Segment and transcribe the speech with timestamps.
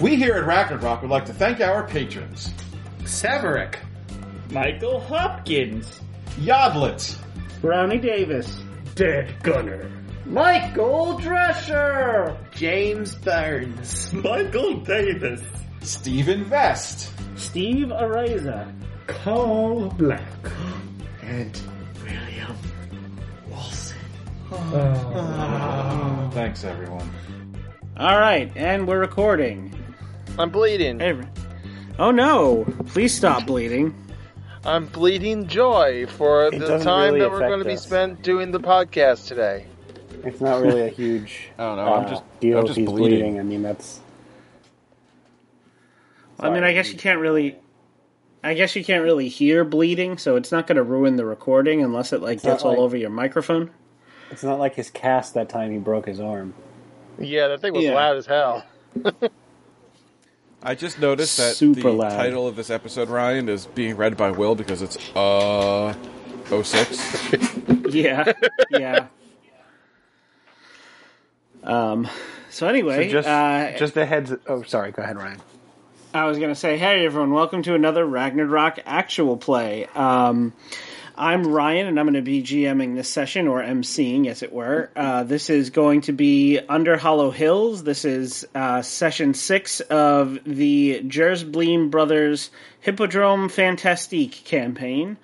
[0.00, 2.52] We here at Racket Rock would like to thank our patrons.
[3.02, 3.76] Severick.
[4.50, 6.00] Michael Hopkins.
[6.40, 7.16] Yodlet.
[7.60, 8.60] Brownie Davis.
[8.96, 9.88] Dead Gunner.
[10.26, 12.36] Michael Drescher.
[12.52, 14.12] James Burns.
[14.12, 15.42] Michael Davis.
[15.80, 17.12] Stephen Vest.
[17.36, 18.72] Steve Areza.
[19.06, 20.22] Carl Black.
[21.22, 21.60] And
[22.02, 22.56] William
[23.48, 23.96] Wilson.
[24.50, 26.30] Oh.
[26.32, 27.10] Thanks, everyone.
[27.96, 29.72] All right, and we're recording.
[30.38, 31.00] I'm bleeding.
[31.00, 31.26] Every-
[31.98, 32.64] Oh no!
[32.86, 33.94] Please stop bleeding.
[34.64, 37.74] I'm bleeding joy for It the doesn't time really that we're affect going to be
[37.74, 37.82] us.
[37.84, 39.66] spent doing the podcast today.
[40.24, 41.86] It's not really a huge I don't know.
[41.86, 43.20] uh, I'm just deal I'm if just he's bleeding.
[43.20, 43.38] bleeding.
[43.40, 44.00] I mean, that's
[46.40, 47.56] I mean, I guess you can't really.
[48.42, 51.80] I guess you can't really hear bleeding, so it's not going to ruin the recording
[51.82, 53.70] unless it like not gets all like- over your microphone.
[54.32, 56.54] it's not like his cast that time he broke his arm.
[57.20, 57.94] Yeah, that thing was Yeah.
[57.94, 58.64] loud as hell.
[60.64, 62.16] I just noticed that Super the loud.
[62.16, 65.94] title of this episode, Ryan, is being read by Will because it's uh
[66.48, 67.32] 06.
[67.90, 68.32] Yeah,
[68.70, 69.06] yeah.
[71.62, 72.08] Um.
[72.50, 74.32] So anyway, So just uh, just a heads.
[74.48, 74.90] Oh, sorry.
[74.90, 75.40] Go ahead, Ryan.
[76.12, 79.86] I was to say, hey everyone, welcome to another Ragnarok actual play.
[79.94, 80.52] Um,
[81.16, 84.90] I'm Ryan, and I'm going to be GMing this session, or MCing, as it were.
[84.96, 87.84] Uh, this is going to be Under Hollow Hills.
[87.84, 95.16] This is uh, session six of the Jersbleem Brothers Hippodrome Fantastique campaign.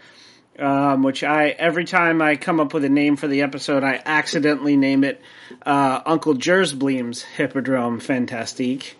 [0.59, 4.03] Um, which I every time I come up with a name for the episode, I
[4.05, 5.23] accidentally name it
[5.65, 8.99] uh, Uncle Jersbleem's Hippodrome Fantastique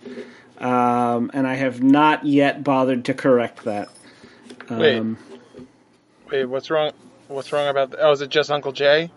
[0.61, 3.89] um, and I have not yet bothered to correct that.
[4.69, 5.30] Um, Wait,
[6.33, 6.93] what's wrong?
[7.29, 7.91] What's wrong about?
[7.91, 9.11] The, oh, is it just Uncle Jay?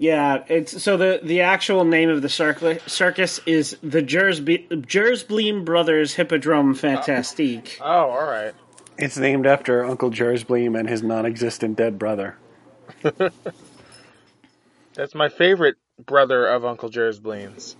[0.00, 5.66] yeah, it's so the the actual name of the circus, circus is the Jersbe- Jersbleem
[5.66, 6.74] Brothers Hippodrome oh.
[6.74, 7.78] Fantastique.
[7.82, 8.54] Oh, all right.
[8.96, 12.38] It's named after Uncle Jersbleem and his non-existent dead brother.
[14.94, 17.76] That's my favorite brother of Uncle Jersbleem's.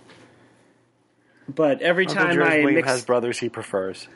[1.49, 4.07] But every Uncle time I Jersbleem mix has brothers he prefers.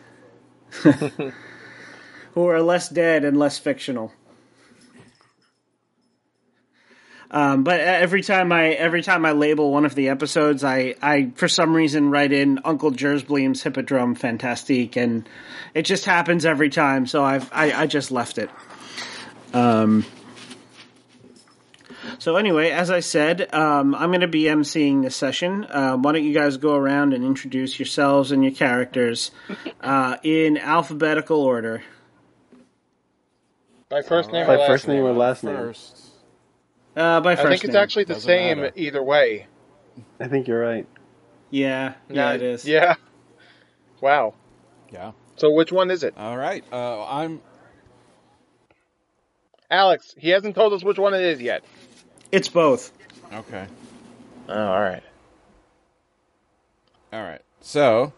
[2.36, 4.12] who are less dead and less fictional.
[7.32, 11.32] Um, but every time I every time I label one of the episodes, I, I
[11.36, 15.28] for some reason write in Uncle Jersbleem's Hippodrome Fantastique, and
[15.74, 17.08] it just happens every time.
[17.08, 18.50] So I've I, I just left it.
[19.54, 20.06] Um.
[22.20, 25.66] So anyway, as I said, um, I'm going to be emceeing this session.
[25.70, 29.32] Um, why don't you guys go around and introduce yourselves and your characters
[29.82, 31.84] uh, in alphabetical order?
[33.92, 34.48] My first name.
[34.48, 35.56] By or last first name or last name?
[35.56, 36.02] First.
[36.96, 37.84] Uh, by I first think it's name.
[37.84, 38.74] actually the Doesn't same matter.
[38.76, 39.48] either way.
[40.20, 40.88] I think you're right.
[41.52, 42.66] Yeah, yeah, it is.
[42.66, 42.96] Yeah.
[44.02, 44.34] Wow.
[44.92, 45.12] Yeah.
[45.38, 46.64] So which one is it, All right.
[46.72, 47.42] Uh, I'm
[49.70, 50.16] Alex?
[50.18, 51.64] He hasn't told us which one it is yet.
[52.32, 52.92] It's both.
[53.34, 53.68] okay.
[54.50, 55.04] Oh, all right.
[57.14, 57.42] All right.
[57.62, 58.14] So,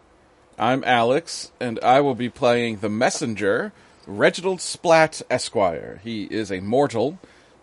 [0.58, 3.72] I'm Alex, and I will be playing the messenger,
[4.08, 6.00] Reginald Splat Esquire.
[6.02, 7.18] He is a mortal.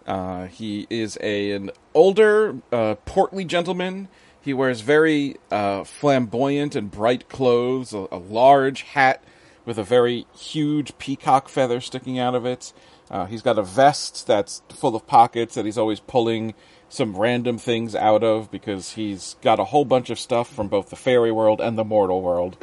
[0.06, 4.08] Uh, he is a, an older, uh, portly gentleman.
[4.40, 9.24] He wears very uh, flamboyant and bright clothes, a, a large hat
[9.66, 12.72] with a very huge peacock feather sticking out of it.
[13.10, 16.54] Uh, he's got a vest that's full of pockets that he's always pulling
[16.90, 20.92] some random things out of because he's got a whole bunch of stuff from both
[20.92, 22.56] the fairy world and the mortal world.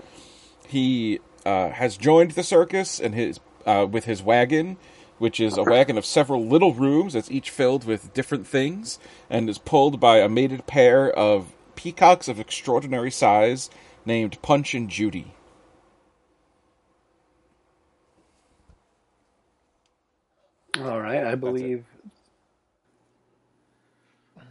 [0.69, 4.77] He uh, has joined the circus and his uh, with his wagon,
[5.19, 8.99] which is a wagon of several little rooms that's each filled with different things,
[9.31, 13.71] and is pulled by a mated pair of peacocks of extraordinary size
[14.05, 15.35] named Punch and Judy.
[20.81, 21.85] All right, I believe.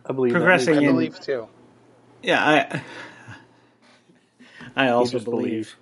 [0.06, 1.48] I believe Progressing makes I in- believe too.
[2.22, 2.82] Yeah, I
[4.76, 5.76] I also just believe.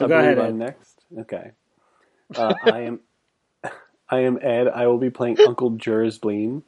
[0.00, 0.38] So I go ahead.
[0.38, 0.98] I'm next.
[1.18, 1.50] Okay.
[2.34, 3.00] Uh, I am.
[4.08, 4.66] I am Ed.
[4.66, 6.62] I will be playing Uncle Jersbleem.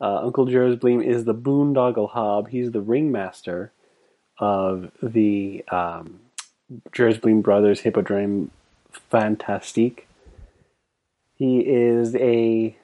[0.00, 2.48] Uh, Uncle Jers Jersbleem is the boondoggle hob.
[2.48, 3.70] He's the ringmaster
[4.40, 6.18] of the um,
[6.90, 8.50] Jersbleem Brothers Hippodrome
[8.90, 10.08] Fantastique.
[11.36, 12.76] He is a.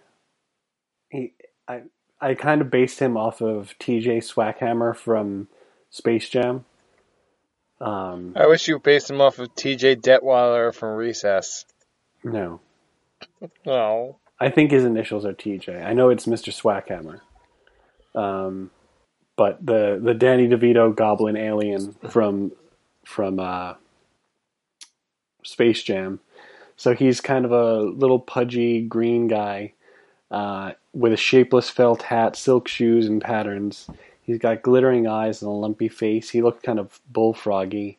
[1.09, 1.33] He,
[1.67, 1.83] I
[2.21, 4.21] I kind of based him off of T.J.
[4.21, 5.49] Swackhammer from
[5.91, 6.65] Space Jam.
[7.81, 9.97] Um, I wish you based him off of T.J.
[9.97, 11.65] Detweiler from Recess.
[12.23, 12.61] no,
[13.67, 15.85] Oh, I think his initials are TJ.
[15.85, 16.51] I know it's Mr.
[16.53, 17.21] Swackhammer.
[18.15, 18.71] Um,
[19.37, 22.53] but the the Danny DeVito goblin alien from
[23.05, 23.75] from uh,
[25.45, 26.21] Space Jam.
[26.77, 29.75] So he's kind of a little pudgy green guy
[30.31, 33.89] uh, with a shapeless felt hat, silk shoes, and patterns.
[34.31, 36.31] He's got glittering eyes and a lumpy face.
[36.31, 37.97] He looked kind of bullfroggy.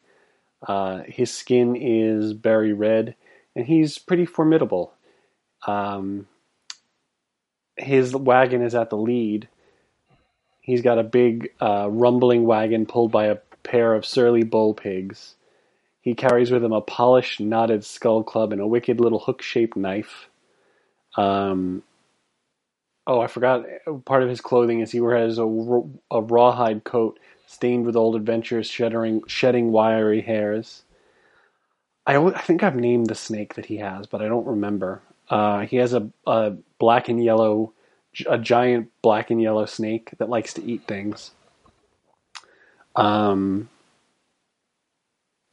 [0.66, 3.16] Uh, his skin is berry red,
[3.54, 4.94] and he's pretty formidable.
[5.68, 6.28] Um,
[7.75, 9.50] his wagon is at the lead.
[10.62, 15.36] He's got a big uh, rumbling wagon pulled by a pair of surly bull pigs.
[16.00, 20.30] He carries with him a polished, knotted skull club and a wicked little hook-shaped knife.
[21.18, 21.83] Um,
[23.07, 23.65] oh, I forgot.
[24.06, 29.24] Part of his clothing is he wears a rawhide coat stained with old adventures, shedding,
[29.27, 30.83] shedding wiry hairs.
[32.07, 35.01] I, I think I've named the snake that he has, but I don't remember.
[35.30, 37.74] Uh, he has a, a black and yellow,
[38.27, 41.31] a giant black and yellow snake that likes to eat things.
[42.95, 43.69] Um,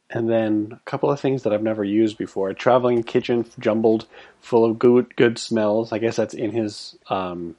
[0.09, 2.49] and then a couple of things that I've never used before.
[2.49, 4.07] A traveling kitchen jumbled
[4.41, 5.91] full of good good smells.
[5.91, 7.55] I guess that's in his um,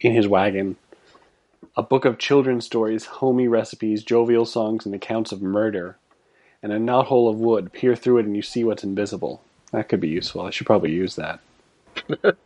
[0.00, 0.76] in his wagon.
[1.76, 5.96] A book of children's stories, homey recipes, jovial songs, and accounts of murder.
[6.62, 7.72] And a knothole of wood.
[7.72, 9.42] Peer through it and you see what's invisible.
[9.70, 10.42] That could be useful.
[10.42, 11.40] I should probably use that.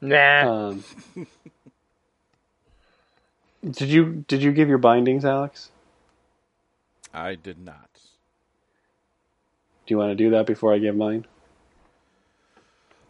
[0.00, 0.68] Nah.
[0.68, 0.84] Um,
[3.70, 5.70] did you did you give your bindings, Alex?
[7.16, 7.88] I did not.
[9.86, 11.26] Do you want to do that before I give mine?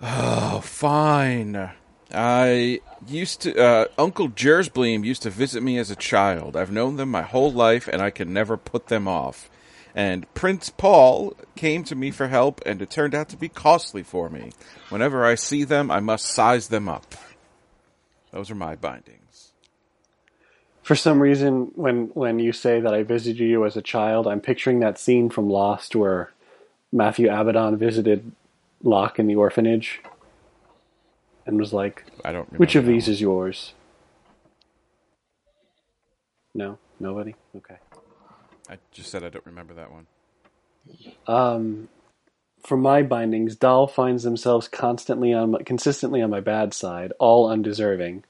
[0.00, 1.73] Oh, fine.
[2.12, 3.58] I used to.
[3.58, 6.56] Uh, Uncle Jersbleem used to visit me as a child.
[6.56, 9.50] I've known them my whole life, and I can never put them off.
[9.93, 14.05] And Prince Paul came to me for help, and it turned out to be costly
[14.05, 14.52] for me.
[14.88, 17.17] Whenever I see them, I must size them up.
[18.31, 19.25] Those are my bindings.
[20.87, 24.41] For some reason, when when you say that I visited you as a child, I'm
[24.41, 26.33] picturing that scene from Lost where
[26.93, 28.31] Matthew Abaddon visited
[28.85, 30.00] Locke in the orphanage
[31.44, 32.47] and was like, I don't.
[32.47, 33.12] Remember "Which of these one.
[33.15, 33.75] is yours?"
[36.55, 37.35] No, nobody.
[37.56, 37.79] Okay.
[38.71, 40.06] I just said I don't remember that one.
[41.27, 41.88] Um,
[42.62, 47.50] for my bindings, Doll finds themselves constantly on, my, consistently on my bad side, all
[47.50, 48.23] undeserving.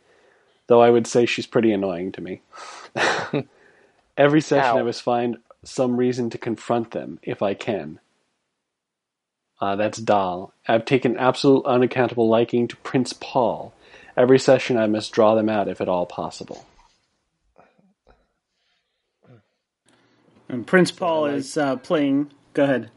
[0.68, 2.42] Though I would say she's pretty annoying to me.
[4.16, 4.80] Every session, Ow.
[4.80, 8.00] I must find some reason to confront them if I can.
[9.60, 10.52] Uh, that's Doll.
[10.68, 13.72] I've taken absolute unaccountable liking to Prince Paul.
[14.16, 16.66] Every session, I must draw them out if at all possible.
[20.48, 22.30] And Prince Paul is uh, playing.
[22.54, 22.90] Go ahead.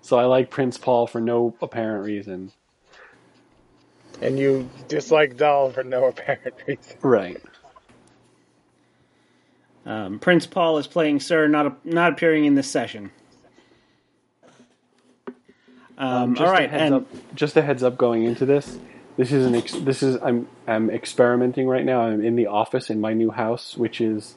[0.00, 2.52] So I like Prince Paul for no apparent reason.
[4.20, 6.96] And you dislike Doll for no apparent reason.
[7.02, 7.42] Right.
[9.86, 13.10] Um, Prince Paul is playing Sir, not not appearing in this session.
[15.98, 18.78] Um, just all right, a heads and up, just a heads up going into this.
[19.16, 22.00] This is an ex- this is I'm I'm experimenting right now.
[22.00, 24.34] I'm in the office in my new house, which is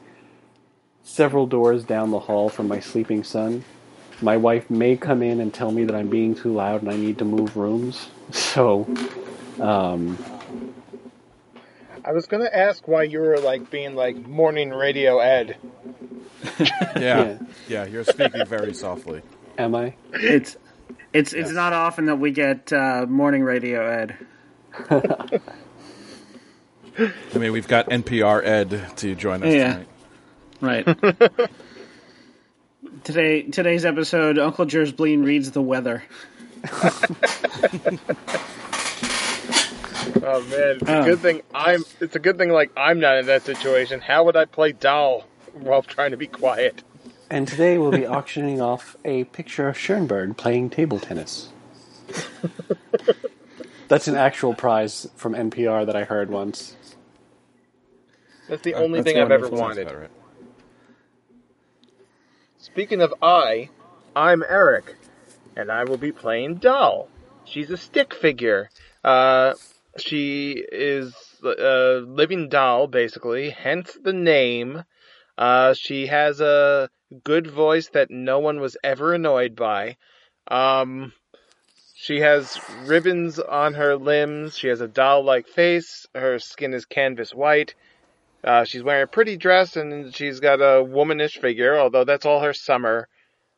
[1.03, 3.63] several doors down the hall from my sleeping son.
[4.21, 6.97] My wife may come in and tell me that I'm being too loud and I
[6.97, 8.09] need to move rooms.
[8.33, 8.85] So,
[9.59, 10.17] um,
[12.05, 15.57] I was gonna ask why you were like being like morning radio Ed.
[16.59, 17.37] Yeah, Yeah.
[17.67, 19.21] yeah, you're speaking very softly.
[19.57, 19.93] am I?
[20.13, 20.55] it's
[21.13, 24.15] it's it's not often that we get uh, morning radio Ed.
[27.33, 29.83] I mean, we've got NPR Ed to join us Yeah.
[30.61, 30.85] tonight.
[30.87, 31.49] Right.
[33.03, 36.03] Today today's episode, Uncle Jersbleem reads the weather.
[40.23, 41.83] Oh man, it's a good thing I'm.
[41.99, 43.99] It's a good thing like I'm not in that situation.
[44.01, 46.83] How would I play Doll while trying to be quiet?
[47.29, 51.49] And today we'll be auctioning off a picture of Schoenberg playing table tennis.
[53.87, 56.75] That's an actual prize from NPR that I heard once.
[58.47, 59.59] That's the only That's thing I've ever wonderful.
[59.59, 59.91] Wanted.
[59.91, 60.09] right.
[62.57, 63.69] Speaking of I,
[64.15, 64.95] I'm Eric,
[65.55, 67.09] and I will be playing Doll.
[67.45, 68.69] She's a stick figure.
[69.03, 69.53] Uh,
[69.99, 71.13] she is
[71.43, 74.83] a living doll, basically, hence the name.
[75.37, 76.89] Uh, she has a
[77.23, 79.97] good voice that no one was ever annoyed by.
[80.49, 81.13] Um,
[81.95, 84.57] she has ribbons on her limbs.
[84.57, 86.05] She has a doll-like face.
[86.15, 87.75] Her skin is canvas white.
[88.43, 92.39] Uh, she's wearing a pretty dress and she's got a womanish figure, although that's all
[92.41, 93.07] her summer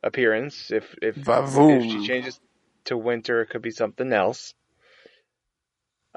[0.02, 0.72] appearance.
[0.72, 2.40] If if, if she changes
[2.86, 4.54] to winter, it could be something else.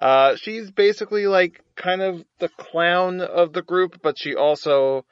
[0.00, 5.04] Uh, she's basically like kind of the clown of the group, but she also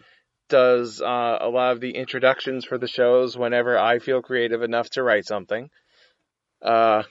[0.48, 4.90] does uh, a lot of the introductions for the shows whenever I feel creative enough
[4.90, 5.70] to write something.
[6.62, 7.04] Uh,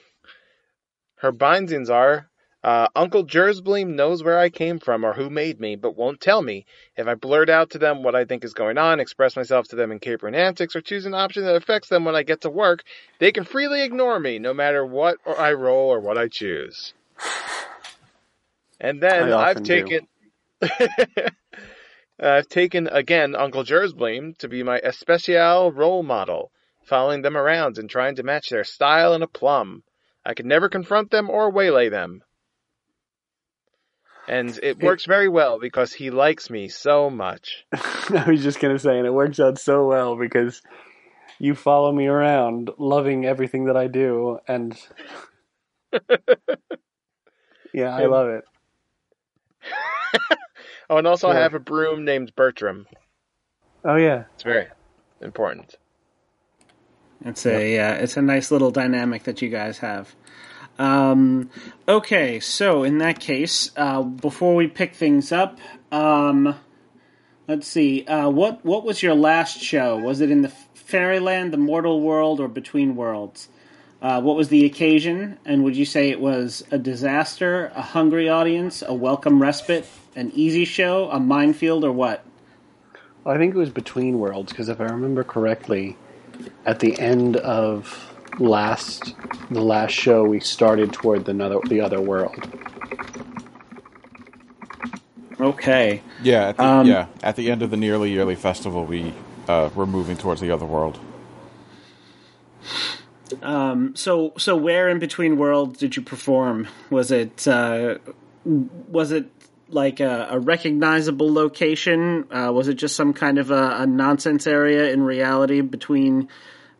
[1.17, 2.29] her bindings are
[2.61, 6.41] uh, Uncle Jersbleem knows where I came from or who made me, but won't tell
[6.41, 6.65] me.
[6.97, 9.77] If I blurt out to them what I think is going on, express myself to
[9.77, 12.49] them in capering antics, or choose an option that affects them when I get to
[12.49, 12.83] work,
[13.19, 16.93] they can freely ignore me, no matter what I roll or what I choose.
[18.79, 20.07] And then I've taken.
[22.21, 26.51] I've taken again Uncle Jersbleem to be my especial role model,
[26.83, 29.83] following them around and trying to match their style and aplomb.
[30.25, 32.23] I could never confront them or waylay them.
[34.27, 37.65] And it works very well because he likes me so much.
[37.73, 40.61] I was just gonna say, and it works out so well because
[41.39, 44.79] you follow me around, loving everything that I do, and
[47.73, 48.43] yeah, I love it.
[50.89, 52.87] Oh, and also I have a broom named Bertram.
[53.85, 54.67] Oh yeah, It's very
[55.21, 55.75] important.
[57.23, 60.15] It's a uh, it's a nice little dynamic that you guys have.
[60.79, 61.51] Um,
[61.87, 65.59] okay, so in that case, uh, before we pick things up,
[65.91, 66.55] um,
[67.47, 68.05] let's see.
[68.05, 69.97] Uh, what what was your last show?
[69.97, 73.49] Was it in the Fairyland, the Mortal World, or Between Worlds?
[74.01, 75.37] Uh, what was the occasion?
[75.45, 80.31] And would you say it was a disaster, a hungry audience, a welcome respite, an
[80.33, 82.23] easy show, a minefield, or what?
[83.25, 85.97] I think it was Between Worlds because if I remember correctly,
[86.65, 89.13] at the end of last
[89.51, 92.35] the last show, we started toward the other the other world.
[95.39, 96.01] Okay.
[96.23, 97.07] Yeah, at the, Um, yeah.
[97.23, 99.13] At the end of the nearly yearly festival, we
[99.47, 100.99] uh, were moving towards the other world.
[103.95, 106.67] So, so where in between worlds did you perform?
[106.89, 107.99] Was it uh,
[108.45, 109.29] was it
[109.69, 112.25] like a, a recognizable location?
[112.31, 116.27] Uh, was it just some kind of a, a nonsense area in reality between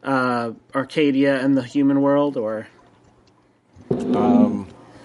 [0.04, 2.68] uh, Arcadia and the human world, or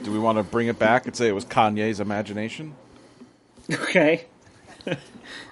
[0.02, 2.74] Do we want to bring it back and say it was Kanye's imagination?
[3.72, 4.26] okay?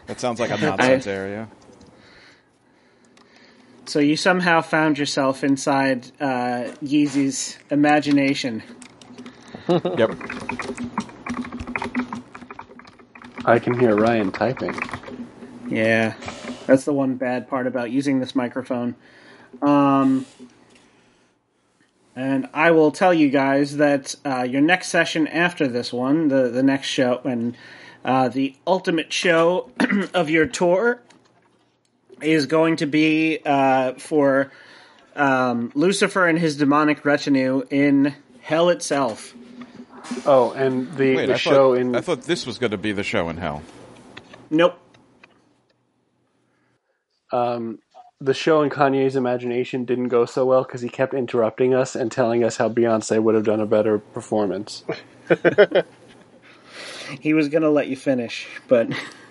[0.06, 1.48] That sounds like a nonsense area.
[3.92, 8.62] So you somehow found yourself inside uh, Yeezy's imagination.
[9.68, 10.12] Yep.
[13.44, 14.74] I can hear Ryan typing.
[15.68, 16.14] Yeah,
[16.66, 18.96] that's the one bad part about using this microphone.
[19.60, 20.24] Um,
[22.16, 26.48] and I will tell you guys that uh, your next session after this one, the
[26.48, 27.56] the next show, and
[28.06, 29.70] uh, the ultimate show
[30.14, 31.02] of your tour
[32.22, 34.50] is going to be uh, for
[35.16, 39.34] um, Lucifer and his demonic retinue in hell itself.
[40.26, 42.78] Oh, and the, Wait, the I show thought, in I thought this was going to
[42.78, 43.62] be the show in hell.
[44.50, 44.78] Nope.
[47.32, 47.78] um,
[48.20, 52.10] the show in Kanye's imagination didn't go so well because he kept interrupting us and
[52.12, 54.84] telling us how Beyonce would have done a better performance.
[57.20, 58.88] He was going to let you finish, but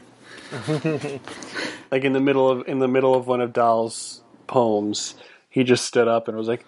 [1.91, 5.15] like in the middle of in the middle of one of Doll's poems,
[5.49, 6.65] he just stood up and was like,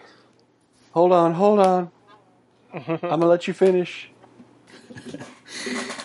[0.92, 1.92] "Hold on, hold on,
[2.74, 4.10] I'm gonna let you finish."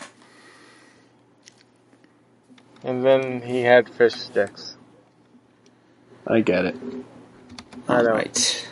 [2.85, 4.76] And then he had fish sticks.
[6.26, 6.76] I get it.
[7.88, 8.11] I know.
[8.11, 8.68] Right.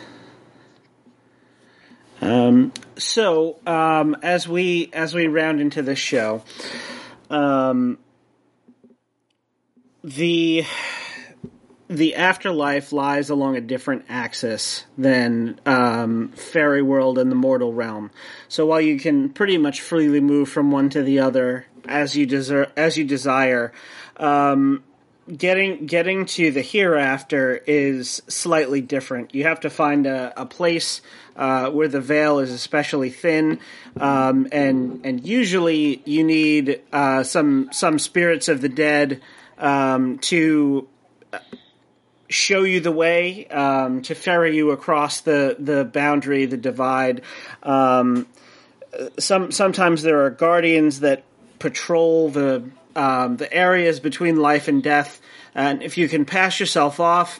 [2.21, 6.43] Um, so um, as we as we round into this show,
[7.29, 7.99] um,
[10.07, 10.65] the
[11.89, 18.11] the afterlife lies along a different axis than um, fairy world and the mortal realm.
[18.49, 22.25] So while you can pretty much freely move from one to the other as you
[22.25, 23.71] desire, as you desire,
[24.17, 24.83] um,
[25.35, 29.35] getting getting to the hereafter is slightly different.
[29.35, 31.01] You have to find a, a place
[31.35, 33.59] uh, where the veil is especially thin,
[33.99, 39.21] um, and and usually you need uh, some some spirits of the dead
[39.57, 40.87] um, to
[42.29, 47.21] show you the way um, to ferry you across the the boundary, the divide.
[47.63, 48.27] Um,
[49.17, 51.23] some sometimes there are guardians that
[51.59, 55.21] patrol the um, the areas between life and death,
[55.55, 57.39] and if you can pass yourself off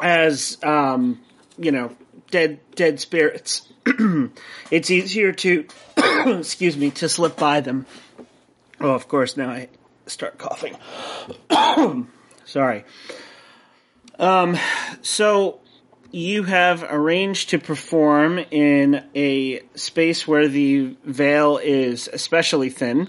[0.00, 1.20] as um,
[1.58, 1.94] you know
[2.30, 3.68] dead dead spirits,
[4.70, 5.66] it's easier to
[6.26, 7.86] excuse me to slip by them.
[8.80, 9.36] Oh, of course.
[9.36, 9.68] Now I
[10.08, 10.76] start coughing.
[12.44, 12.84] Sorry.
[14.18, 14.56] Um,
[15.02, 15.60] so
[16.10, 23.08] you have arranged to perform in a space where the veil is especially thin,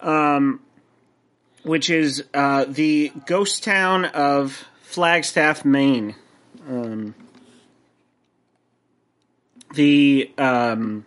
[0.00, 0.60] um,
[1.62, 6.16] which is uh, the ghost town of Flagstaff, Maine.
[6.68, 7.14] Um,
[9.74, 11.04] the um,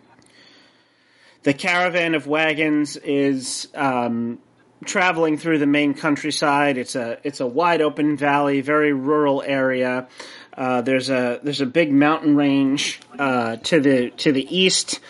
[1.42, 4.38] the caravan of wagons is um,
[4.84, 6.78] traveling through the Maine countryside.
[6.78, 10.08] It's a it's a wide open valley, very rural area.
[10.56, 15.00] Uh, there's a there's a big mountain range uh, to the to the east,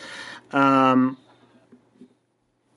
[0.52, 1.18] um,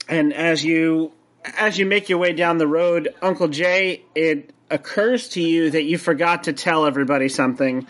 [0.10, 1.13] and as you
[1.58, 5.84] as you make your way down the road, Uncle Jay, it occurs to you that
[5.84, 7.88] you forgot to tell everybody something,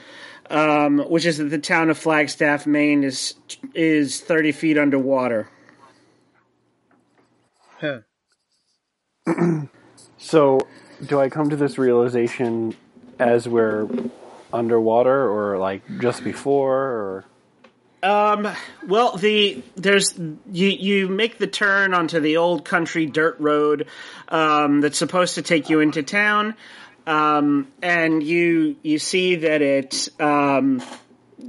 [0.50, 3.34] um, which is that the town of Flagstaff, Maine, is
[3.74, 5.50] is thirty feet underwater.
[7.80, 8.00] Huh.
[10.18, 10.60] So,
[11.06, 12.76] do I come to this realization
[13.20, 13.88] as we're
[14.52, 17.26] underwater, or like just before, or?
[18.04, 18.48] Um,
[18.88, 23.88] well, the there's you you make the turn onto the old country dirt road
[24.30, 26.56] um, that's supposed to take you into town,
[27.06, 30.82] um, and you you see that it um,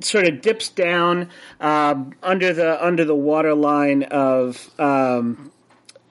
[0.00, 1.30] sort of dips down
[1.61, 5.50] um under the under the water line of um,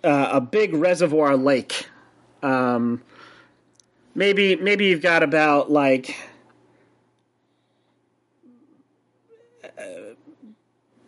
[0.08, 1.90] uh, a big reservoir lake.
[2.42, 3.02] Um,
[4.16, 6.16] maybe maybe you've got about like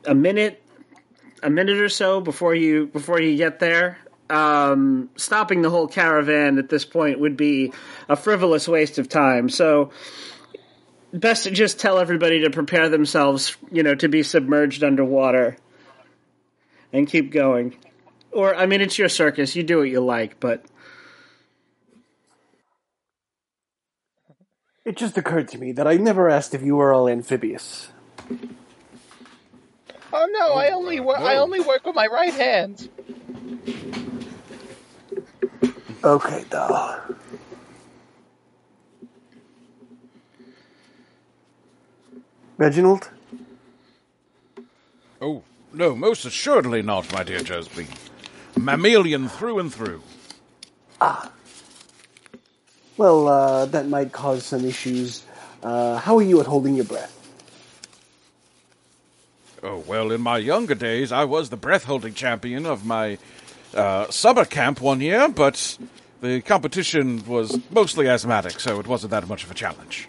[0.06, 0.62] a minute
[1.41, 3.98] a minute or so before you before you get there.
[4.29, 7.72] Um, stopping the whole caravan at this point would be
[8.10, 9.48] a frivolous waste of time.
[9.48, 9.91] So
[11.13, 15.58] best to just tell everybody to prepare themselves you know to be submerged underwater
[16.91, 17.75] and keep going
[18.31, 20.65] or i mean it's your circus you do what you like but
[24.89, 27.89] it just occurred to me that I never asked if you were all amphibious.
[30.12, 31.19] Oh no, I oh, only work.
[31.19, 32.89] I only work with my right hand.
[36.03, 37.01] Okay, doll.
[42.57, 43.09] Reginald,
[45.22, 47.87] Oh, no, most assuredly not, my dear Josephine.
[48.63, 50.01] Mammalian through and through.
[51.01, 51.31] Ah.
[52.98, 55.24] Well, uh, that might cause some issues.
[55.63, 57.15] Uh, how are you at holding your breath?
[59.63, 63.17] Oh, well, in my younger days, I was the breath holding champion of my
[63.74, 65.77] uh, summer camp one year, but
[66.22, 70.07] the competition was mostly asthmatic, so it wasn't that much of a challenge.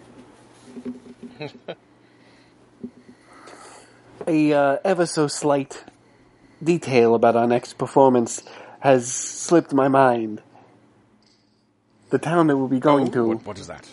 [4.27, 5.83] A uh, ever so slight
[6.63, 8.43] detail about our next performance
[8.79, 10.41] has slipped my mind.
[12.09, 13.87] The town that we'll be going Oh, to, What, what is that?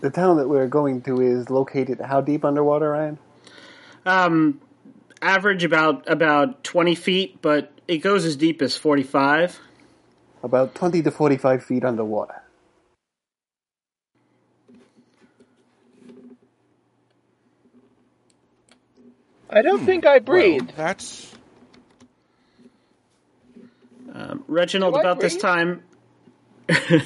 [0.00, 3.18] the town that we're going to is located how deep underwater, Ryan?
[4.04, 4.60] um,
[5.20, 9.60] average about about 20 feet but it goes as deep as 45
[10.42, 12.42] About 20 to 45 feet underwater.
[19.50, 20.62] I don't think I breathe.
[20.62, 21.32] Well, that's.
[24.22, 25.82] Um, Reginald, about this time.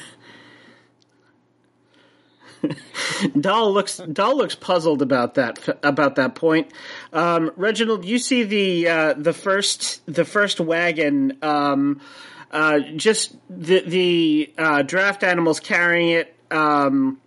[3.40, 6.70] Doll looks Doll looks puzzled about that about that point.
[7.12, 12.02] Um, Reginald, you see the uh, the first the first wagon, um,
[12.50, 16.35] uh, just the the uh, draft animals carrying it.
[16.50, 17.18] Um,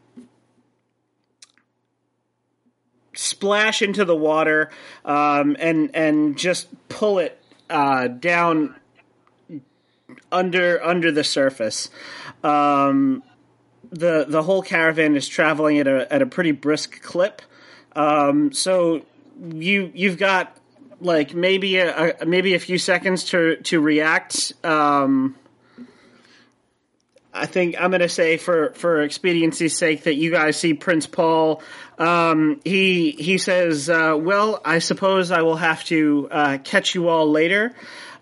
[3.15, 4.69] splash into the water
[5.04, 8.79] um, and and just pull it uh, down
[10.32, 11.89] under under the surface.
[12.44, 13.24] Um,
[13.92, 17.42] the the whole caravan is traveling at a at a pretty brisk clip.
[17.96, 19.06] Um, so
[19.52, 20.56] you you've got
[21.02, 24.54] like maybe a, a maybe a few seconds to to react.
[24.63, 25.36] Um,
[27.32, 31.06] I think I'm going to say for for expediency's sake that you guys see Prince
[31.06, 31.62] Paul.
[31.98, 37.08] Um, he he says, uh, "Well, I suppose I will have to uh, catch you
[37.08, 37.74] all later."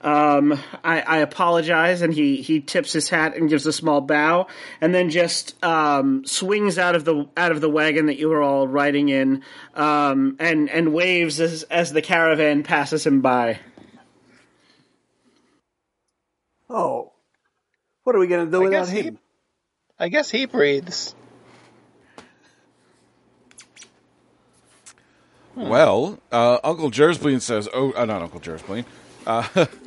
[0.08, 4.48] Um, I, I apologize, and he he tips his hat and gives a small bow,
[4.80, 8.42] and then just um, swings out of the out of the wagon that you were
[8.42, 9.44] all riding in,
[9.76, 13.60] um, and and waves as as the caravan passes him by.
[16.70, 17.12] Oh.
[18.04, 19.20] What are we going to do I without guess he- him?
[20.00, 21.16] I guess he breathes.
[25.54, 28.86] Well, uh, Uncle Jersbleem says, "Oh, uh, not Uncle Jersbleem."
[29.26, 29.66] Uh,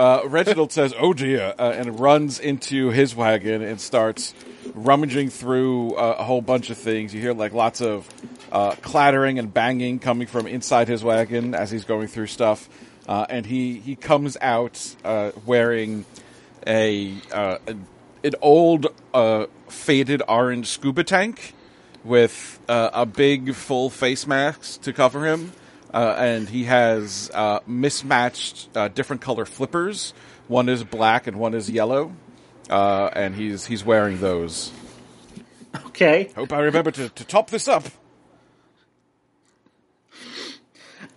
[0.00, 4.34] uh, Reginald says, "Oh dear," uh, and runs into his wagon and starts
[4.74, 7.12] rummaging through uh, a whole bunch of things.
[7.14, 8.08] You hear like lots of
[8.50, 12.66] uh, clattering and banging coming from inside his wagon as he's going through stuff.
[13.06, 16.06] Uh, and he, he comes out uh, wearing
[16.66, 18.86] a uh, an, old
[19.68, 21.52] faded orange scuba tank
[22.04, 25.52] with a big full face mask to cover him,
[25.92, 30.12] uh, and he has uh, mismatched uh, different color flippers.
[30.48, 32.12] One is black and one is yellow,
[32.68, 34.72] uh, and he's he's wearing those.
[35.86, 36.30] Okay.
[36.34, 37.84] Hope I remember to, to top this up.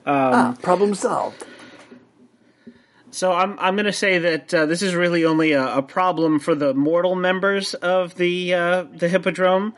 [0.05, 1.45] ah, problem solved.
[3.13, 6.39] So I'm I'm going to say that uh, this is really only a, a problem
[6.39, 9.75] for the mortal members of the uh, the hippodrome.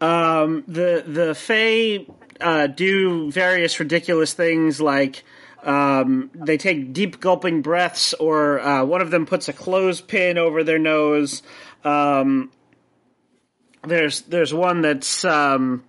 [0.00, 2.06] Um, the the Fae
[2.40, 5.24] uh, do various ridiculous things like.
[5.62, 10.62] Um, they take deep gulping breaths, or uh, one of them puts a clothespin over
[10.62, 11.42] their nose.
[11.84, 12.52] Um,
[13.82, 15.82] there's there's one that's um,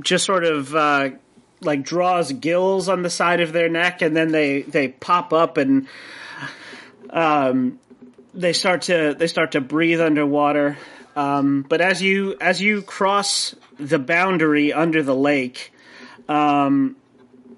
[0.00, 1.10] just sort of uh,
[1.60, 5.56] like draws gills on the side of their neck, and then they they pop up
[5.56, 5.88] and
[7.10, 7.78] um,
[8.34, 10.76] they start to they start to breathe underwater.
[11.16, 15.72] Um, but as you as you cross the boundary under the lake,
[16.28, 16.96] um,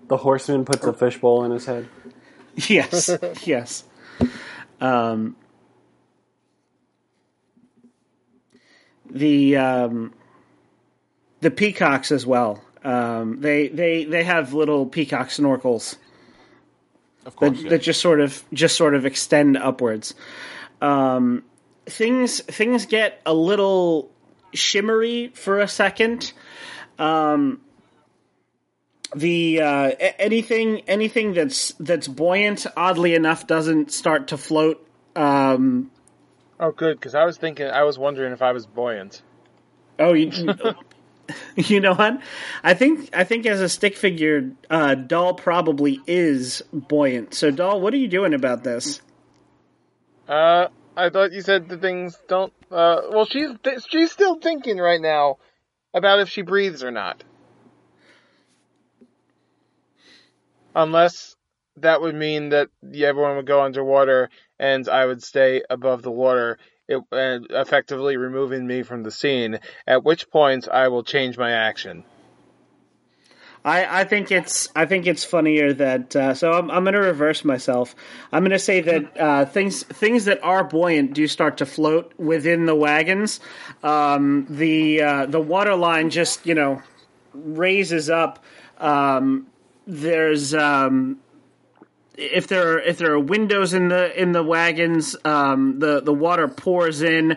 [0.06, 1.88] The horseman puts a fishbowl in his head.
[2.54, 3.10] yes,
[3.44, 3.84] yes.
[4.80, 5.34] Um,
[9.10, 10.12] the um,
[11.40, 12.62] the peacocks as well.
[12.84, 15.96] Um, they they they have little peacock snorkels
[17.26, 17.70] Of that, course, yeah.
[17.70, 20.14] that just sort of just sort of extend upwards.
[20.80, 21.42] Um,
[21.88, 24.10] things things get a little
[24.54, 26.32] shimmery for a second.
[26.98, 27.60] Um,
[29.14, 34.86] the uh, anything anything that's that's buoyant, oddly enough, doesn't start to float.
[35.16, 35.90] Um,
[36.60, 39.22] Oh, good, because I was thinking, I was wondering if I was buoyant.
[39.98, 40.32] oh, you,
[41.56, 42.20] you know what?
[42.64, 47.34] I think I think as a stick figure, uh, Doll probably is buoyant.
[47.34, 49.00] So, Doll, what are you doing about this?
[50.26, 50.68] Uh,
[50.98, 52.52] I thought you said the things don't.
[52.72, 55.38] Uh, well, she's th- she's still thinking right now
[55.94, 57.22] about if she breathes or not.
[60.74, 61.36] Unless
[61.76, 66.58] that would mean that everyone would go underwater and I would stay above the water,
[66.88, 69.60] it, and effectively removing me from the scene.
[69.86, 72.02] At which point I will change my action.
[73.64, 77.44] I, I think it's I think it's funnier that uh, so I'm I'm to reverse
[77.44, 77.94] myself.
[78.32, 82.66] I'm to say that uh, things things that are buoyant do start to float within
[82.66, 83.40] the wagons.
[83.82, 86.82] Um, the uh, the water line just you know
[87.34, 88.44] raises up.
[88.78, 89.48] Um,
[89.86, 91.18] there's um,
[92.16, 96.14] if there are, if there are windows in the in the wagons, um, the the
[96.14, 97.36] water pours in.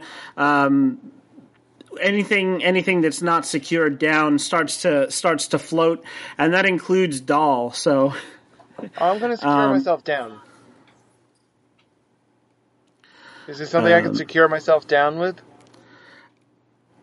[1.91, 6.03] Um, anything anything that's not secured down starts to starts to float,
[6.37, 7.71] and that includes doll.
[7.71, 8.13] So
[8.97, 10.39] Oh, I'm going to secure Um, myself down.
[13.47, 15.39] Is there something I can secure myself down with?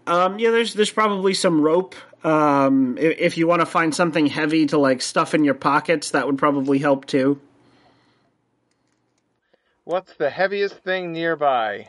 [0.06, 1.94] um, yeah, there's there's probably some rope.
[2.24, 6.10] Um, if, if you want to find something heavy to like stuff in your pockets,
[6.10, 7.40] that would probably help too.
[9.84, 11.88] What's the heaviest thing nearby?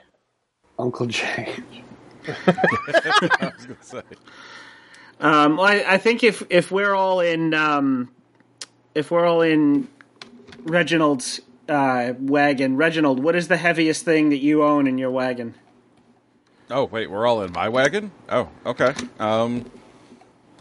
[0.78, 1.56] Uncle Jay.
[3.94, 4.02] I.
[5.22, 8.10] Um, well, I, I think if if we're all in um,
[8.96, 9.88] if we're all in
[10.64, 15.56] Reginald's uh, wagon, Reginald, what is the heaviest thing that you own in your wagon?
[16.70, 18.12] Oh wait, we're all in my wagon.
[18.30, 18.94] Oh, okay.
[19.20, 19.70] Um,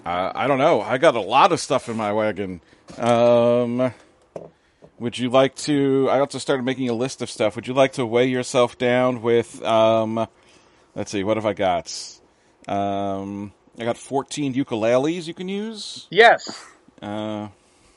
[0.05, 0.81] uh, I don't know.
[0.81, 2.61] I got a lot of stuff in my wagon.
[2.97, 3.93] Um,
[4.99, 6.09] would you like to?
[6.11, 7.55] I also started making a list of stuff.
[7.55, 9.63] Would you like to weigh yourself down with?
[9.63, 10.27] Um,
[10.99, 11.25] let's see.
[11.25, 11.91] What have I got?
[12.67, 16.07] Um, I got fourteen ukuleles you can use.
[16.11, 16.67] Yes.
[17.01, 17.49] Uh,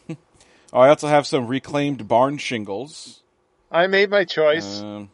[0.09, 0.15] oh,
[0.73, 3.23] I also have some reclaimed barn shingles.
[3.69, 4.79] I made my choice.
[4.79, 5.09] Um,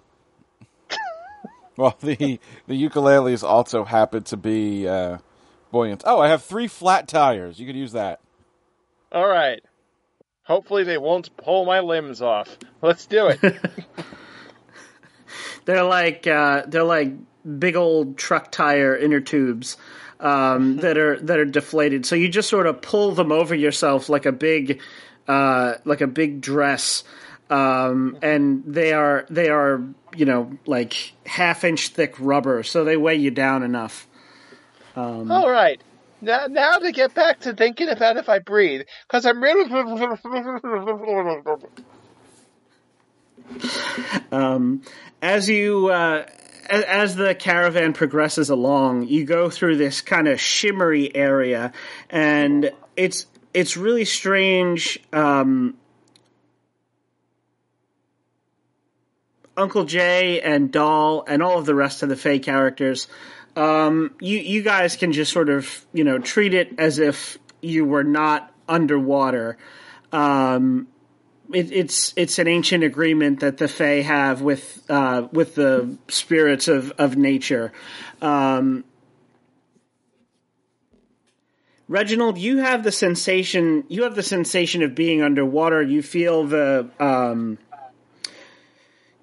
[1.77, 5.17] well, the the ukuleles also happen to be uh,
[5.71, 6.03] buoyant.
[6.05, 7.59] Oh, I have three flat tires.
[7.59, 8.19] You could use that.
[9.11, 9.63] All right.
[10.43, 12.57] Hopefully they won't pull my limbs off.
[12.81, 13.39] Let's do it.
[15.65, 17.11] They're like uh, they're like
[17.47, 19.77] big old truck tire inner tubes
[20.19, 22.05] um, that are that are deflated.
[22.05, 24.81] So you just sort of pull them over yourself like a big
[25.27, 27.03] uh, like a big dress,
[27.49, 29.83] um, and they are they are
[30.15, 34.07] you know like half inch thick rubber, so they weigh you down enough.
[34.95, 35.79] All right.
[36.19, 39.69] Now, now to get back to thinking about if I breathe, because I'm really.
[45.21, 46.25] as you uh,
[46.69, 51.71] as the caravan progresses along, you go through this kind of shimmery area,
[52.09, 54.99] and it's it's really strange.
[55.11, 55.75] Um,
[59.55, 63.07] Uncle Jay and Doll and all of the rest of the Fey characters,
[63.55, 67.85] um, you you guys can just sort of you know treat it as if you
[67.85, 69.57] were not underwater.
[70.11, 70.87] Um,
[71.53, 76.67] it, it's it's an ancient agreement that the Fae have with uh, with the spirits
[76.67, 77.71] of of nature.
[78.21, 78.83] Um,
[81.87, 83.85] Reginald, you have the sensation.
[83.87, 85.81] You have the sensation of being underwater.
[85.81, 87.57] You feel the um,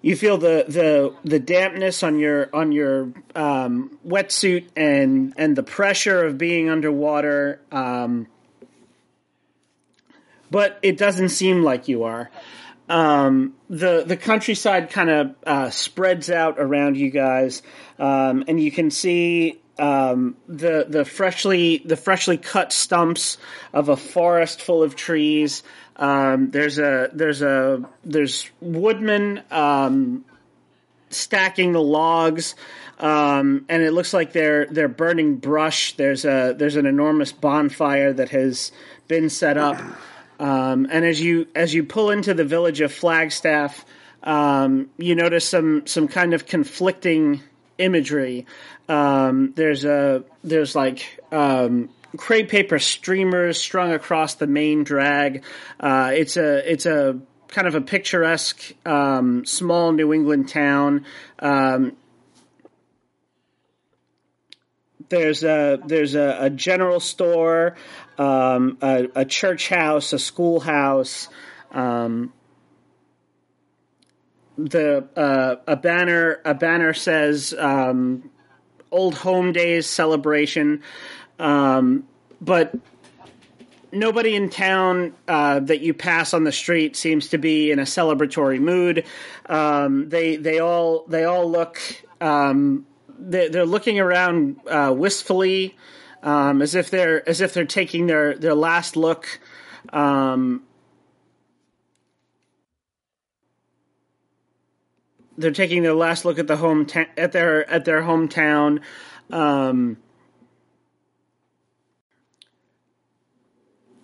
[0.01, 5.63] you feel the the the dampness on your on your um, wetsuit and and the
[5.63, 7.61] pressure of being underwater.
[7.71, 8.29] Um,
[10.51, 12.31] but it doesn't seem like you are.
[12.89, 17.63] Um, the the countryside kind of uh, spreads out around you guys,
[17.99, 23.39] um, and you can see um, the the freshly the freshly cut stumps
[23.73, 25.63] of a forest full of trees.
[25.97, 30.25] Um, there's a there's a there's woodmen um,
[31.09, 32.55] stacking the logs,
[32.99, 35.95] um, and it looks like they're they're burning brush.
[35.97, 38.73] There's a there's an enormous bonfire that has
[39.09, 39.81] been set up.
[40.39, 43.85] Um, and as you as you pull into the village of Flagstaff,
[44.23, 47.41] um, you notice some some kind of conflicting
[47.79, 48.47] imagery.
[48.89, 55.45] Um, there's a there's like um, crepe paper streamers strung across the main drag.
[55.79, 61.05] Uh, it's a it's a kind of a picturesque um, small New England town.
[61.39, 61.97] Um,
[65.09, 67.77] there's a there's a, a general store,
[68.19, 71.29] um, a, a, church house, a schoolhouse.
[71.73, 72.33] Um,
[74.57, 78.31] the uh, a banner a banner says um,
[78.91, 80.83] "Old Home Days Celebration,"
[81.39, 82.07] um,
[82.41, 82.75] but
[83.95, 87.85] nobody in town uh, that you pass on the street seems to be in a
[87.85, 89.05] celebratory mood.
[89.47, 91.81] Um, they they all they all look
[92.21, 92.87] um,
[93.19, 95.77] they're, they're looking around uh, wistfully,
[96.23, 99.41] um, as if they're as if they're taking their their last look.
[99.93, 100.63] Um,
[105.37, 108.81] they're taking their last look at the home ta- at their at their hometown.
[109.31, 109.99] Um,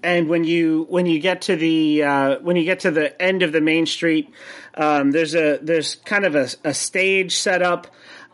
[0.03, 3.43] and when you when you get to the uh, when you get to the end
[3.43, 4.31] of the main street,
[4.75, 7.89] um, there's a there's kind of a, a stage set up,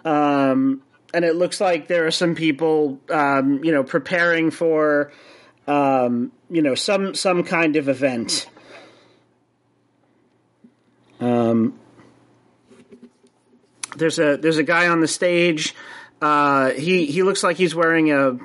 [0.07, 5.13] um, and it looks like there are some people um, you know preparing for
[5.67, 8.49] um, you know some some kind of event.
[11.19, 11.79] Um,
[13.97, 15.75] there's a there's a guy on the stage.
[16.23, 18.39] Uh, he he looks like he's wearing a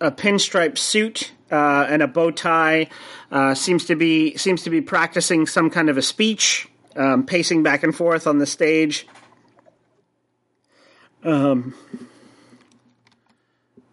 [0.00, 2.88] a pinstripe suit uh, and a bow tie.
[3.30, 7.62] Uh, seems to be seems to be practicing some kind of a speech, um, pacing
[7.62, 9.06] back and forth on the stage.
[11.26, 11.74] Um,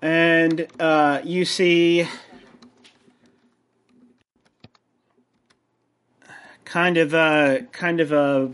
[0.04, 2.08] and uh, you see
[6.64, 8.52] kind of a kind of a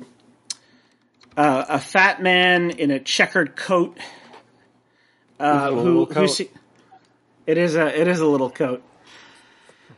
[1.36, 3.98] uh, a fat man in a checkered coat
[5.42, 6.50] uh, who, who se-
[7.46, 8.82] it is a it is a little coat.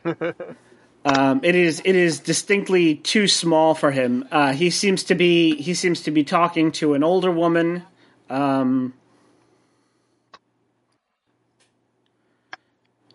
[1.04, 4.26] um, it is it is distinctly too small for him.
[4.32, 7.84] Uh, he seems to be he seems to be talking to an older woman.
[8.32, 8.94] Um,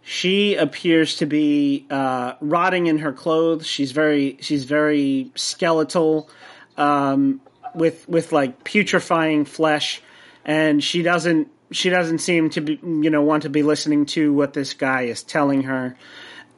[0.03, 3.65] she appears to be uh, rotting in her clothes.
[3.65, 6.29] She's very she's very skeletal,
[6.77, 7.41] um,
[7.73, 10.01] with with like putrefying flesh,
[10.45, 14.31] and she doesn't she doesn't seem to be you know want to be listening to
[14.31, 15.97] what this guy is telling her.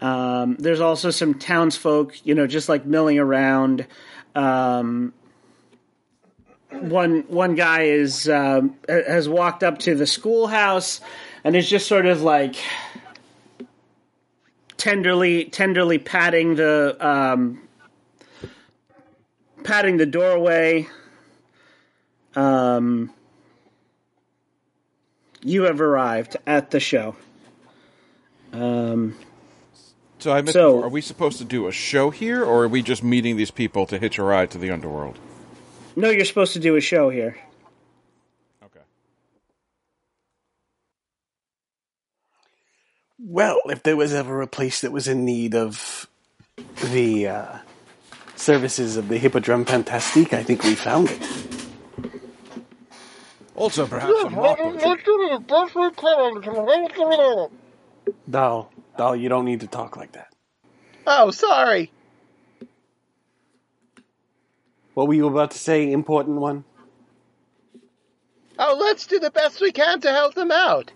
[0.01, 3.87] Um, there's also some townsfolk, you know, just like milling around.
[4.35, 5.13] Um,
[6.71, 11.01] one one guy is um, has walked up to the schoolhouse
[11.43, 12.55] and is just sort of like
[14.77, 17.61] tenderly tenderly patting the um,
[19.63, 20.87] patting the doorway.
[22.35, 23.11] Um,
[25.41, 27.15] you have arrived at the show.
[28.53, 29.15] Um,
[30.19, 32.81] So I So- before, are we supposed to do a show here, or are we
[32.81, 35.17] just meeting these people to hitch a ride to the underworld?
[35.95, 37.37] No, you're supposed to do a show here.
[38.63, 38.79] Okay.
[43.19, 46.07] Well, if there was ever a place that was in need of
[46.91, 47.57] the uh,
[48.35, 51.21] services of the Hippodrome Fantastique, I think we found it.
[53.55, 54.79] Also, perhaps a mop or two.
[58.29, 60.33] Doll, Doll, you don't need to talk like that.
[61.05, 61.91] Oh, sorry.
[64.99, 66.65] What were you about to say, important one?
[68.57, 70.91] Oh, let's do the best we can to help them out.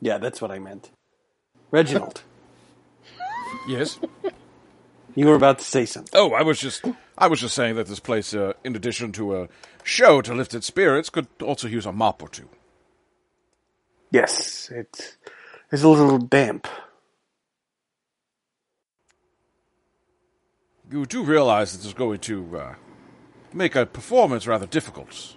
[0.00, 0.90] Yeah, that's what I meant.
[1.70, 2.22] Reginald,
[3.68, 3.98] Yes.
[5.14, 6.18] you were about to say something.
[6.18, 6.86] Oh, I was just
[7.18, 9.48] I was just saying that this place, uh, in addition to a
[9.82, 12.48] show to lift its spirits, could also use a mop or two.
[14.10, 15.18] Yes, it
[15.70, 16.66] is a little damp.
[20.90, 22.74] You do realize that this is going to uh,
[23.52, 25.34] make a performance rather difficult.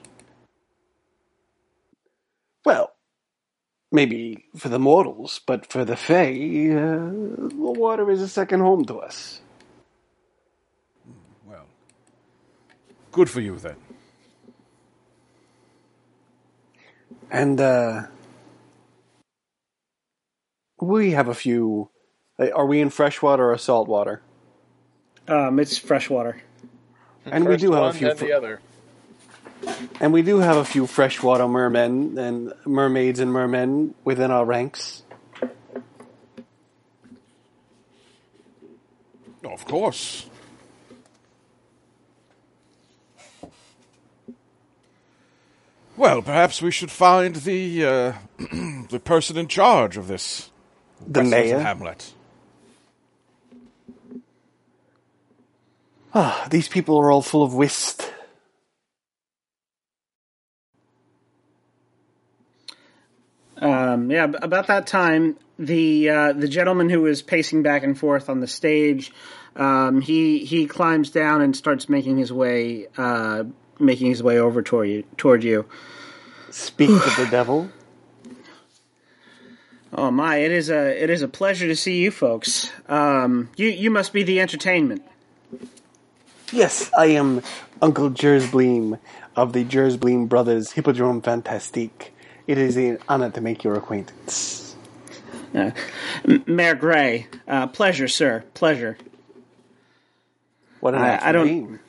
[2.65, 2.91] Well,
[3.91, 6.31] maybe for the mortals, but for the Fae,
[6.71, 7.12] uh,
[7.49, 9.41] the water is a second home to us.
[11.45, 11.65] Well,
[13.12, 13.77] good for you then.
[17.31, 18.03] And, uh,
[20.81, 21.89] we have a few.
[22.39, 24.23] uh, Are we in freshwater or saltwater?
[25.29, 26.41] Um, it's freshwater.
[27.25, 28.61] And we First do have a few fr- the other.
[29.99, 35.03] And we do have a few freshwater mermen and mermaids and mermen within our ranks.
[39.43, 40.25] Of course.
[45.97, 48.13] Well, perhaps we should find the uh,
[48.89, 50.49] the person in charge of this
[51.05, 51.59] The Westminster mayor.
[51.59, 52.13] Hamlet.
[56.21, 58.12] Ah, these people are all full of whist.
[63.55, 68.29] Um, yeah, about that time, the uh, the gentleman who was pacing back and forth
[68.29, 69.13] on the stage,
[69.55, 73.45] um, he he climbs down and starts making his way uh,
[73.79, 75.03] making his way over toward you.
[75.15, 75.67] Toward you.
[76.49, 77.69] Speak of the devil.
[79.91, 80.38] Oh my!
[80.38, 82.71] It is a it is a pleasure to see you folks.
[82.88, 85.01] Um, you you must be the entertainment.
[86.51, 87.41] Yes, I am
[87.81, 88.99] Uncle Jersbleem
[89.35, 92.13] of the Jersbleem Brothers Hippodrome Fantastique.
[92.47, 94.75] It is an honor to make your acquaintance.
[95.53, 95.71] Uh,
[96.47, 98.97] Mayor Gray, uh, pleasure, sir, pleasure.
[100.79, 101.79] What an I- I don't- name.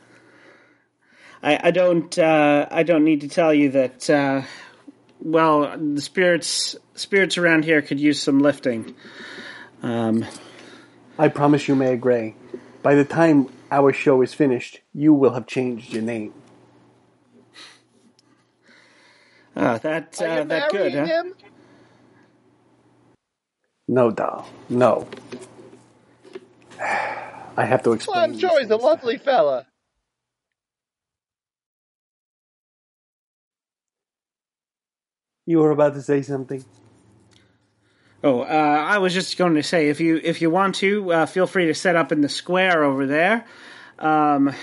[1.43, 4.43] I, I don't uh, I don't need to tell you that uh,
[5.23, 8.95] well the spirits spirits around here could use some lifting.
[9.83, 10.27] Um,
[11.19, 12.35] I promise you, Mayor Gray,
[12.83, 16.35] by the time our show is finished, you will have changed your name.
[19.57, 21.07] uh, that Are uh, you that good, huh?
[21.07, 21.35] him?
[23.89, 24.49] No, doll.
[24.69, 25.09] No.
[26.81, 28.15] I have to explain.
[28.17, 29.67] Well, I'm sure he's a lovely fella.
[35.47, 36.65] You were about to say something.
[38.23, 41.27] Oh, uh, I was just going to say if you if you want to, uh,
[41.27, 43.47] feel free to set up in the square over there.
[43.99, 44.55] Um,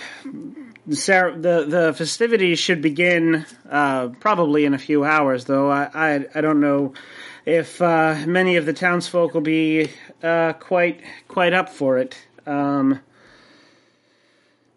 [0.86, 5.72] the, the the festivities should begin uh, probably in a few hours, though.
[5.72, 6.94] I I, I don't know
[7.46, 9.90] if uh, many of the townsfolk will be
[10.22, 12.16] uh, quite quite up for it.
[12.46, 13.00] Um,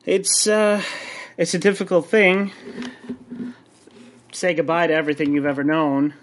[0.06, 0.82] it's uh,
[1.36, 2.50] it's a difficult thing.
[4.32, 6.14] Say goodbye to everything you've ever known.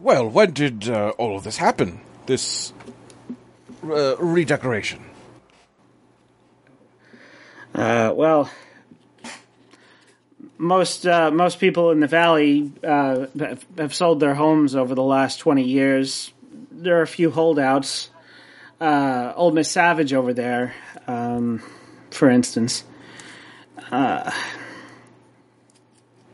[0.00, 2.00] Well, when did uh, all of this happen?
[2.26, 2.72] This
[3.82, 5.04] uh, redecoration.
[7.74, 8.48] Uh, well,
[10.56, 15.02] most uh, most people in the valley uh, have, have sold their homes over the
[15.02, 16.32] last twenty years.
[16.70, 18.10] There are a few holdouts.
[18.80, 20.74] Uh, old Miss Savage over there,
[21.08, 21.60] um,
[22.12, 22.84] for instance.
[23.90, 24.30] Uh,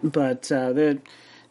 [0.03, 0.74] but uh,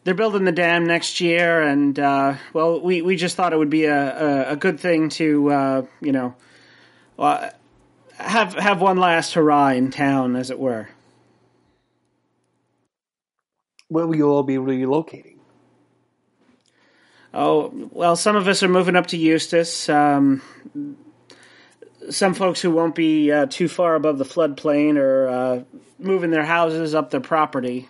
[0.04, 3.70] they're building the dam next year, and uh, well, we, we just thought it would
[3.70, 6.34] be a, a, a good thing to uh, you know.
[7.18, 7.50] Uh,
[8.16, 10.88] have have one last hurrah in town, as it were.
[13.88, 15.38] Where will you all be relocating?
[17.32, 19.88] Oh well, some of us are moving up to Eustis.
[19.88, 20.42] Um,
[22.10, 25.64] some folks who won't be uh, too far above the floodplain are uh,
[25.98, 27.88] moving their houses up their property.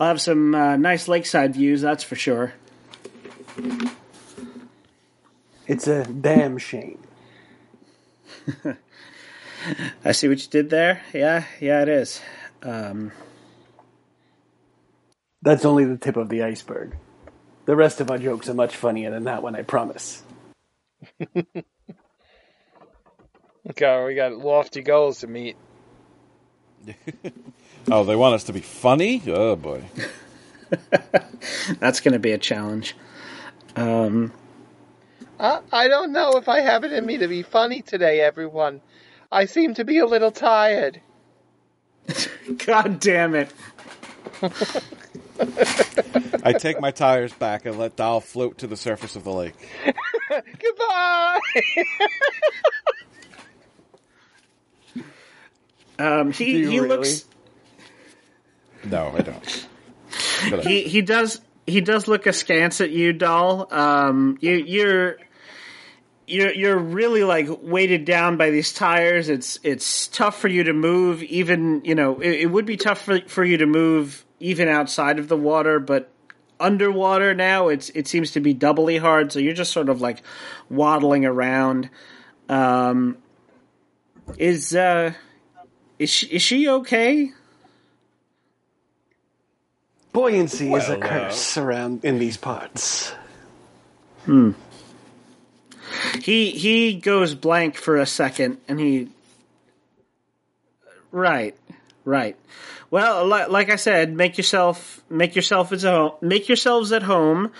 [0.00, 2.54] I'll have some uh, nice lakeside views, that's for sure.
[5.66, 6.98] It's a damn shame.
[10.04, 11.02] I see what you did there.
[11.12, 12.20] Yeah, yeah, it is.
[12.62, 13.12] Um,
[15.42, 16.96] That's only the tip of the iceberg.
[17.66, 20.22] The rest of our jokes are much funnier than that one, I promise.
[23.68, 25.56] Okay, we got lofty goals to meet.
[27.88, 29.22] Oh, they want us to be funny?
[29.26, 29.84] Oh boy.
[31.80, 32.94] That's going to be a challenge.
[33.76, 34.32] Um,
[35.38, 38.80] Uh, I don't know if I have it in me to be funny today, everyone.
[39.32, 41.00] I seem to be a little tired.
[42.66, 43.52] God damn it.
[46.44, 49.54] I take my tires back and let Doll float to the surface of the lake.
[50.28, 51.38] Goodbye!
[55.98, 56.88] Um, he he really?
[56.88, 57.24] looks
[58.84, 59.66] No, I don't.
[60.64, 63.72] He he does he does look askance at you, doll.
[63.72, 65.16] Um, you you're
[66.26, 69.28] you're you're really like weighted down by these tires.
[69.28, 71.22] It's it's tough for you to move.
[71.22, 75.18] Even you know it, it would be tough for for you to move even outside
[75.18, 76.10] of the water, but
[76.58, 79.32] underwater now it's it seems to be doubly hard.
[79.32, 80.22] So you're just sort of like
[80.68, 81.90] waddling around.
[82.48, 83.18] Um,
[84.38, 85.12] is uh
[85.98, 87.32] is she, is she okay?
[90.12, 93.12] Buoyancy is a Well, uh, curse around in these parts.
[94.24, 94.52] Hmm.
[96.22, 99.08] He he goes blank for a second, and he.
[101.12, 101.56] Right,
[102.04, 102.36] right.
[102.90, 106.12] Well, li- like I said, make yourself make yourself at home.
[106.20, 107.52] Make yourselves at home.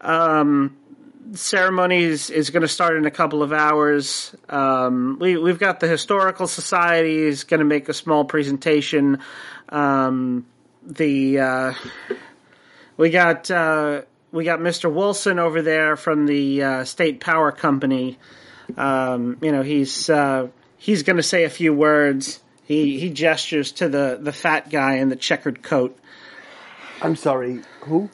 [0.00, 0.76] Um,
[1.32, 4.34] ceremony is, is going to start in a couple of hours.
[4.48, 9.18] Um, we we've got the historical society is going to make a small presentation.
[9.68, 10.46] Um,
[10.86, 11.74] the uh,
[12.96, 14.92] we got uh, we got Mr.
[14.92, 18.18] Wilson over there from the uh, State Power Company.
[18.76, 22.40] Um, you know, he's uh, he's going to say a few words.
[22.64, 25.98] He he gestures to the the fat guy in the checkered coat.
[27.02, 28.10] I'm sorry, who?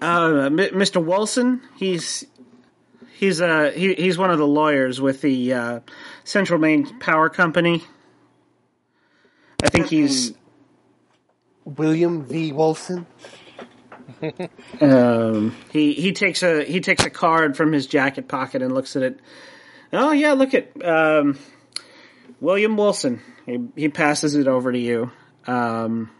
[0.00, 1.04] Uh, M- Mr.
[1.04, 2.26] Wilson, he's
[3.14, 5.80] he's uh he, he's one of the lawyers with the uh,
[6.24, 7.84] Central Maine Power Company.
[9.62, 10.34] I think he's
[11.64, 12.52] William V.
[12.52, 13.06] Wilson?
[14.80, 18.96] Um, he he takes a he takes a card from his jacket pocket and looks
[18.96, 19.20] at it.
[19.92, 21.38] Oh yeah, look at um,
[22.40, 23.20] William Wilson.
[23.46, 25.10] He he passes it over to you.
[25.46, 26.10] Um,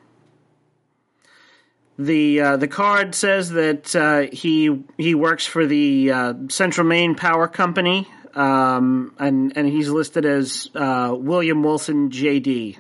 [1.99, 7.15] the uh, the card says that uh, he he works for the uh, Central Maine
[7.15, 12.79] Power Company, um, and and he's listed as uh, William Wilson J.D.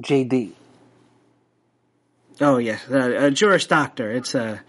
[0.00, 0.52] JD.
[2.40, 4.10] Oh yes, a, a Juris Doctor.
[4.12, 4.60] It's a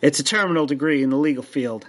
[0.00, 1.86] it's a terminal degree in the legal field.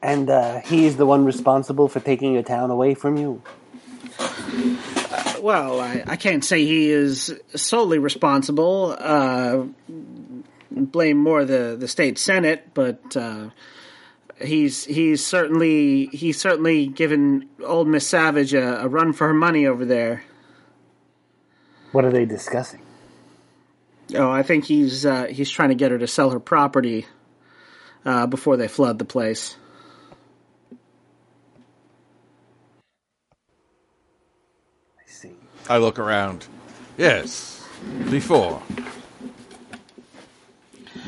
[0.00, 3.42] And uh, he's the one responsible for taking your town away from you.
[5.40, 8.96] Well, I, I can't say he is solely responsible.
[8.98, 9.64] Uh,
[10.70, 13.50] blame more the, the state senate, but uh,
[14.40, 19.66] he's he's certainly he's certainly given old Miss Savage a, a run for her money
[19.66, 20.24] over there.
[21.92, 22.80] What are they discussing?
[24.14, 27.06] Oh, I think he's uh, he's trying to get her to sell her property
[28.04, 29.56] uh, before they flood the place.
[34.98, 35.32] I see.
[35.68, 36.46] I look around.
[36.96, 37.66] Yes,
[38.10, 38.62] before.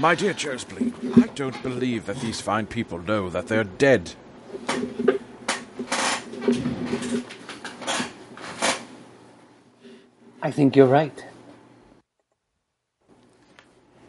[0.00, 4.12] My dear Jersbleem, I don't believe that these fine people know that they're dead.
[10.40, 11.24] I think you're right.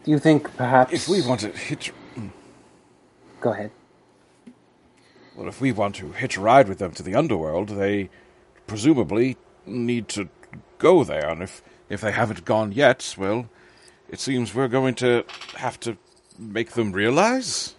[0.06, 0.94] Do you think perhaps.
[0.94, 1.92] If we want to hitch,
[3.42, 3.72] Go ahead.
[5.36, 8.10] well, if we want to hitch a ride with them to the underworld, they
[8.66, 9.36] presumably
[9.66, 10.30] need to
[10.78, 11.28] go there.
[11.28, 13.50] And if if they haven't gone yet, well,
[14.12, 15.98] it seems we're going to have to
[16.38, 17.76] make them realize.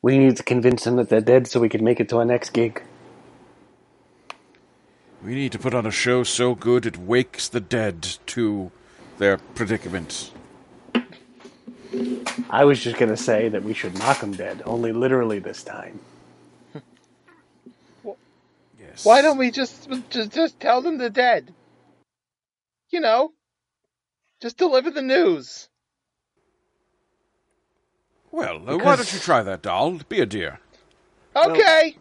[0.00, 2.24] We need to convince them that they're dead so we can make it to our
[2.24, 2.82] next gig.
[5.22, 8.70] We need to put on a show so good it wakes the dead to
[9.18, 10.30] their predicament.
[12.48, 15.62] I was just going to say that we should knock them dead, only literally this
[15.64, 15.98] time.
[18.78, 19.04] Yes.
[19.04, 21.52] Why don't we just just just tell them they're dead?
[22.90, 23.32] You know,
[24.40, 25.68] just deliver the news.
[28.30, 29.98] Well, uh, why Because- don't you try that, doll?
[30.08, 30.60] Be a dear.
[31.34, 31.96] Okay.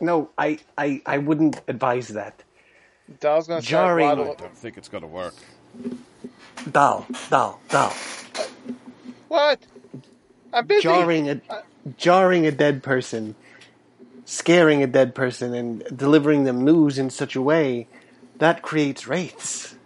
[0.00, 2.42] No, I, I, I wouldn't advise that.
[3.20, 4.06] Doll's gonna Jarring.
[4.06, 4.36] start I waddling.
[4.38, 5.34] don't think it's going to work.
[6.70, 7.92] Doll, doll, doll.
[9.28, 9.60] What?
[10.52, 10.82] I'm busy.
[10.82, 11.40] Jarring a,
[11.98, 13.34] jarring a dead person,
[14.24, 17.86] scaring a dead person, and delivering them news in such a way
[18.38, 19.76] that creates wraiths.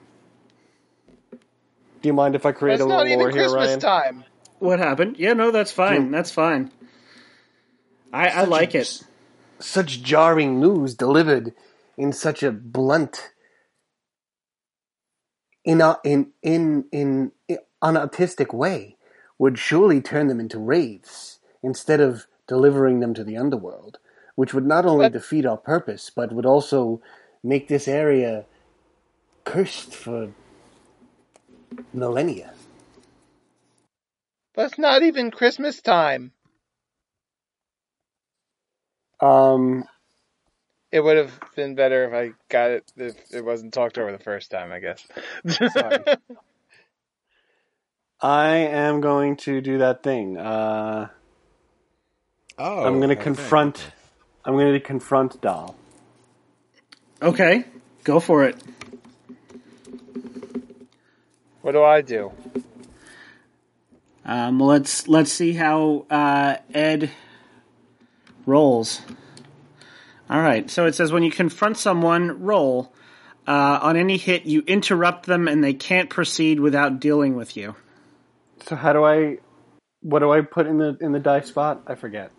[2.02, 3.80] Do you mind if I create It's a little not even here, Christmas Ryan?
[3.80, 4.24] time.
[4.58, 5.16] What happened?
[5.18, 6.06] Yeah, no, that's fine.
[6.06, 6.10] Hmm.
[6.12, 6.70] That's fine.
[8.12, 9.02] I, I like it.
[9.58, 11.52] Such jarring news delivered
[11.96, 13.32] in such a blunt,
[15.64, 18.96] in a, in in in, in unartistic way
[19.38, 23.98] would surely turn them into wraiths instead of delivering them to the underworld,
[24.36, 27.00] which would not only But- defeat our purpose but would also
[27.42, 28.46] make this area
[29.44, 30.32] cursed for
[31.92, 32.52] millennia.
[34.54, 36.32] But it's not even Christmas time.
[39.20, 39.84] Um,
[40.92, 44.18] It would have been better if I got it if it wasn't talked over the
[44.22, 45.06] first time, I guess.
[45.72, 46.04] Sorry.
[48.20, 50.36] I am going to do that thing.
[50.36, 51.08] Uh,
[52.60, 53.22] Oh, I'm going to okay.
[53.22, 53.92] confront.
[54.44, 55.76] I'm going to confront Doll.
[57.22, 57.64] Okay,
[58.02, 58.56] go for it.
[61.68, 62.32] What do I do?
[64.24, 67.10] Um, let's let's see how uh, Ed
[68.46, 69.02] rolls.
[70.30, 70.70] All right.
[70.70, 72.94] So it says when you confront someone, roll.
[73.46, 77.74] Uh, on any hit, you interrupt them, and they can't proceed without dealing with you.
[78.64, 79.36] So how do I?
[80.00, 81.82] What do I put in the in the die spot?
[81.86, 82.30] I forget.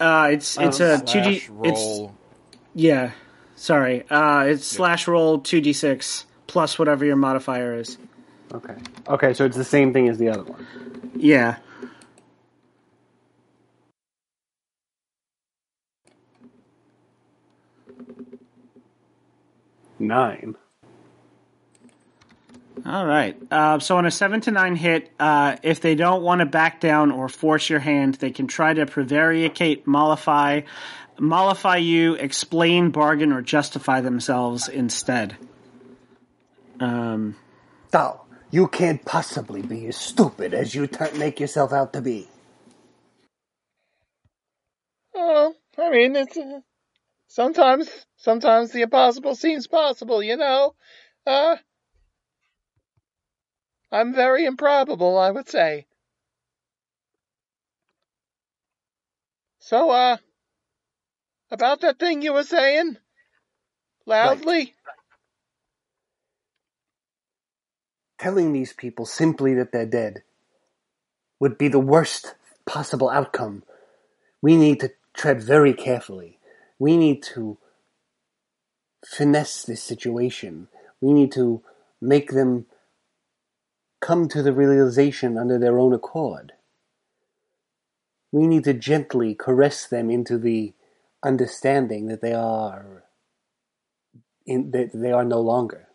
[0.00, 1.38] Uh, it's it's a two d.
[1.40, 2.12] Slash It's
[2.74, 3.10] yeah.
[3.56, 4.04] Sorry.
[4.08, 7.98] Uh, it's slash roll two d six plus whatever your modifier is.
[8.52, 8.74] Okay.
[9.08, 10.66] Okay, so it's the same thing as the other one.
[11.16, 11.56] Yeah.
[19.98, 20.56] Nine.
[22.86, 23.36] All right.
[23.50, 26.80] Uh, so on a seven to nine hit, uh, if they don't want to back
[26.80, 30.62] down or force your hand, they can try to prevaricate, mollify,
[31.18, 35.36] mollify you, explain, bargain, or justify themselves instead.
[36.78, 37.36] Um,
[37.90, 38.20] Thou,
[38.54, 42.28] you can't possibly be as stupid as you t- make yourself out to be.
[45.12, 46.60] Oh, I mean, it's uh,
[47.26, 50.22] sometimes sometimes the impossible seems possible.
[50.22, 50.76] You know,
[51.26, 51.56] uh,
[53.90, 55.88] I'm very improbable, I would say.
[59.58, 60.18] So, uh,
[61.50, 62.98] about that thing you were saying,
[64.06, 64.74] loudly.
[68.24, 70.22] Telling these people simply that they're dead
[71.38, 73.64] would be the worst possible outcome.
[74.40, 76.38] We need to tread very carefully.
[76.78, 77.58] We need to
[79.06, 80.68] finesse this situation.
[81.02, 81.60] We need to
[82.00, 82.64] make them
[84.00, 86.54] come to the realization under their own accord.
[88.32, 90.72] We need to gently caress them into the
[91.22, 93.04] understanding that they are
[94.46, 95.88] in, that they are no longer.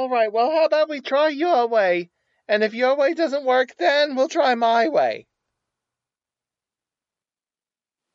[0.00, 0.32] All right.
[0.32, 2.08] Well, how about we try your way,
[2.48, 5.26] and if your way doesn't work, then we'll try my way.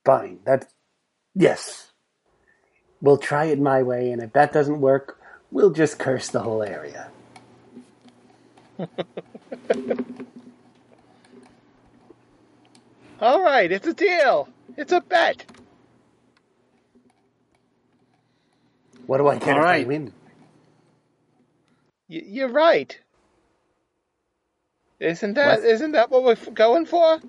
[0.03, 0.39] Fine.
[0.47, 0.65] That,
[1.35, 1.91] yes.
[3.01, 5.19] We'll try it my way, and if that doesn't work,
[5.51, 7.11] we'll just curse the whole area.
[13.21, 13.71] All right.
[13.71, 14.49] It's a deal.
[14.75, 15.45] It's a bet.
[19.05, 19.85] What do I get All if right.
[19.85, 20.13] I win?
[22.09, 22.99] Y- you're right.
[24.99, 25.69] Isn't that What?
[25.69, 27.19] not that what we're going for?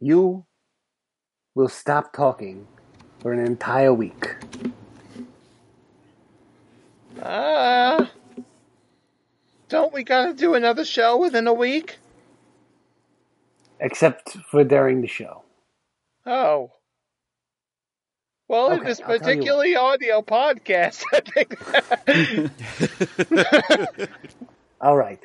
[0.00, 0.44] You
[1.54, 2.66] will stop talking
[3.20, 4.36] for an entire week.
[7.22, 8.10] Ah.
[9.68, 11.98] don't we gotta do another show within a week?
[13.80, 15.42] Except for during the show.
[16.26, 16.70] Oh.
[18.48, 21.58] Well, in Okay, this I'll particularly audio podcast, I think.
[24.80, 25.20] All right.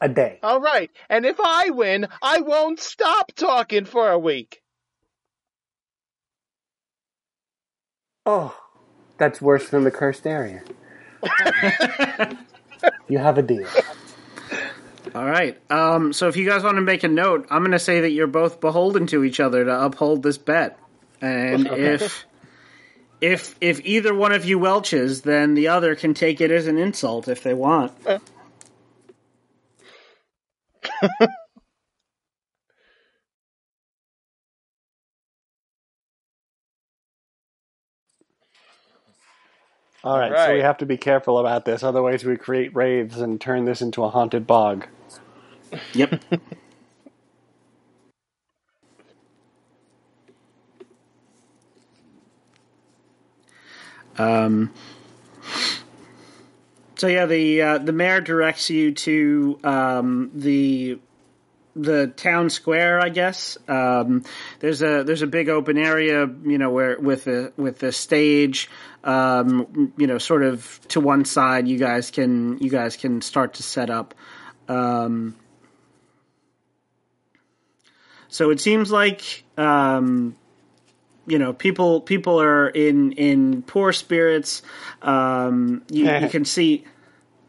[0.00, 0.38] A day.
[0.42, 0.90] All right.
[1.08, 4.62] And if I win, I won't stop talking for a week.
[8.24, 8.56] Oh,
[9.18, 10.62] that's worse than the cursed area.
[13.08, 13.68] you have a deal.
[15.14, 15.60] all right.
[15.70, 18.10] Um, so if you guys want to make a note, I'm going to say that
[18.10, 20.78] you're both beholden to each other to uphold this bet,
[21.20, 22.24] and if
[23.22, 26.76] if if either one of you welches, then the other can take it as an
[26.76, 27.92] insult if they want.
[28.06, 28.18] Uh.
[40.04, 43.40] All right, so we have to be careful about this, otherwise we create wraiths and
[43.40, 44.86] turn this into a haunted bog.
[45.94, 46.22] Yep.
[54.18, 54.70] um,
[57.02, 61.00] So yeah, the uh, the mayor directs you to um, the
[61.74, 63.58] the town square, I guess.
[63.66, 64.22] Um,
[64.60, 68.70] there's a there's a big open area, you know, where with the with the stage,
[69.02, 71.66] um, you know, sort of to one side.
[71.66, 74.14] You guys can you guys can start to set up.
[74.68, 75.34] Um,
[78.28, 80.36] so it seems like um,
[81.26, 84.62] you know people people are in in poor spirits.
[85.02, 86.84] Um, you, you can see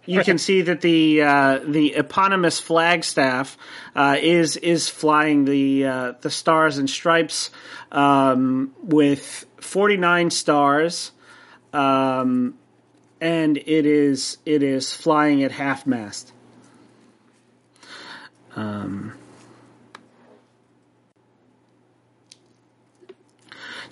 [0.05, 3.57] you can see that the uh, the eponymous flagstaff
[3.95, 7.51] uh, is is flying the uh, the stars and stripes
[7.91, 11.11] um, with forty nine stars,
[11.71, 12.55] um,
[13.21, 16.33] and it is it is flying at half mast.
[18.55, 19.13] Um,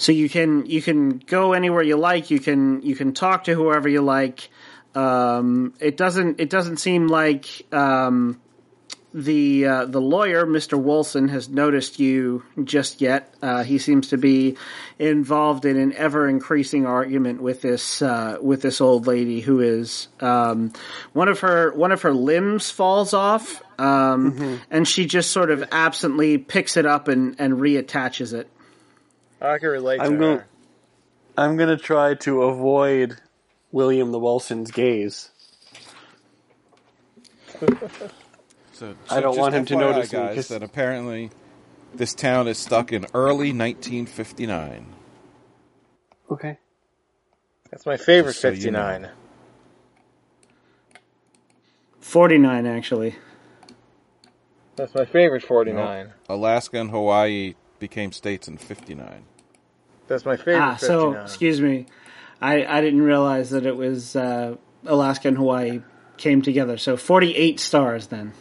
[0.01, 2.31] so you can you can go anywhere you like.
[2.31, 4.49] You can you can talk to whoever you like.
[4.95, 8.41] Um, it doesn't it doesn't seem like um,
[9.13, 10.81] the uh, the lawyer, Mr.
[10.81, 13.31] Wilson, has noticed you just yet.
[13.43, 14.57] Uh, he seems to be
[14.97, 20.07] involved in an ever increasing argument with this uh, with this old lady who is
[20.19, 20.73] um,
[21.13, 25.63] one of her one of her limbs falls off, um, and she just sort of
[25.71, 28.49] absently picks it up and, and reattaches it.
[29.41, 30.37] I can relate to I'm going.
[30.39, 30.47] her.
[31.37, 33.17] I'm going to try to avoid
[33.71, 35.29] William the Wilson's gaze.
[38.73, 41.29] So, I don't want him to FYI, notice me, guys 'cause- that apparently
[41.93, 44.87] this town is stuck in early 1959.
[46.31, 46.57] Okay.
[47.69, 48.79] That's my favorite Just so you know.
[48.89, 49.11] 59.
[51.99, 53.15] Forty nine, actually.
[54.77, 56.13] That's my favorite 49.
[56.27, 59.25] Alaska and Hawaii became states in 59.
[60.11, 61.23] That's my favorite Ah, so 59.
[61.25, 61.85] excuse me,
[62.41, 65.81] I I didn't realize that it was uh, Alaska and Hawaii
[66.17, 66.77] came together.
[66.77, 68.33] So forty eight stars then.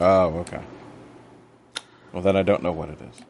[0.00, 0.60] Oh, okay.
[2.12, 3.22] Well, then I don't know what it is.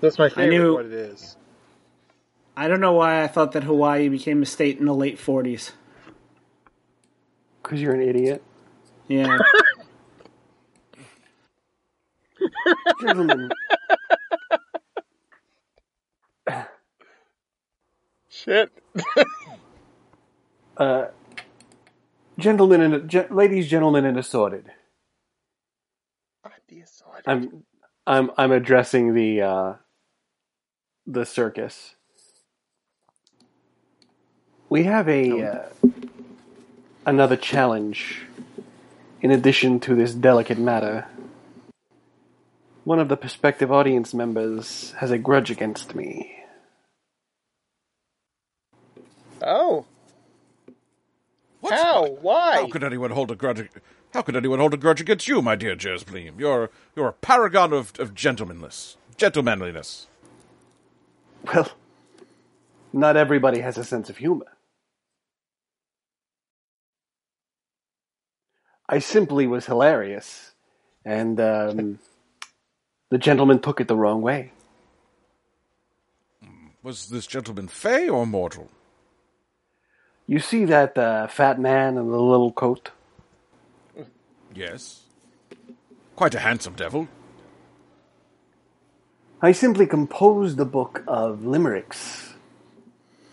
[0.00, 1.36] That's my favorite I knew- what it is.
[2.56, 5.72] I don't know why I thought that Hawaii became a state in the late forties.
[7.62, 8.44] Because you're an idiot.
[9.08, 9.38] Yeah.
[13.00, 13.50] Gentlemen,
[18.44, 18.70] Shit.
[20.76, 21.06] uh,
[22.38, 24.70] gentlemen and gen- ladies, gentlemen, and assorted.
[27.26, 27.64] I'm
[28.06, 29.74] I'm I'm addressing the uh,
[31.06, 31.94] the circus.
[34.68, 35.68] We have a uh,
[37.06, 38.22] another challenge.
[39.22, 41.06] In addition to this delicate matter,
[42.84, 46.43] one of the prospective audience members has a grudge against me.
[49.44, 49.86] Oh.
[51.60, 51.74] What?
[51.74, 52.06] How?
[52.06, 52.56] Why?
[52.56, 53.68] How could anyone hold a grudge?
[54.12, 56.38] How could anyone hold a grudge against you, my dear Jersbleem?
[56.38, 60.06] You're you're a paragon of of gentlemanliness, gentlemanliness.
[61.44, 61.70] Well,
[62.92, 64.46] not everybody has a sense of humor.
[68.88, 70.52] I simply was hilarious,
[71.04, 71.98] and um,
[73.10, 74.52] the gentleman took it the wrong way.
[76.82, 78.70] Was this gentleman fey or mortal?
[80.26, 82.90] You see that uh, fat man in the little coat?
[84.54, 85.02] Yes.
[86.16, 87.08] Quite a handsome devil.
[89.42, 92.32] I simply composed a book of limericks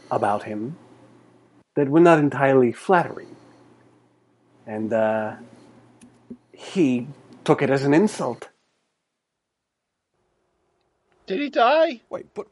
[0.10, 0.76] about him
[1.76, 3.36] that were not entirely flattering.
[4.68, 5.36] And uh,
[6.52, 7.08] he
[7.46, 8.50] took it as an insult.
[11.28, 12.02] Did he die?
[12.10, 12.48] Wait, but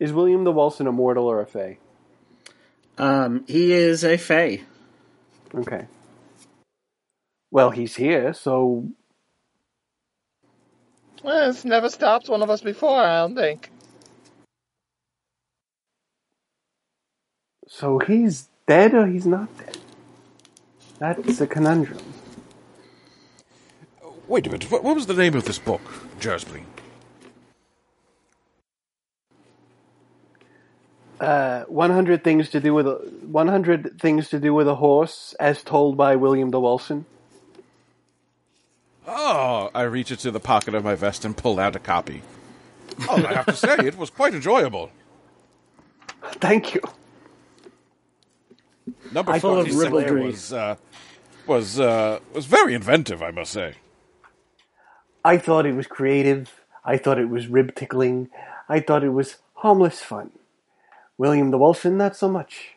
[0.00, 1.78] Is William the Walson a mortal or a fae?
[2.98, 4.62] Um, he is a fae.
[5.54, 5.86] Okay.
[7.50, 8.88] Well, he's here, so
[11.24, 13.70] Well, it's never stopped one of us before, I don't think.
[17.68, 19.78] so he's dead or he's not dead.
[20.98, 21.98] That's a conundrum.
[24.28, 24.70] wait a minute.
[24.70, 25.82] What, what was the name of this book,
[26.20, 26.64] Jersbleem?
[31.20, 32.94] Uh, 100 things to do with a
[33.26, 37.04] 100 things to do with a horse as told by William the Walson.
[39.06, 42.22] Oh, I reach into the pocket of my vest and pull out a copy.
[43.08, 44.90] Oh, I have to say, it was quite enjoyable.
[46.34, 46.82] Thank you.
[49.12, 50.24] Number I thought of ribaldry.
[50.24, 50.76] was uh,
[51.46, 53.74] was uh, was very inventive, I must say.
[55.24, 56.64] I thought it was creative.
[56.84, 58.30] I thought it was rib tickling.
[58.68, 60.30] I thought it was harmless fun.
[61.18, 62.76] William the Wolfen, not so much.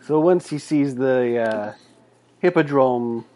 [0.00, 1.74] So once he sees the uh,
[2.40, 3.26] hippodrome,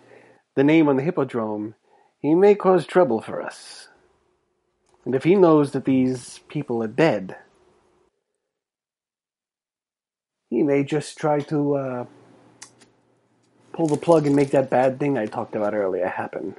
[0.57, 1.75] the name on the hippodrome,
[2.19, 3.89] he may cause trouble for us.
[5.05, 7.37] And if he knows that these people are dead,
[10.51, 12.05] he may just try to uh,
[13.73, 16.57] pull the plug and make that bad thing I talked about earlier happen.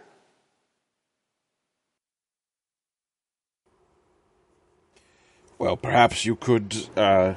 [5.59, 7.33] Well, perhaps you could uh,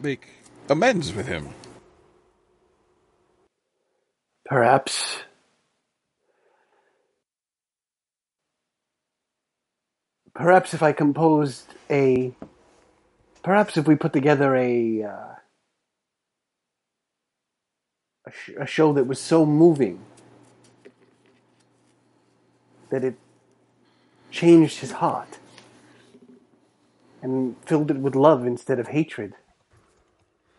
[0.00, 0.28] make
[0.68, 1.50] amends with him.
[4.44, 5.18] Perhaps.
[10.34, 12.32] Perhaps if I composed a.
[13.42, 15.02] Perhaps if we put together a.
[15.02, 15.34] Uh,
[18.26, 20.00] a, sh- a show that was so moving
[22.90, 23.14] that it
[24.30, 25.38] changed his heart
[27.22, 29.34] and filled it with love instead of hatred.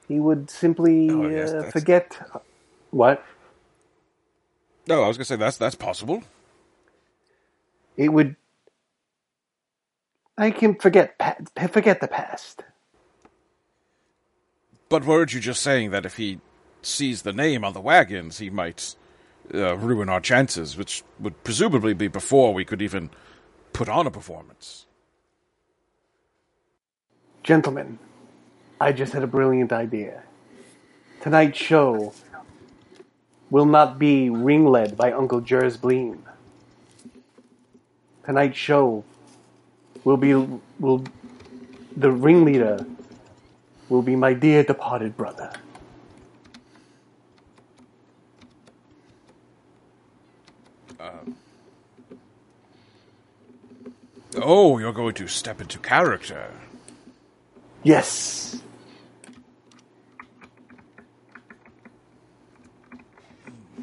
[0.08, 2.18] He would simply Oh, yes, uh, forget.
[2.92, 3.24] What?
[4.88, 6.24] No, I was going to say that's that's possible.
[7.98, 8.36] it would
[10.38, 11.16] make him forget
[11.72, 12.64] forget the past.
[14.90, 16.40] But weren't you just saying that if he
[16.82, 18.96] sees the name on the wagons, he might
[19.54, 23.12] uh, ruin our chances, which would presumably be before we could even
[23.74, 24.88] put on a performance?
[27.44, 28.00] Gentlemen,
[28.80, 30.24] I just had a brilliant idea.
[31.22, 32.14] Tonight's show
[33.50, 36.20] will not be ring-led by Uncle Jersbleem.
[38.24, 39.04] Tonight's show
[40.04, 41.04] will be will
[41.98, 42.86] the ringleader
[43.90, 45.52] will be my dear departed brother.
[51.00, 51.36] Um,
[54.38, 56.52] oh, you're going to step into character.
[57.84, 58.62] Yes.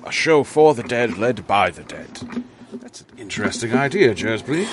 [0.04, 2.44] A show for the dead, led by the dead.
[2.72, 4.68] That's an interesting idea, Jersey.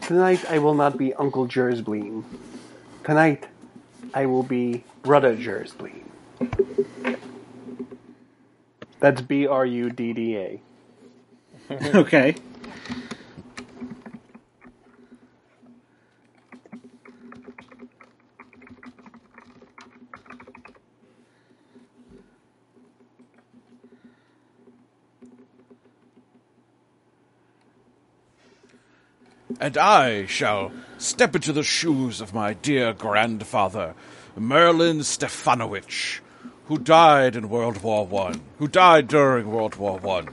[0.00, 2.24] Tonight I will not be Uncle Jersbleem.
[3.04, 3.48] Tonight
[4.14, 6.04] I will be Brother Jersbleem.
[9.00, 10.60] That's B R U D D A.
[11.94, 12.36] okay.
[29.60, 33.94] And I shall step into the shoes of my dear grandfather,
[34.36, 36.20] Merlin Stefanovich,
[36.66, 40.28] who died in World War One, who died during World War One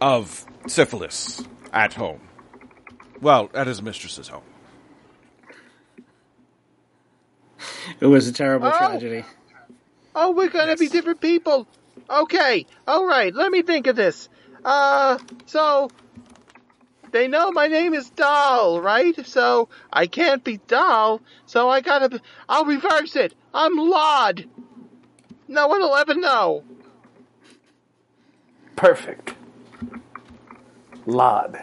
[0.00, 2.20] of syphilis at home.
[3.20, 4.42] Well, at his mistress's home.
[8.00, 8.76] It was a terrible Oh.
[8.76, 9.24] tragedy.
[10.14, 11.66] Oh, we're gonna be different people.
[12.08, 13.34] Okay, all right.
[13.34, 14.28] Let me think of this.
[14.64, 15.90] Uh, so
[17.16, 19.26] they know my name is Doll, right?
[19.26, 21.22] So I can't be Doll.
[21.46, 22.10] So I gotta.
[22.10, 23.32] Be, I'll reverse it.
[23.54, 24.44] I'm Lod.
[25.48, 26.62] No one will ever know.
[28.76, 29.34] Perfect.
[31.06, 31.58] Lod.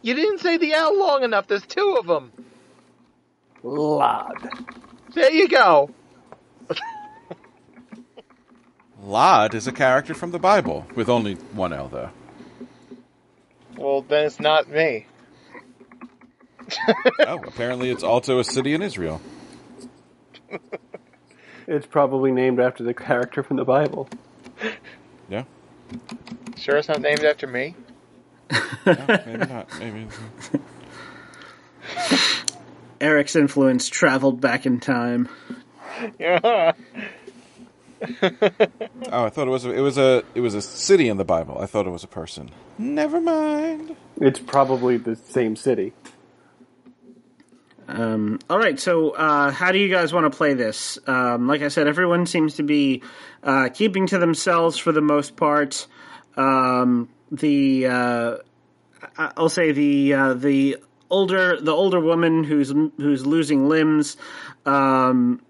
[0.00, 1.48] You didn't say the L long enough.
[1.48, 2.32] There's two of them.
[3.62, 4.48] Lod.
[5.12, 5.90] There you go.
[9.02, 12.10] Lod is a character from the Bible, with only one L, though.
[13.76, 15.06] Well, then it's not me.
[17.20, 19.20] oh, apparently it's also a city in Israel.
[21.66, 24.08] It's probably named after the character from the Bible.
[25.28, 25.44] Yeah?
[26.56, 27.76] Sure, it's not named after me.
[28.84, 29.68] No, maybe not.
[29.78, 30.08] Maybe.
[33.00, 35.28] Eric's influence traveled back in time.
[36.18, 36.72] Yeah.
[39.12, 41.24] Oh, I thought it was a, it was a it was a city in the
[41.24, 41.58] Bible.
[41.60, 42.50] I thought it was a person.
[42.78, 43.94] Never mind.
[44.20, 45.92] It's probably the same city.
[47.88, 50.98] Um, all right, so uh, how do you guys want to play this?
[51.06, 53.02] Um, like I said, everyone seems to be
[53.42, 55.86] uh, keeping to themselves for the most part.
[56.36, 58.36] Um, the uh,
[59.18, 60.78] I- I'll say the uh, the
[61.10, 64.16] older the older woman who's who's losing limbs.
[64.64, 65.42] Um,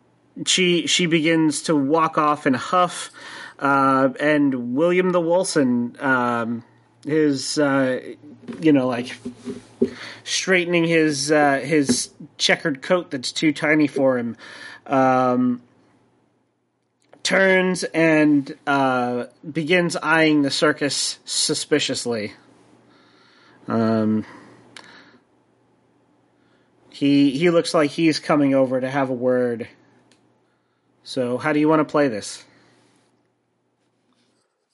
[0.47, 3.11] she she begins to walk off in a huff,
[3.59, 6.65] uh, and William the Wilson, um,
[7.05, 8.01] his uh,
[8.61, 9.19] you know like
[10.25, 14.37] straightening his uh, his checkered coat that's too tiny for him,
[14.87, 15.63] um,
[17.23, 22.33] turns and uh, begins eyeing the circus suspiciously.
[23.69, 24.25] Um,
[26.91, 29.69] he he looks like he's coming over to have a word.
[31.05, 32.45] So, how do you want to play this?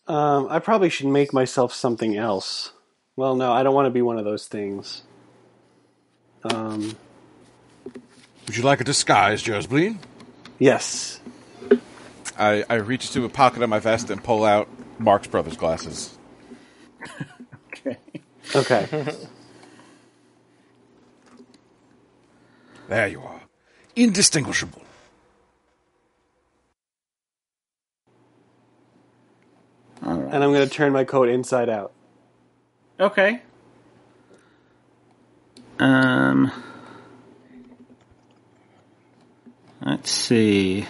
[0.06, 2.72] Um, I probably should make myself something else.
[3.16, 5.02] Well, no, I don't want to be one of those things.
[6.44, 6.96] Um,
[8.46, 9.98] Would you like a disguise, Jersbleem?
[10.58, 11.20] yes.
[12.38, 14.68] I, I reach to a pocket of my vest and pull out
[14.98, 16.16] Marx Brothers glasses.
[17.86, 17.96] Okay.
[18.56, 19.14] Okay.
[22.88, 23.42] There you are.
[23.94, 24.82] Indistinguishable.
[30.02, 31.92] And I'm going to turn my coat inside out.
[33.00, 33.42] Okay.
[35.78, 36.50] Um.
[39.80, 40.86] Let's see.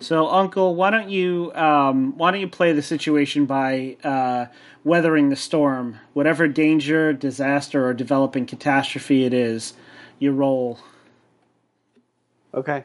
[0.00, 4.46] So, Uncle, why don't you um, why don't you play the situation by uh,
[4.82, 9.74] weathering the storm, whatever danger, disaster, or developing catastrophe it is,
[10.18, 10.80] you roll.
[12.54, 12.84] Okay.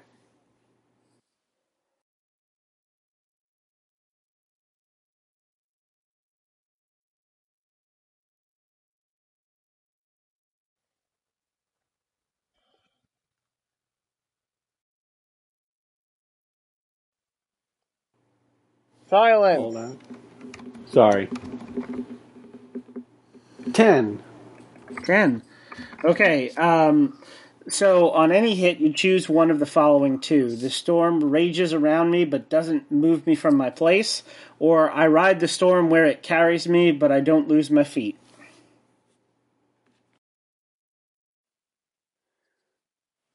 [19.16, 19.62] Silence.
[19.62, 20.00] Hold on.
[20.88, 21.30] Sorry.
[23.72, 24.22] Ten.
[25.06, 25.42] Ten.
[26.04, 26.50] Okay.
[26.50, 27.18] Um,
[27.70, 32.12] so on any hit, you choose one of the following two: the storm rages around
[32.12, 34.22] me but doesn't move me from my place,
[34.60, 38.18] or I ride the storm where it carries me but I don't lose my feet.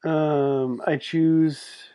[0.05, 1.90] Um, I choose.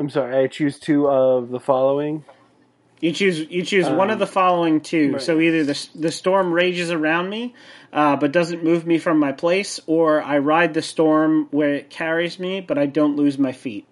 [0.00, 0.34] I'm sorry.
[0.42, 2.24] I choose two of the following.
[3.00, 5.12] You choose you choose one of the following two.
[5.12, 5.22] right.
[5.22, 7.54] So either the the storm rages around me,
[7.92, 11.90] uh, but doesn't move me from my place, or I ride the storm where it
[11.90, 13.86] carries me, but I don't lose my feet.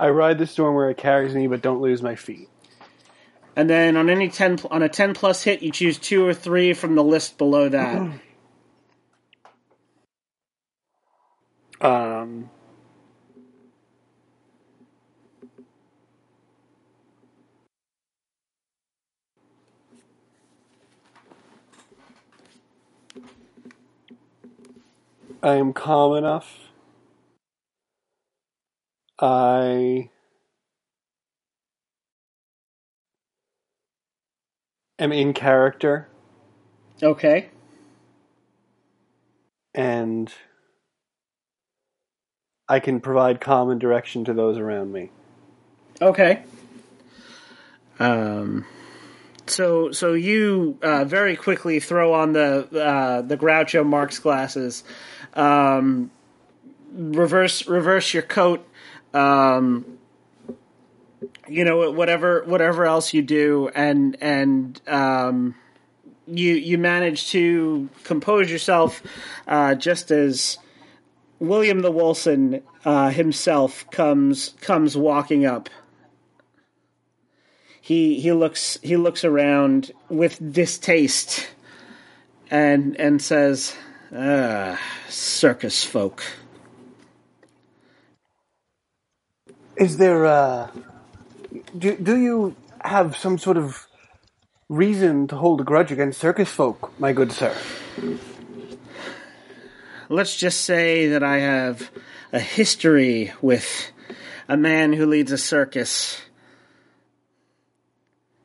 [0.00, 2.48] I ride the storm where it carries me, but don't lose my feet.
[3.54, 6.74] And then on any ten on a ten plus hit, you choose two or three
[6.74, 8.10] from the list below that.
[11.78, 12.48] Um.
[25.42, 26.70] I am calm enough.
[29.18, 30.10] I
[34.98, 36.08] am in character
[37.02, 37.48] okay.
[39.74, 40.32] and
[42.68, 45.10] I can provide calm and direction to those around me.
[46.02, 46.42] Okay.
[47.98, 48.66] Um.
[49.46, 54.82] So so you uh, very quickly throw on the uh, the Groucho Marx glasses,
[55.36, 56.10] um,
[56.92, 58.66] reverse reverse your coat,
[59.14, 59.98] um,
[61.48, 65.54] you know whatever whatever else you do, and and um,
[66.26, 69.02] you you manage to compose yourself
[69.46, 70.58] uh, just as
[71.38, 75.68] William the Wilson uh, himself comes comes walking up.
[77.80, 81.48] He he looks he looks around with distaste
[82.50, 83.76] and and says
[84.14, 84.78] ah
[85.08, 86.22] circus folk
[89.76, 90.70] Is there, uh.
[91.76, 93.86] Do, do you have some sort of
[94.70, 97.54] reason to hold a grudge against circus folk, my good sir?
[100.08, 101.90] let's just say that i have
[102.32, 103.90] a history with
[104.48, 106.20] a man who leads a circus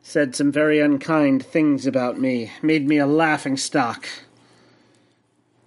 [0.01, 4.07] said some very unkind things about me made me a laughing stock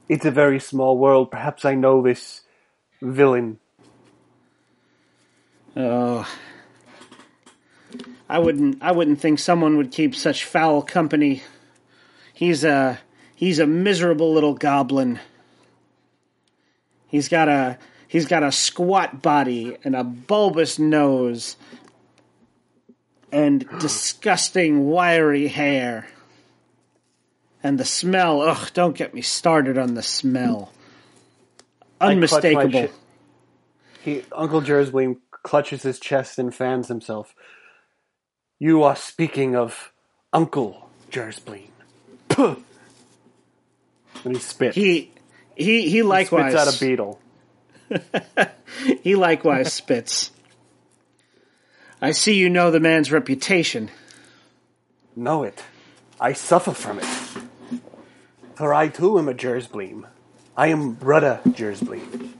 [0.08, 1.30] It's a very small world.
[1.30, 2.42] Perhaps I know this
[3.00, 3.58] villain.
[5.76, 6.28] Oh,
[8.28, 8.82] I wouldn't.
[8.82, 11.42] I wouldn't think someone would keep such foul company.
[12.32, 13.00] He's a
[13.34, 15.20] he's a miserable little goblin.
[17.06, 21.56] He's got a he's got a squat body and a bulbous nose
[23.32, 26.06] and disgusting wiry hair.
[27.64, 30.70] And the smell, ugh, don't get me started on the smell.
[31.98, 32.90] I clutch my Unmistakable.
[34.02, 37.34] He, Uncle Jersbleem clutches his chest and fans himself.
[38.58, 39.92] You are speaking of
[40.30, 41.68] Uncle Jersbleem.
[42.28, 42.62] Puh!
[44.24, 44.76] And he spits.
[44.76, 45.10] He
[45.56, 47.20] He he likewise Spits out a beetle.
[49.02, 50.30] he likewise spits.
[52.02, 53.90] I see you know the man's reputation.
[55.16, 55.62] Know it.
[56.20, 57.06] I suffer from it.
[58.54, 60.06] For I too am a Jersbleem.
[60.56, 62.32] I am Rudda Jersbleem.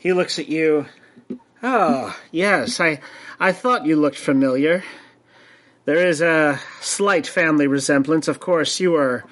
[0.00, 0.86] He looks at you.
[1.62, 3.00] Oh, yes, I
[3.38, 4.82] I thought you looked familiar.
[5.84, 8.26] There is a slight family resemblance.
[8.26, 9.24] Of course, you are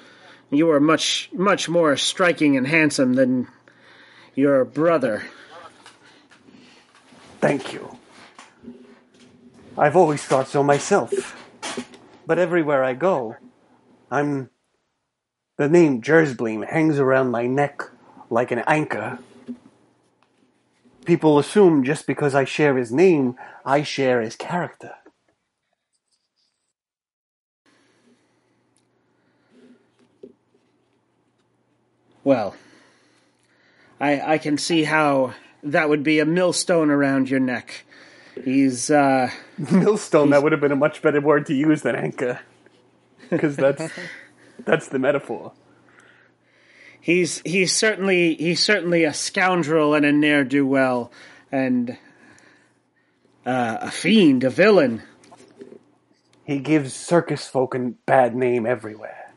[0.49, 3.47] you are much much more striking and handsome than
[4.35, 5.23] your brother.
[7.41, 7.97] Thank you.
[9.77, 11.35] I've always thought so myself.
[12.25, 13.37] But everywhere I go,
[14.11, 14.49] I'm.
[15.57, 17.81] The name Jersbleem hangs around my neck
[18.29, 19.19] like an anchor.
[21.05, 23.35] People assume just because I share his name,
[23.65, 24.93] I share his character.
[32.23, 32.55] Well,
[33.99, 35.33] I I can see how
[35.63, 37.85] that would be a millstone around your neck.
[38.43, 39.31] He's uh
[39.71, 42.39] Millstone, that would have been a much better word to use than anchor.
[43.31, 43.91] Because that's,
[44.65, 45.53] that's the metaphor.
[46.99, 51.11] he's he's certainly he's certainly a scoundrel and a ne'er do well
[51.51, 51.97] and
[53.45, 55.01] uh, a fiend, a villain.
[56.43, 59.31] He gives circus folk a bad name everywhere.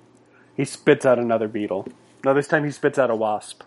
[0.56, 1.86] He spits out another beetle.
[2.24, 3.62] Now this time he spits out a wasp.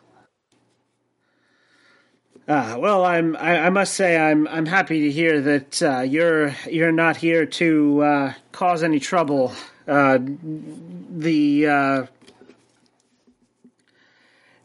[2.48, 3.36] Ah, well, I'm.
[3.38, 4.48] I, I must say, I'm.
[4.48, 6.56] I'm happy to hear that uh, you're.
[6.70, 9.52] You're not here to uh, cause any trouble.
[9.88, 11.68] Uh, the.
[11.68, 12.06] Uh,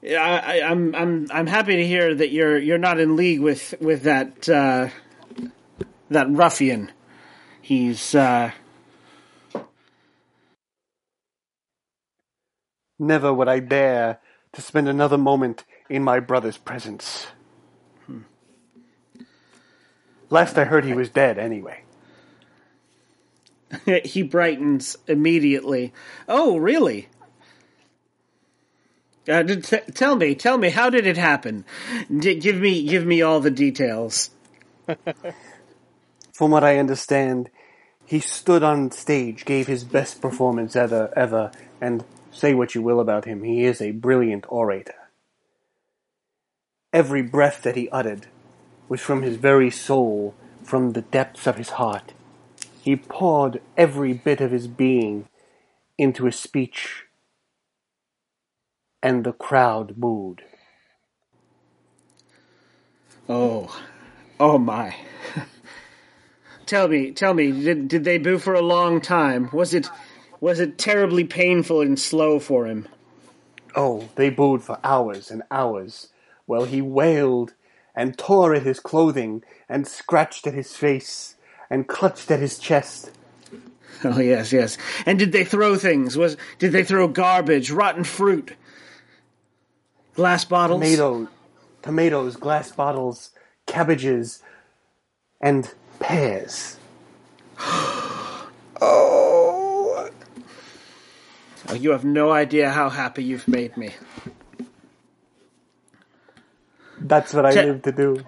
[0.02, 0.94] I, I, I'm.
[0.94, 1.26] I'm.
[1.30, 2.58] I'm happy to hear that you're.
[2.58, 4.48] You're not in league with with that.
[4.48, 4.88] Uh,
[6.10, 6.90] that ruffian.
[7.60, 8.14] He's.
[8.14, 8.52] Uh,
[13.00, 14.20] Never would I dare
[14.52, 17.28] to spend another moment in my brother's presence.
[20.28, 21.82] Last I heard, he was dead anyway.
[24.04, 25.92] he brightens immediately.
[26.28, 27.08] Oh, really?
[29.28, 31.64] Uh, t- tell me, tell me, how did it happen?
[32.14, 34.30] D- give me, give me all the details.
[36.32, 37.50] From what I understand,
[38.06, 42.98] he stood on stage, gave his best performance ever, ever, and say what you will
[42.98, 44.94] about him, he is a brilliant orator.
[46.92, 48.26] Every breath that he uttered
[48.88, 52.12] was from his very soul, from the depths of his heart.
[52.82, 55.28] He poured every bit of his being
[55.98, 57.04] into his speech,
[59.02, 60.42] and the crowd booed.
[63.28, 63.78] Oh,
[64.38, 64.96] oh my!
[66.66, 69.50] tell me, tell me, did did they boo for a long time?
[69.52, 69.88] Was it
[70.40, 72.88] was it terribly painful and slow for him?
[73.76, 76.08] Oh, they booed for hours and hours,
[76.46, 77.52] while he wailed
[77.94, 81.36] and tore at his clothing and scratched at his face
[81.70, 83.10] and clutched at his chest.
[84.02, 84.76] Oh yes, yes.
[85.06, 86.16] And did they throw things?
[86.16, 88.54] Was did they throw garbage, rotten fruit,
[90.14, 90.80] glass bottles?
[90.80, 91.28] Tomatoes,
[91.82, 93.30] tomatoes, glass bottles,
[93.66, 94.42] cabbages,
[95.40, 96.76] and pears.
[97.58, 98.48] Oh,
[98.80, 100.10] oh,
[101.78, 103.90] you have no idea how happy you've made me.
[106.98, 108.24] That's what I Te- live to do.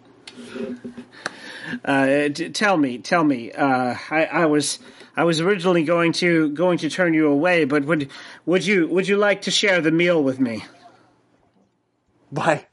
[1.84, 3.52] Uh, d- tell me, tell me.
[3.52, 4.78] Uh, I, I was,
[5.16, 8.10] I was originally going to going to turn you away, but would
[8.46, 10.64] would you would you like to share the meal with me?
[12.30, 12.66] Why,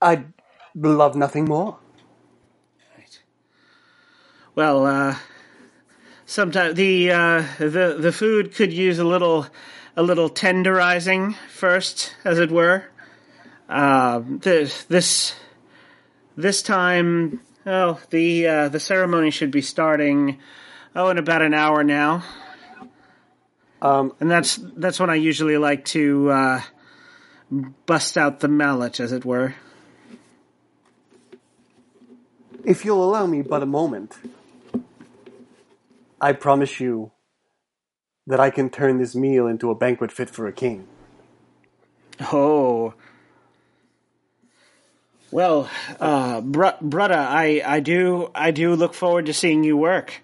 [0.00, 0.32] I'd
[0.74, 1.78] love nothing more.
[4.54, 5.16] Well, uh,
[6.26, 9.46] sometimes the uh, the the food could use a little
[9.96, 12.84] a little tenderizing first, as it were.
[13.68, 15.34] Uh, this this
[16.36, 20.38] this time, oh, the uh, the ceremony should be starting.
[20.94, 22.24] Oh, in about an hour now,
[23.80, 26.60] Um, and that's that's when I usually like to uh,
[27.86, 29.54] bust out the mallet, as it were.
[32.64, 34.16] if you'll allow me but a moment,
[36.20, 37.10] I promise you
[38.26, 40.86] that I can turn this meal into a banquet fit for a king.
[42.32, 42.94] Oh.
[45.32, 45.70] Well,
[46.00, 50.22] uh, br- brother, I, I do I do look forward to seeing you work.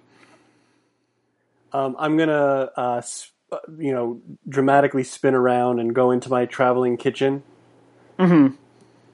[1.72, 6.46] Um, I'm gonna, uh, sp- uh, you know, dramatically spin around and go into my
[6.46, 7.42] traveling kitchen,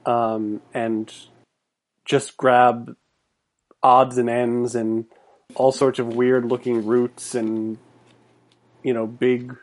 [0.05, 1.13] um, and
[2.05, 2.95] just grab
[3.83, 5.05] odds and ends and
[5.55, 7.77] all sorts of weird looking roots and
[8.81, 9.55] you know big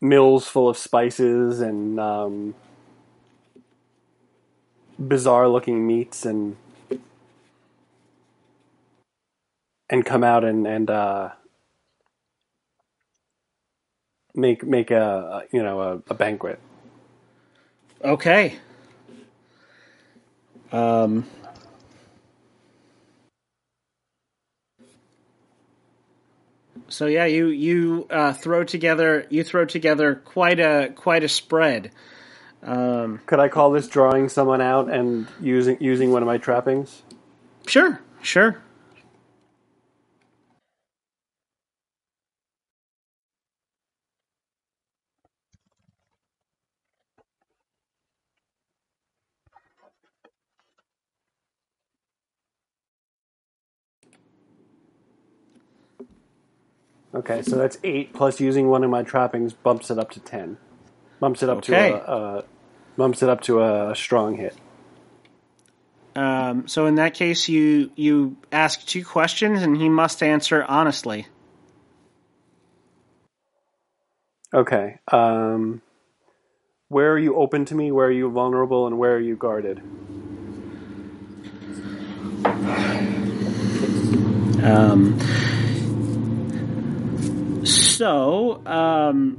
[0.00, 2.54] mills full of spices and um,
[4.98, 6.56] bizarre looking meats and
[9.88, 11.30] and come out and and uh,
[14.34, 16.60] make make a, you know a, a banquet.
[18.04, 18.56] Okay.
[20.72, 21.26] Um,
[26.88, 31.90] so yeah, you you uh, throw together you throw together quite a quite a spread.
[32.62, 37.02] Um, Could I call this drawing someone out and using using one of my trappings?
[37.66, 38.58] sure, sure.
[57.14, 60.58] Okay, so that's eight plus using one of my trappings bumps it up to ten.
[61.20, 61.90] Bumps it up Okay.
[61.90, 62.44] to a, a
[62.96, 64.56] bumps it up to a strong hit.
[66.14, 71.26] Um, so in that case, you you ask two questions, and he must answer honestly.
[74.54, 74.98] Okay.
[75.12, 75.82] Um,
[76.88, 77.90] where are you open to me?
[77.92, 78.86] Where are you vulnerable?
[78.86, 79.82] And where are you guarded?
[84.62, 85.20] Um,
[87.64, 89.38] so, um,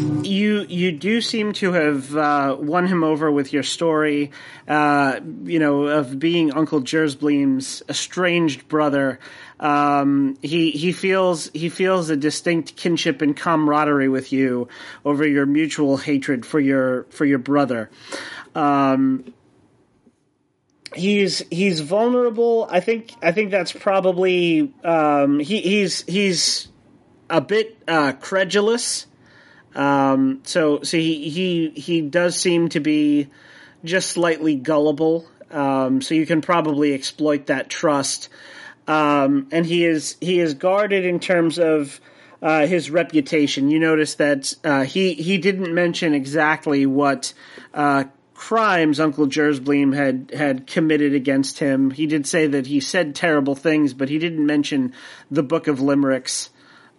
[0.00, 4.30] you you do seem to have uh, won him over with your story,
[4.68, 9.18] uh, you know, of being Uncle Jersbleem's estranged brother.
[9.58, 14.68] Um, he he feels he feels a distinct kinship and camaraderie with you
[15.04, 17.90] over your mutual hatred for your for your brother.
[18.54, 19.34] Um,
[20.94, 22.66] he's he's vulnerable.
[22.70, 26.68] I think I think that's probably um, he, he's he's
[27.28, 29.06] a bit uh, credulous.
[29.74, 33.28] Um, so so he, he he does seem to be
[33.84, 35.26] just slightly gullible.
[35.50, 38.28] Um, so you can probably exploit that trust.
[38.86, 42.00] Um, and he is he is guarded in terms of
[42.42, 43.70] uh, his reputation.
[43.70, 47.32] You notice that uh, he he didn't mention exactly what
[47.74, 48.04] uh,
[48.34, 51.90] crimes Uncle Jersbleem had had committed against him.
[51.90, 54.94] He did say that he said terrible things, but he didn't mention
[55.30, 56.50] the Book of Limericks.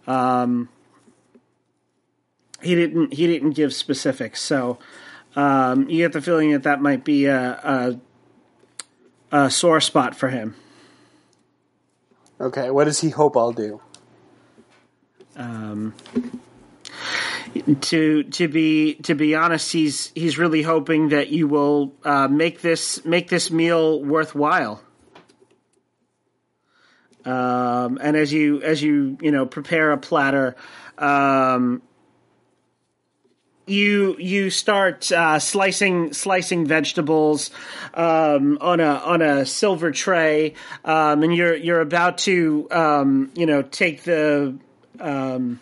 [0.06, 0.68] Um,
[2.62, 4.78] he didn't he didn't give specifics, so
[5.34, 8.00] um, you get the feeling that that might be a,
[9.32, 10.54] a, a sore spot for him.
[12.40, 12.70] Okay.
[12.70, 13.80] What does he hope I'll do?
[15.36, 15.94] Um,
[17.80, 22.60] to to be to be honest, he's he's really hoping that you will uh, make
[22.60, 24.82] this make this meal worthwhile.
[27.24, 30.56] Um, and as you as you you know prepare a platter,
[30.98, 31.80] um,
[33.66, 37.50] you you start uh, slicing slicing vegetables
[37.94, 40.54] um, on a on a silver tray,
[40.84, 44.56] um, and you're you're about to um, you know take the
[44.98, 45.60] um,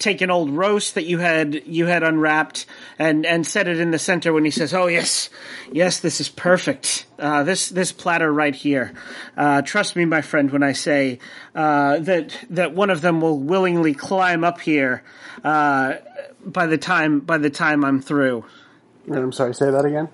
[0.00, 2.66] take an old roast that you had you had unwrapped
[2.98, 5.30] and and set it in the center when he says, "Oh yes,
[5.70, 7.06] yes, this is perfect.
[7.18, 8.92] Uh, this this platter right here.
[9.36, 11.20] Uh, trust me, my friend, when I say
[11.54, 15.04] uh, that that one of them will willingly climb up here
[15.44, 15.94] uh,
[16.44, 18.44] by the time by the time I'm through."
[19.10, 19.54] I'm sorry.
[19.54, 20.08] Say that again.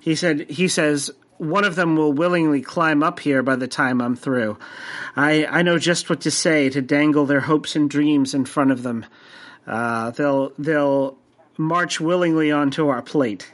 [0.00, 4.00] He said he says one of them will willingly climb up here by the time
[4.00, 4.58] I'm through.
[5.16, 8.70] I I know just what to say to dangle their hopes and dreams in front
[8.70, 9.04] of them.
[9.66, 11.18] Uh, they'll they'll
[11.58, 13.52] march willingly onto our plate.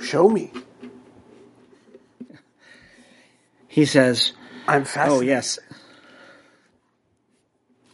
[0.00, 0.52] Show me.
[3.68, 4.32] He says,
[4.66, 5.12] I'm fascinated.
[5.12, 5.58] "Oh yes."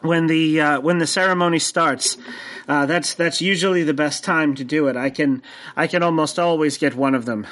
[0.02, 2.18] When the uh, when the ceremony starts,
[2.68, 4.96] uh, that's that's usually the best time to do it.
[4.96, 5.42] I can
[5.76, 7.46] I can almost always get one of them.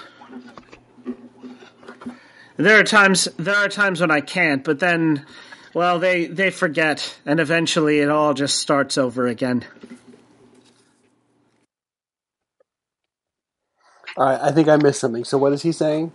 [2.56, 5.24] There are times there are times when I can't, but then,
[5.72, 9.64] well, they they forget, and eventually it all just starts over again.
[14.16, 14.40] All right.
[14.42, 15.24] I think I missed something.
[15.24, 16.12] So what is he saying?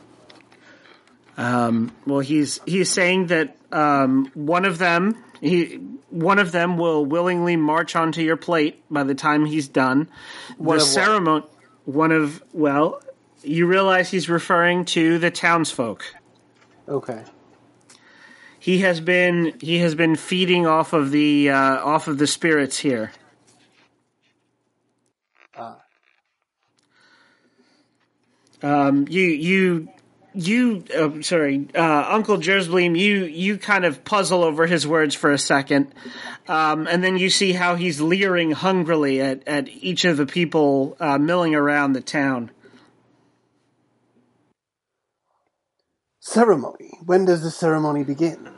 [1.37, 5.79] Um, well, he's he's saying that um, one of them he
[6.09, 10.09] one of them will willingly march onto your plate by the time he's done.
[10.57, 10.93] One the of what?
[10.93, 11.45] ceremony,
[11.85, 13.01] one of well,
[13.43, 16.05] you realize he's referring to the townsfolk.
[16.87, 17.23] Okay.
[18.59, 22.79] He has been he has been feeding off of the uh, off of the spirits
[22.79, 23.11] here.
[25.55, 25.77] Ah.
[28.63, 29.89] Um, you you
[30.35, 35.31] you, uh, sorry, uh, Uncle Jersbleem, you you kind of puzzle over his words for
[35.31, 35.93] a second,
[36.47, 40.97] um, and then you see how he's leering hungrily at, at each of the people
[40.99, 42.51] uh, milling around the town.
[46.19, 46.91] Ceremony.
[47.05, 48.49] When does the ceremony begin?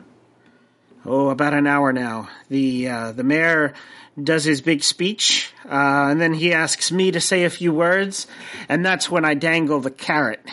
[1.04, 2.28] Oh, about an hour now.
[2.48, 3.74] The uh, the mayor
[4.22, 8.26] does his big speech, uh, and then he asks me to say a few words,
[8.68, 10.44] and that's when I dangle the carrot.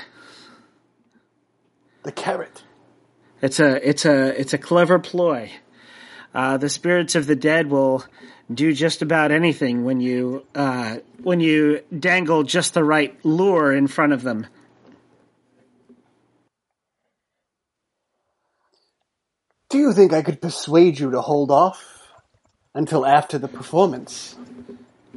[2.05, 2.63] The carrot.
[3.41, 5.51] It's a it's a it's a clever ploy.
[6.35, 8.05] Uh, the spirits of the dead will
[8.53, 13.87] do just about anything when you uh, when you dangle just the right lure in
[13.87, 14.45] front of them.
[19.69, 22.03] Do you think I could persuade you to hold off
[22.75, 24.35] until after the performance?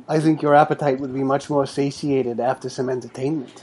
[0.08, 3.62] I think your appetite would be much more satiated after some entertainment.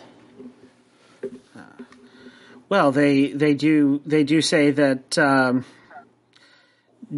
[2.67, 5.65] Well, they they do they do say that um,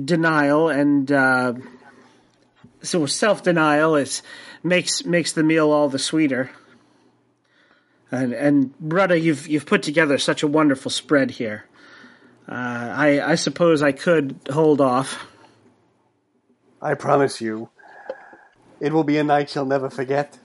[0.05, 1.53] denial and uh,
[2.81, 4.21] so self denial is
[4.63, 6.49] makes makes the meal all the sweeter.
[8.11, 11.65] And and brother, you've you've put together such a wonderful spread here.
[12.47, 12.53] Uh,
[12.95, 15.27] I I suppose I could hold off.
[16.81, 17.69] I promise you,
[18.79, 20.37] it will be a night you'll never forget.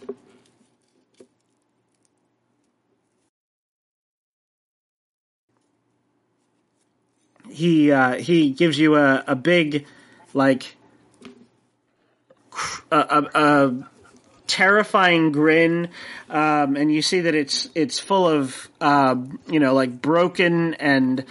[7.53, 9.87] He uh, he gives you a, a big
[10.35, 10.77] like
[12.91, 13.89] a, a, a
[14.47, 15.89] terrifying grin
[16.31, 19.17] um, and you see that it's it's full of uh,
[19.49, 21.25] you know like broken and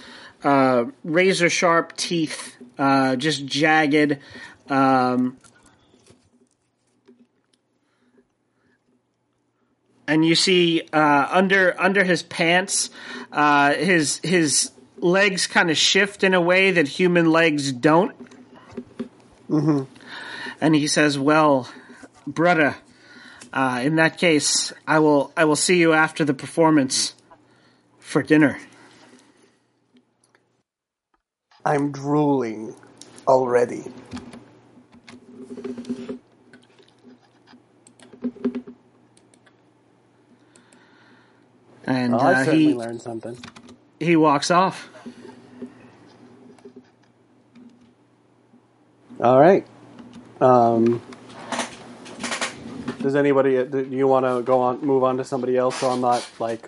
[0.44, 4.20] uh, razor sharp teeth uh, just jagged
[4.70, 5.38] um,
[10.12, 12.90] and you see uh, under under his pants,
[13.32, 14.72] uh, his his
[15.02, 18.16] legs kind of shift in a way that human legs don't.
[19.50, 19.84] Mm-hmm.
[20.62, 21.70] And he says, "Well,
[22.26, 22.78] brother,
[23.52, 27.16] uh, in that case, I will I will see you after the performance
[28.00, 28.60] for dinner."
[31.66, 32.76] I'm drooling
[33.28, 33.84] already.
[41.86, 43.38] And Oh, I uh, certainly he learned something.
[44.02, 44.90] He walks off.
[49.20, 49.64] All right.
[50.42, 51.00] Um,
[53.00, 53.60] does anybody?
[53.60, 56.28] uh, Do you want to go on, move on to somebody else, so I'm not
[56.40, 56.68] like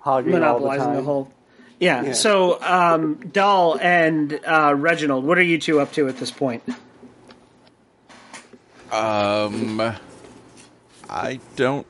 [0.00, 0.96] hogging all the monopolizing time?
[0.96, 1.32] the, whole.
[1.78, 2.06] Yeah.
[2.06, 2.12] Yeah.
[2.14, 6.64] So, um, Doll and uh, Reginald, what are you two up to at this point?
[8.90, 9.80] Um,
[11.08, 11.86] I don't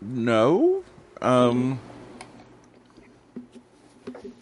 [0.00, 0.82] know.
[1.22, 1.78] Um,
[4.06, 4.32] th-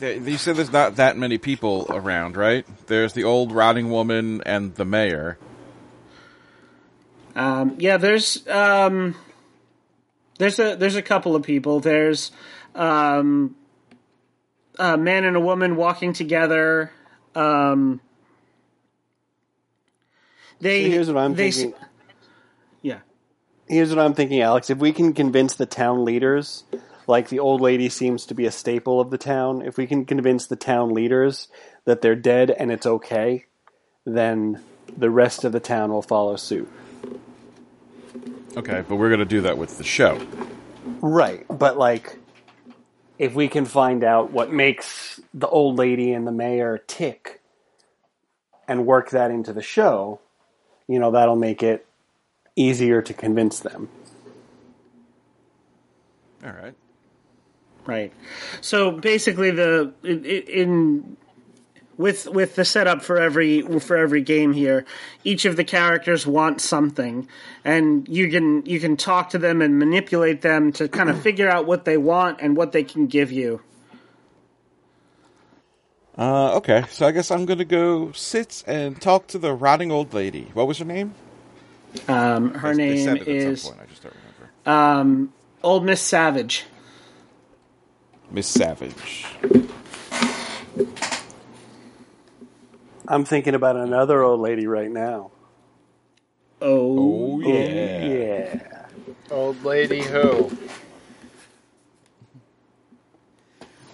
[0.00, 2.66] you said there's not that many people around, right?
[2.86, 5.38] There's the old rotting woman and the mayor.
[7.34, 9.14] Um, yeah, there's um,
[10.38, 11.80] there's a there's a couple of people.
[11.80, 12.32] There's
[12.74, 13.56] um,
[14.78, 16.92] a man and a woman walking together.
[17.34, 18.00] Um,
[20.60, 21.78] they So here's what I'm they thinking.
[22.82, 22.98] Yeah.
[23.68, 24.70] Here's what I'm thinking, Alex.
[24.70, 26.64] If we can convince the town leaders,
[27.06, 30.04] like the old lady seems to be a staple of the town, if we can
[30.04, 31.48] convince the town leaders
[31.84, 33.46] that they're dead and it's okay,
[34.04, 34.62] then
[34.96, 36.68] the rest of the town will follow suit.
[38.56, 40.20] Okay, but we're gonna do that with the show.
[41.00, 42.18] Right, but like,
[43.18, 47.40] if we can find out what makes the old lady and the mayor tick
[48.68, 50.20] and work that into the show,
[50.88, 51.86] you know, that'll make it
[52.56, 53.88] easier to convince them.
[56.44, 56.74] All right.
[57.86, 58.12] Right.
[58.60, 61.16] So basically, the in, in
[61.96, 64.84] with with the setup for every for every game here,
[65.24, 67.28] each of the characters want something,
[67.64, 71.48] and you can you can talk to them and manipulate them to kind of figure
[71.48, 73.60] out what they want and what they can give you.
[76.18, 80.14] Uh, okay, so I guess I'm gonna go sit and talk to the rotting old
[80.14, 80.48] lady.
[80.54, 81.14] What was her name?
[82.08, 84.50] Um, her They- they name said it at some is point, I just don't remember.
[85.00, 85.32] um,
[85.62, 86.64] Old Miss Savage.
[88.36, 89.24] Miss Savage.
[93.08, 95.30] I'm thinking about another old lady right now.
[96.60, 98.06] Oh, Oh yeah.
[98.06, 98.86] Yeah.
[99.30, 100.54] Old lady who?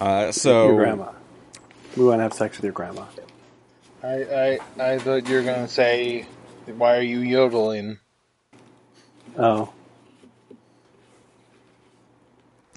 [0.01, 1.13] Uh, so Your grandma.
[1.97, 3.05] We want to have sex with your grandma.
[4.03, 6.27] I, I, I thought you were going to say,
[6.67, 8.01] why are you yodeling?
[9.39, 9.73] Oh.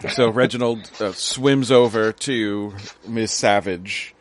[0.09, 2.73] So Reginald uh, swims over to
[3.07, 4.13] Miss Savage.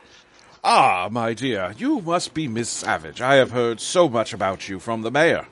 [0.62, 3.20] Ah, my dear, you must be Miss Savage.
[3.20, 5.46] I have heard so much about you from the mayor.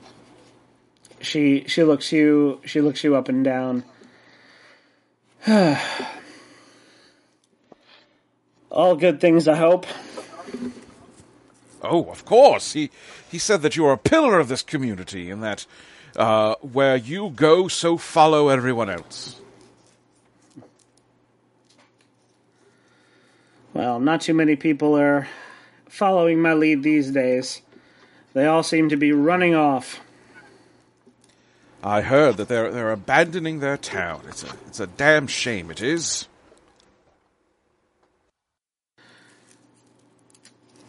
[1.21, 3.83] She she looks you she looks you up and down.
[8.71, 9.85] All good things, I hope.
[11.83, 12.73] Oh, of course.
[12.73, 12.89] He
[13.29, 15.65] he said that you are a pillar of this community, and that
[16.15, 19.39] uh, where you go, so follow everyone else.
[23.73, 25.27] Well, not too many people are
[25.89, 27.61] following my lead these days.
[28.33, 29.99] They all seem to be running off.
[31.83, 34.21] I heard that they're they're abandoning their town.
[34.27, 35.69] It's a it's a damn shame.
[35.69, 36.27] It is.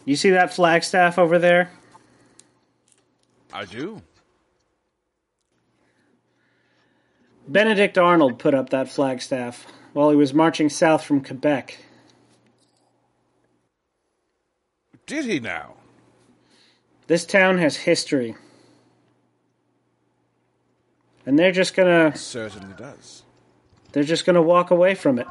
[0.05, 1.71] You see that flagstaff over there?
[3.51, 4.01] I do.
[7.47, 11.77] Benedict Arnold put up that flagstaff while he was marching south from Quebec.
[15.05, 15.73] Did he now?
[17.07, 18.35] This town has history.
[21.25, 23.23] And they're just gonna Certainly does.
[23.91, 25.27] they're just gonna walk away from it.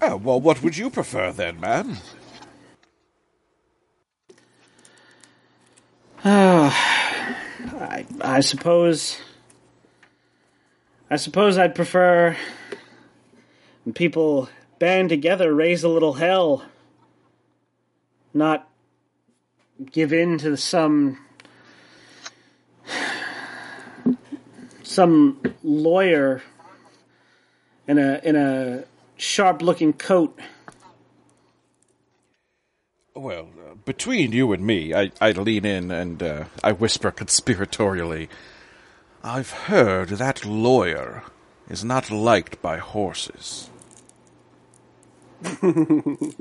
[0.00, 1.96] Oh, well, what would you prefer then, ma'am?
[6.24, 7.36] Ah,
[7.80, 9.18] I I suppose
[11.10, 12.36] I suppose I'd prefer
[13.94, 14.48] people
[14.78, 16.64] band together, raise a little hell,
[18.34, 18.68] not
[19.92, 21.18] give in to some
[24.82, 26.42] some lawyer
[27.86, 28.84] in a in a
[29.16, 30.38] sharp looking coat.
[33.14, 38.28] Well, uh, between you and me, I, I lean in and uh, I whisper conspiratorially.
[39.24, 41.22] I've heard that lawyer
[41.70, 43.70] is not liked by horses.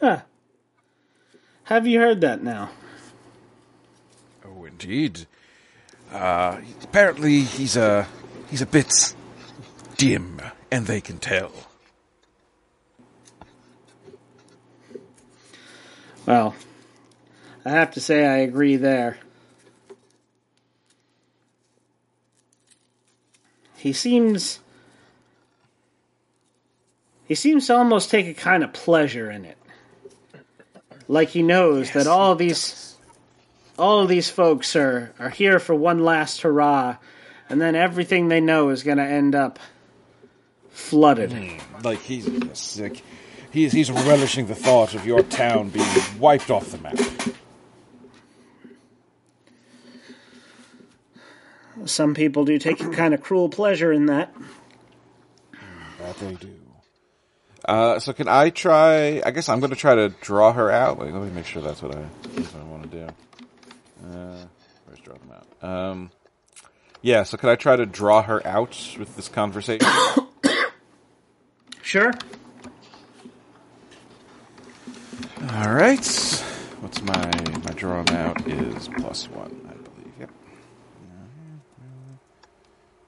[0.00, 0.20] Huh.
[1.64, 2.70] Have you heard that now?
[4.44, 5.26] Oh, indeed.
[6.12, 8.06] Uh, apparently he's a
[8.50, 9.14] he's a bit
[9.96, 10.40] dim,
[10.70, 11.52] and they can tell.
[16.26, 16.54] Well,
[17.64, 19.18] I have to say I agree there.
[23.86, 24.58] He seems
[27.24, 29.56] he seems to almost take a kind of pleasure in it.
[31.06, 32.96] Like he knows that all these
[33.78, 36.96] all of these folks are, are here for one last hurrah,
[37.48, 39.60] and then everything they know is gonna end up
[40.70, 41.32] flooded.
[41.32, 43.04] Hmm, like he's sick.
[43.52, 45.86] He's he's relishing the thought of your town being
[46.18, 46.98] wiped off the map.
[51.84, 54.34] Some people do take a kind of cruel pleasure in that.
[56.00, 56.52] That they do.
[57.64, 59.20] Uh, so can I try?
[59.24, 60.98] I guess I'm going to try to draw her out.
[60.98, 62.04] Wait, let me make sure that's what I,
[62.34, 63.06] that's what I want to do.
[64.06, 64.44] Uh,
[64.84, 65.68] where's draw them out?
[65.68, 66.10] Um,
[67.02, 67.24] yeah.
[67.24, 69.88] So can I try to draw her out with this conversation?
[71.86, 72.12] Sure.
[75.52, 76.04] All right.
[76.80, 77.30] What's my
[77.64, 80.12] my drawing out is plus one, I believe.
[80.18, 80.30] Yep.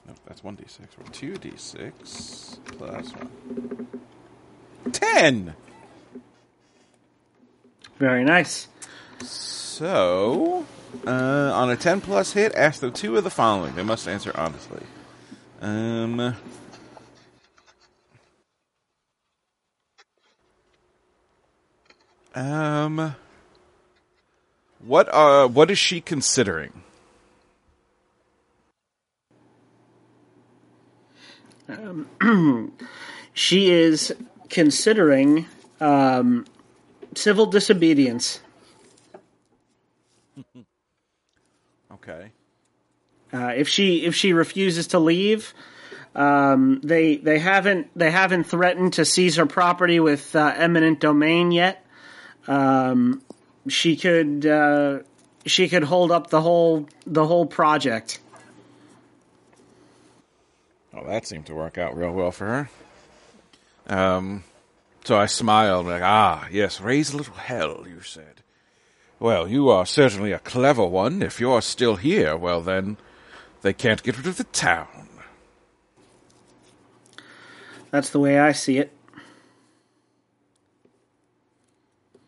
[0.07, 0.95] Nope, that's one d six.
[0.99, 3.89] Or two d six plus one.
[4.93, 5.55] Ten.
[7.99, 8.69] Very nice.
[9.25, 10.67] So,
[11.07, 11.11] uh,
[11.55, 13.75] on a 10 plus hit, ask them two of the following.
[13.75, 14.83] They must answer honestly.
[15.61, 16.37] Um.
[22.35, 23.17] Um.
[24.81, 26.85] What uh what is she considering?
[33.39, 34.13] She is
[34.51, 35.47] considering
[35.81, 36.45] um,
[37.15, 38.41] civil disobedience.
[41.91, 42.31] Okay.
[43.33, 45.53] Uh, if she if she refuses to leave,
[46.15, 51.51] um, they they haven't they haven't threatened to seize her property with uh, eminent domain
[51.51, 51.85] yet.
[52.47, 53.21] Um,
[53.69, 55.01] she could uh,
[55.45, 58.21] she could hold up the whole the whole project.
[61.01, 62.71] Oh, that seemed to work out real well for her.
[63.95, 64.45] Um,
[65.05, 68.43] so I smiled, like, ah, yes, raise a little hell, you said.
[69.21, 71.23] Well, you are certainly a clever one.
[71.23, 72.97] If you're still here, well then,
[73.63, 75.09] they can't get rid of the town.
[77.91, 78.93] That's the way I see it.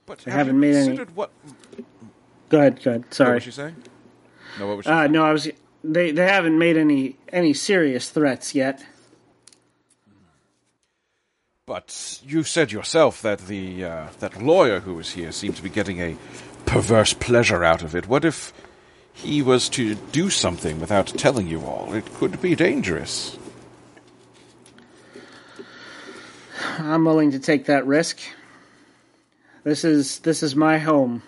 [0.06, 1.30] But They have haven't you made any- what?
[2.48, 3.02] Go ahead, go ahead.
[3.04, 3.34] What Sorry.
[3.34, 3.76] was she saying?
[4.58, 5.12] No, what was she Uh, saying?
[5.12, 5.48] no, I was.
[5.82, 8.84] They they haven't made any any serious threats yet.
[11.66, 15.70] But you said yourself that the uh, that lawyer who was here seemed to be
[15.70, 16.16] getting a
[16.66, 18.08] perverse pleasure out of it.
[18.08, 18.52] What if
[19.12, 21.94] he was to do something without telling you all?
[21.94, 23.38] It could be dangerous.
[26.78, 28.18] I'm willing to take that risk.
[29.64, 31.22] This is this is my home.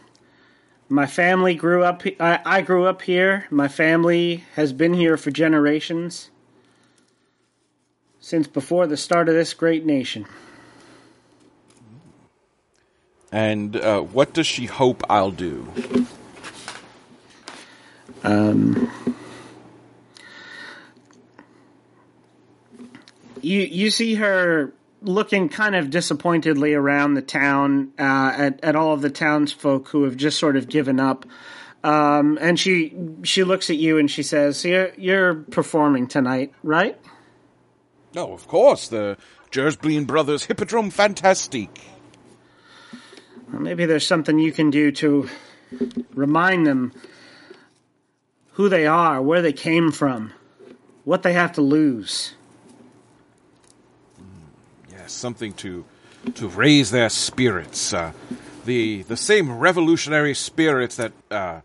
[0.93, 2.03] My family grew up.
[2.21, 3.47] I, I grew up here.
[3.49, 6.29] My family has been here for generations,
[8.21, 10.27] since before the start of this great nation.
[13.33, 15.67] And uh, what does she hope I'll do?
[18.23, 18.91] Um,
[23.41, 24.73] You you see her
[25.03, 30.05] looking kind of disappointedly around the town uh, at at all of the townsfolk who
[30.05, 31.27] have just sort of given up.
[31.85, 36.99] Um, and she she looks at you and she says, "You're you're performing tonight, right?"
[38.15, 39.17] No, of course, the
[39.51, 41.81] Jersbleem Brothers Hippodrome Fantastique.
[43.53, 45.29] Well, maybe there's something you can do to
[46.15, 46.93] remind them
[48.53, 50.33] who they are, where they came from,
[51.05, 52.35] what they have to lose.
[55.13, 55.85] Something to
[56.35, 57.93] to raise their spirits.
[57.93, 58.13] Uh,
[58.65, 61.61] the the same revolutionary spirits that uh,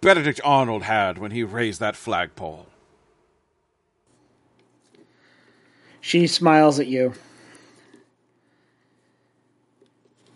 [0.00, 2.66] Benedict Arnold had when he raised that flagpole.
[6.00, 7.14] She smiles at you.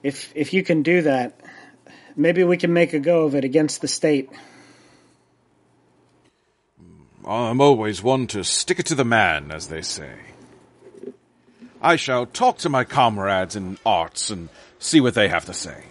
[0.02, 1.40] If if you can do that,
[2.16, 4.30] maybe we can make a go of it against the state.
[7.26, 10.33] I'm always one to stick it to the man, as they say.
[11.84, 14.48] I shall talk to my comrades in arts and
[14.78, 15.84] see what they have to say.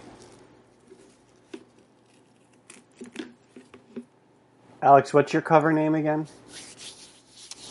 [4.82, 6.26] Alex, what's your cover name again?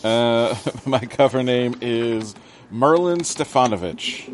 [0.06, 0.56] Uh,
[0.86, 2.34] my cover name is
[2.72, 4.34] Merlin Stefanovich.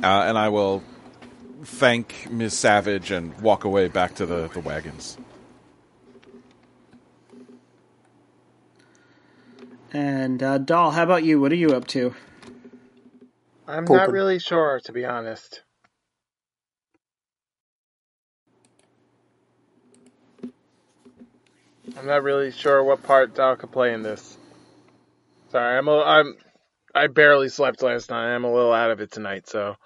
[0.00, 0.84] Uh, and I will
[1.64, 2.56] thank Ms.
[2.56, 5.18] Savage and walk away back to the, the wagons.
[9.94, 11.40] And uh, Doll, how about you?
[11.40, 12.14] What are you up to?
[13.68, 13.92] I'm Cool.
[13.92, 15.62] not really sure, to be honest.
[21.96, 24.38] I'm not really sure what part Doll could play in this.
[25.50, 26.34] Sorry, I'm a, I'm
[26.94, 28.34] I barely slept last night.
[28.34, 29.76] I'm a little out of it tonight, so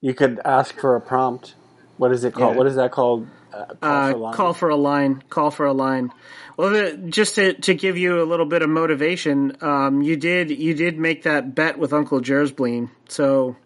[0.00, 1.56] You could ask for a prompt.
[1.96, 2.56] What is it called?
[2.56, 2.58] Yeah.
[2.58, 3.28] What is that called?
[3.52, 4.36] Uh, call Uh, for line?
[4.36, 5.22] call for a line.
[5.30, 6.12] Call for a line.
[6.58, 10.50] Well, the, just to, to give you a little bit of motivation, um, you did
[10.50, 12.90] you did make that bet with Uncle Jersbleem.
[13.08, 13.56] So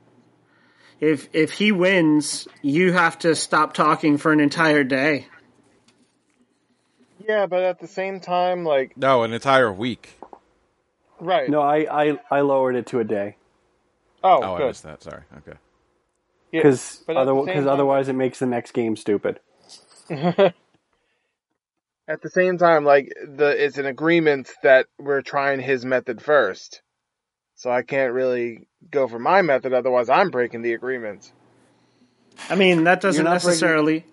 [1.00, 5.26] if if he wins, you have to stop talking for an entire day.
[7.26, 7.46] yeah.
[7.46, 10.10] But at the same time, like No, an entire week.
[11.18, 11.48] right?
[11.48, 13.36] No, I, I, I lowered it to a day
[14.22, 15.02] oh, Oh, I missed that.
[15.02, 15.22] Sorry.
[15.38, 15.56] Okay.
[16.50, 19.40] Because but at the same time- otherwise it makes the next game stupid.
[22.12, 26.82] At the same time, like the it's an agreement that we're trying his method first,
[27.54, 29.72] so I can't really go for my method.
[29.72, 31.32] Otherwise, I'm breaking the agreement.
[32.50, 34.04] I mean, that doesn't You're breaking- necessarily.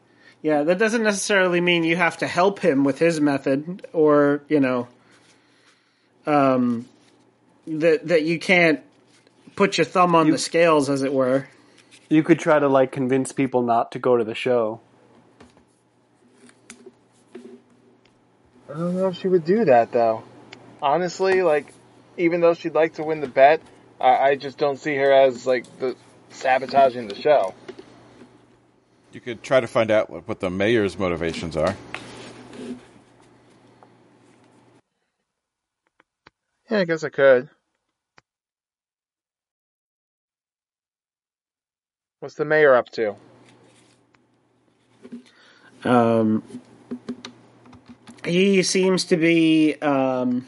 [0.42, 4.62] Yeah, that doesn't necessarily mean you have to help him with his method, or you
[4.62, 4.88] know,
[6.26, 6.88] um,
[7.68, 8.80] that that you can't
[9.58, 11.50] put your thumb on the scales, as it were.
[12.08, 14.80] You could try to like convince people not to go to the show.
[18.70, 20.24] I don't know if she would do that though.
[20.82, 21.74] Honestly, like
[22.18, 23.62] even though she'd like to win the bet,
[24.00, 25.96] I, I just don't see her as like the
[26.30, 27.54] sabotaging the show.
[29.12, 31.76] You could try to find out what- what the mayor's motivations are.
[36.70, 37.50] Yeah, I guess I could.
[42.20, 43.16] What's the mayor up to?
[45.84, 46.44] Um,
[48.26, 50.48] he seems to be um,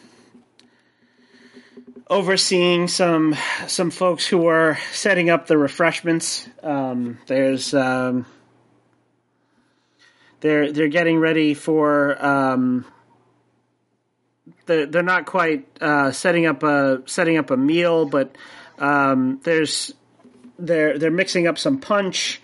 [2.09, 3.35] overseeing some
[3.67, 6.47] some folks who are setting up the refreshments.
[6.61, 8.25] Um, there's um,
[10.41, 12.23] they're they're getting ready for.
[12.23, 12.85] Um,
[14.65, 18.35] they're, they're not quite uh, setting up a setting up a meal, but
[18.77, 19.93] um, there's
[20.59, 22.40] they're they're mixing up some punch.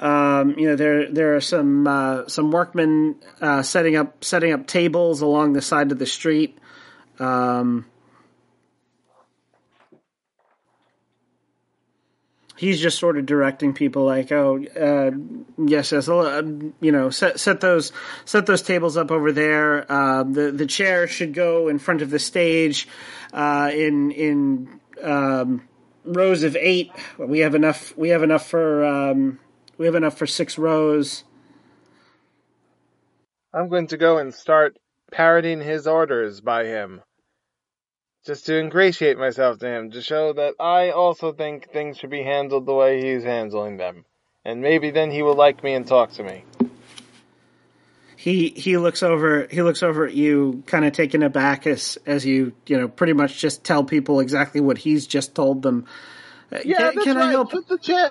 [0.00, 4.66] Um, you know, there there are some uh, some workmen uh, setting up setting up
[4.66, 6.56] tables along the side of the street.
[7.18, 7.84] Um,
[12.56, 15.10] he's just sort of directing people like, oh, uh,
[15.58, 16.42] yes, yes, uh,
[16.80, 17.92] you know, set set those
[18.24, 19.90] set those tables up over there.
[19.92, 22.88] Uh, the the chair should go in front of the stage,
[23.34, 25.68] uh, in in um,
[26.04, 26.90] rows of eight.
[27.18, 27.94] We have enough.
[27.98, 29.38] We have enough for um,
[29.80, 31.24] we have enough for six rows.
[33.54, 34.76] I'm going to go and start
[35.10, 37.00] parroting his orders by him.
[38.26, 42.22] Just to ingratiate myself to him, to show that I also think things should be
[42.22, 44.04] handled the way he's handling them.
[44.44, 46.44] And maybe then he will like me and talk to me.
[48.16, 52.26] He he looks over he looks over at you, kind of taken aback as as
[52.26, 55.86] you you know pretty much just tell people exactly what he's just told them.
[56.52, 57.28] Uh, Yeah, can, that's can right.
[57.28, 57.50] I help?
[57.50, 58.10] Put the chair,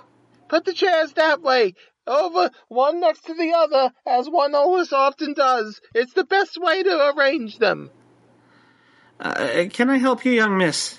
[0.49, 5.33] put the chairs that way, over one next to the other, as one always often
[5.33, 5.79] does.
[5.95, 7.91] It's the best way to arrange them.
[9.19, 10.97] Uh, can I help you, young miss?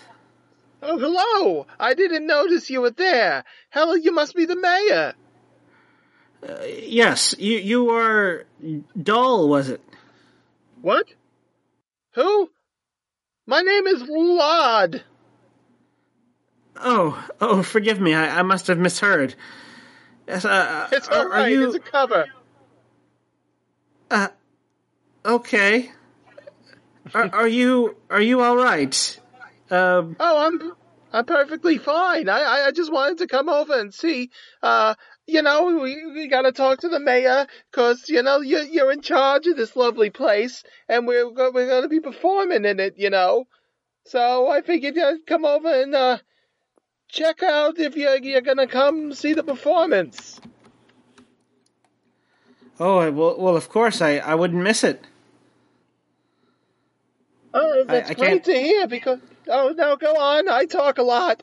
[0.83, 1.67] Oh, hello!
[1.79, 3.45] I didn't notice you were there.
[3.69, 5.15] Hell, you must be the mayor.
[6.67, 8.47] Yes, you you are
[9.01, 9.83] dull, was it?
[10.81, 11.07] What?
[12.15, 12.51] Who?
[13.47, 15.05] My name is Lod.
[16.83, 18.15] Oh, oh, forgive me.
[18.15, 19.35] I, I must have misheard.
[20.27, 21.51] Yes, uh, It's are, all right.
[21.51, 22.27] you It's a cover.
[24.11, 24.29] Uh,
[25.25, 25.91] okay?
[27.15, 29.21] Are, are you are you all right?
[29.71, 30.73] Um, Oh, I'm
[31.13, 32.29] I'm perfectly fine.
[32.29, 34.31] I, I just wanted to come over and see.
[34.63, 34.95] Uh,
[35.27, 39.01] you know, we we gotta talk to the mayor because you know you're you're in
[39.03, 42.95] charge of this lovely place, and we're go- we're gonna be performing in it.
[42.97, 43.47] You know,
[44.07, 46.19] so I figured I'd come over and uh
[47.11, 50.41] check out if you're you're gonna come see the performance.
[52.79, 55.05] oh, well, well, of course, I, I wouldn't miss it.
[57.53, 59.19] Oh, that's I great can't- to hear because.
[59.49, 60.49] Oh no, go on.
[60.49, 61.43] I talk a lot.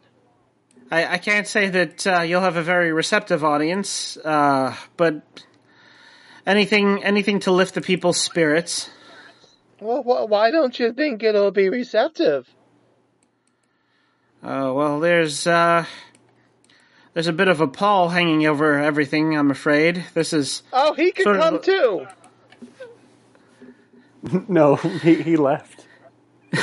[0.90, 5.22] I, I can't say that uh, you'll have a very receptive audience, uh, but
[6.46, 8.90] anything anything to lift the people's spirits.
[9.82, 12.48] Well, wh- why don't you think it'll be receptive?
[14.48, 15.84] Uh, well, there's uh,
[17.14, 19.38] there's a bit of a pall hanging over everything.
[19.38, 22.08] I'm afraid this is Oh, he can Sort of- come too.
[24.50, 25.86] No, he, he left.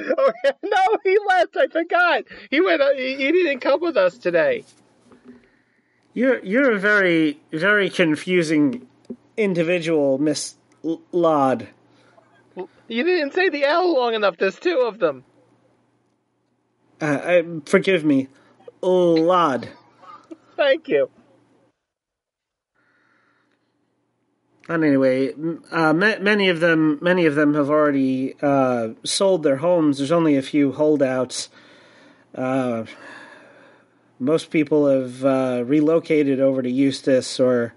[0.00, 1.56] Oh, no, he left.
[1.56, 2.22] I forgot.
[2.50, 2.80] He went.
[2.80, 4.64] Uh, he, he didn't come with us today.
[6.14, 8.86] you're you're a very very confusing
[9.36, 10.54] individual, Miss
[10.84, 11.66] L- Lod.
[12.88, 14.36] You didn't say the L long enough.
[14.38, 15.24] There's two of them.
[17.00, 18.28] Uh, I, forgive me,
[18.82, 19.68] Lod.
[20.56, 21.10] Thank you.
[24.68, 25.32] And anyway,
[25.70, 29.98] uh, ma- many of them, many of them have already uh, sold their homes.
[29.98, 31.48] There's only a few holdouts.
[32.34, 32.84] Uh,
[34.18, 37.72] most people have uh, relocated over to Eustis or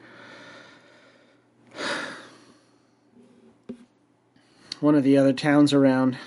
[4.82, 6.18] one of the other towns around.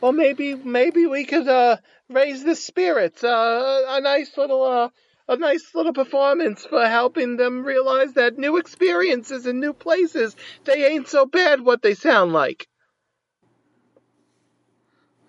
[0.00, 1.76] Well, maybe maybe we could uh,
[2.08, 3.24] raise the spirits.
[3.24, 4.88] Uh, a nice little uh,
[5.28, 10.86] a nice little performance for helping them realize that new experiences and new places they
[10.86, 11.60] ain't so bad.
[11.60, 12.68] What they sound like.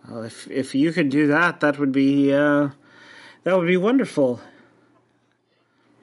[0.09, 2.69] Well, if if you could do that, that would be uh,
[3.43, 4.41] that would be wonderful.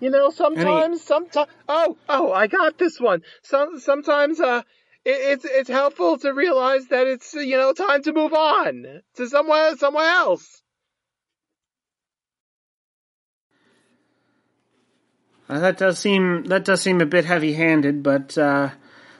[0.01, 1.51] You know, sometimes, sometimes.
[1.69, 3.23] Oh, oh, I got this one.
[3.43, 4.62] Some sometimes, uh,
[5.05, 9.77] it's it's helpful to realize that it's you know time to move on to somewhere
[9.77, 10.62] somewhere else.
[15.48, 18.70] Uh, that does seem that does seem a bit heavy-handed, but uh,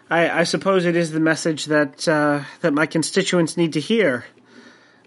[0.09, 4.27] I, I suppose it is the message that uh, that my constituents need to hear.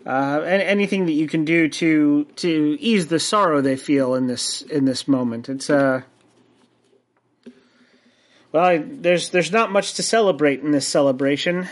[0.05, 4.27] Uh, and anything that you can do to to ease the sorrow they feel in
[4.27, 6.01] this in this moment, it's uh.
[8.53, 11.67] Well, I, there's there's not much to celebrate in this celebration.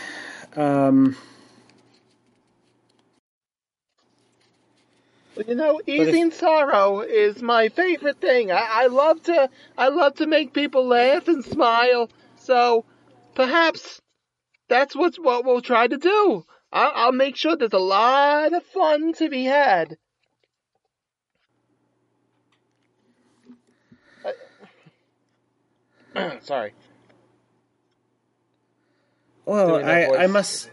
[0.56, 1.16] Um,
[5.46, 8.52] You know, easing sorrow is my favorite thing.
[8.52, 9.48] I, I love to
[9.78, 12.10] I love to make people laugh and smile.
[12.36, 12.84] So
[13.34, 14.00] perhaps
[14.68, 16.44] that's what's what we'll try to do.
[16.72, 19.96] I'll, I'll make sure there's a lot of fun to be had.
[26.42, 26.72] Sorry.
[29.44, 30.70] Well, I, I must.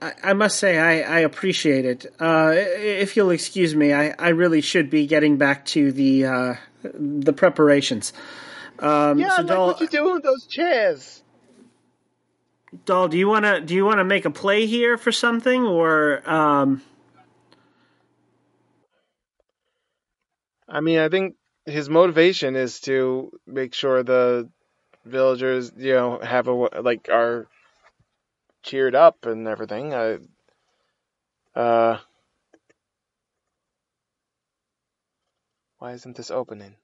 [0.00, 2.06] I, I must say I, I appreciate it.
[2.18, 6.54] Uh, if you'll excuse me, I, I really should be getting back to the uh,
[6.82, 8.12] the preparations.
[8.78, 11.22] Um, yeah, so like what you doing with those chairs?
[12.84, 16.28] Doll, do you wanna do you wanna make a play here for something or?
[16.28, 16.82] Um...
[20.68, 21.36] I mean, I think
[21.66, 24.48] his motivation is to make sure the
[25.04, 27.46] villagers, you know, have a like are
[28.62, 29.94] cheered up and everything.
[29.94, 30.18] I,
[31.58, 31.98] uh,
[35.78, 36.76] why isn't this opening?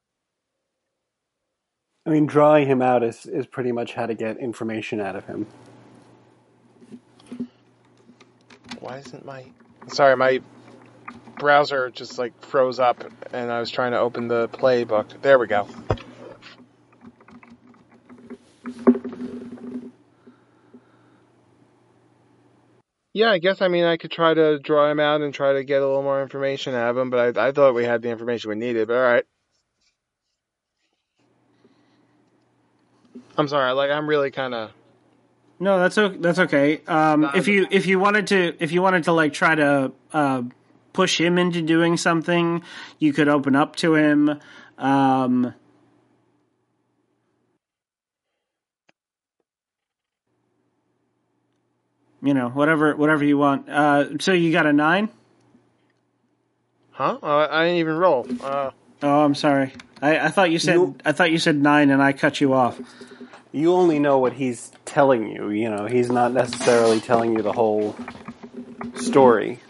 [2.06, 5.26] I mean, drawing him out is, is pretty much how to get information out of
[5.26, 5.46] him.
[8.80, 9.44] Why isn't my
[9.88, 10.40] sorry my
[11.38, 15.20] browser just like froze up and I was trying to open the playbook.
[15.22, 15.68] There we go.
[23.14, 25.64] Yeah, I guess I mean I could try to draw him out and try to
[25.64, 28.10] get a little more information out of him, but I, I thought we had the
[28.10, 28.88] information we needed.
[28.88, 29.24] But all right.
[33.36, 34.70] I'm sorry, like I'm really kind of
[35.58, 36.80] No, that's o- that's okay.
[36.86, 40.42] Um, if you if you wanted to if you wanted to like try to uh,
[40.92, 42.62] push him into doing something,
[42.98, 44.38] you could open up to him.
[44.78, 45.54] Um,
[52.22, 53.68] you know, whatever whatever you want.
[53.68, 55.08] Uh, so you got a nine?
[56.90, 57.18] huh?
[57.22, 58.26] Uh, I didn't even roll.
[58.42, 58.70] Uh,
[59.00, 59.72] Oh, I'm sorry.
[60.02, 62.52] I, I thought you said You- I thought you said nine, and I cut you
[62.52, 62.80] off.
[63.52, 67.52] You only know what he's telling you, you know, he's not necessarily telling you the
[67.52, 67.94] whole
[68.96, 69.60] story.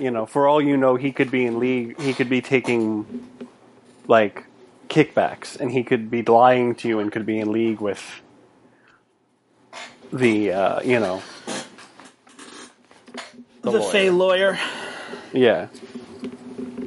[0.00, 3.28] You know, for all you know, he could be in league, he could be taking,
[4.08, 4.44] like,
[4.88, 8.22] kickbacks, and he could be lying to you and could be in league with
[10.12, 11.22] the, uh, you know,
[13.62, 13.82] The, lawyer.
[13.92, 14.58] Fey lawyer.
[15.32, 15.68] Yeah.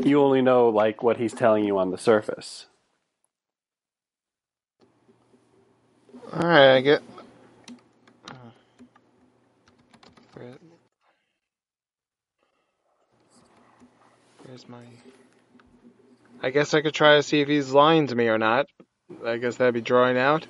[0.04, 2.68] You only know, like, what he's telling you on the surface.
[6.34, 7.02] all right, I get.
[10.34, 10.58] Where,
[14.58, 14.82] where's my?
[16.42, 18.66] I guess I could try to see if he's lying to me or not.
[19.24, 20.48] I guess that'd be drawing out.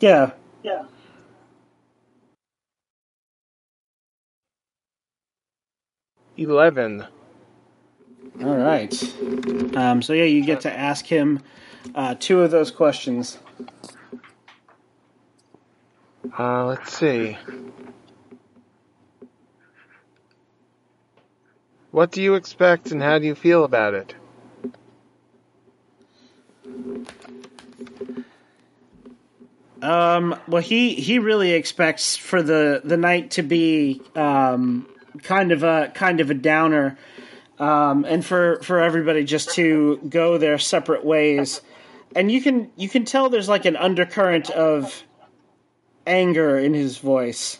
[0.00, 0.32] Yeah.
[0.62, 0.84] Yeah.
[6.36, 7.06] Eleven.
[8.42, 8.92] All right.
[9.76, 11.40] Um, so yeah, you get to ask him
[11.94, 13.38] uh, two of those questions.
[16.38, 17.36] Uh, let's see.
[21.90, 24.14] What do you expect and how do you feel about it?
[29.82, 34.86] Um, well, he he really expects for the the night to be um,
[35.22, 36.98] kind of a kind of a downer,
[37.58, 41.62] um, and for for everybody just to go their separate ways.
[42.14, 45.02] And you can you can tell there's like an undercurrent of
[46.06, 47.58] anger in his voice.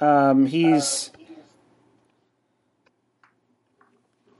[0.00, 1.10] Um, he's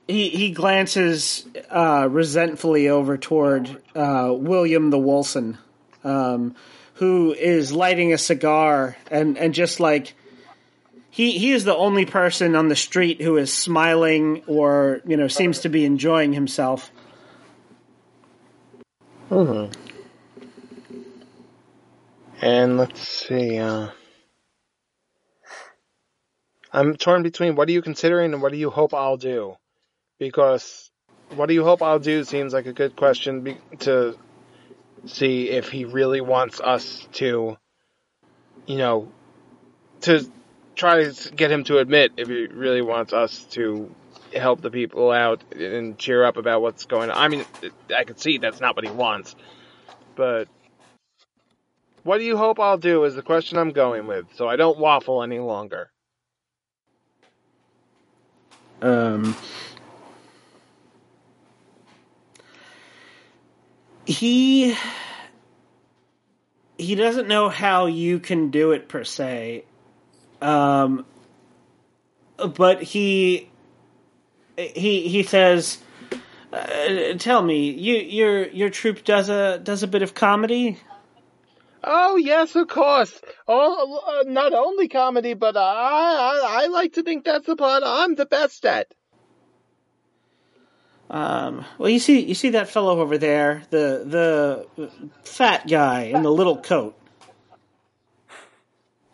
[0.08, 5.58] he he glances uh, resentfully over toward uh, William the Wilson,
[6.02, 6.56] um,
[6.94, 10.14] who is lighting a cigar and and just like
[11.10, 15.28] he he is the only person on the street who is smiling or you know
[15.28, 16.90] seems to be enjoying himself.
[19.28, 19.66] Hmm.
[22.40, 23.88] And let's see, uh.
[26.72, 29.56] I'm torn between what are you considering and what do you hope I'll do?
[30.18, 30.90] Because
[31.34, 34.16] what do you hope I'll do seems like a good question be- to
[35.06, 37.56] see if he really wants us to,
[38.66, 39.12] you know,
[40.02, 40.28] to
[40.74, 43.94] try to get him to admit if he really wants us to
[44.34, 47.16] help the people out and cheer up about what's going on.
[47.16, 47.44] I mean,
[47.96, 49.34] I can see that's not what he wants,
[50.14, 50.48] but
[52.02, 54.78] what do you hope I'll do is the question I'm going with, so I don't
[54.78, 55.90] waffle any longer.
[58.80, 59.36] Um,
[64.08, 64.74] he
[66.78, 69.64] he doesn't know how you can do it per se,
[70.40, 71.04] um,
[72.38, 73.50] but he
[74.56, 75.78] he he says,
[76.54, 80.80] uh, "Tell me, you your your troupe does a does a bit of comedy."
[81.84, 83.20] Oh yes, of course.
[83.46, 87.82] Oh, uh, not only comedy, but I, I I like to think that's the part
[87.84, 88.94] I'm the best at.
[91.10, 94.90] Um, well, you see, you see that fellow over there, the the
[95.24, 96.94] fat guy in the little coat.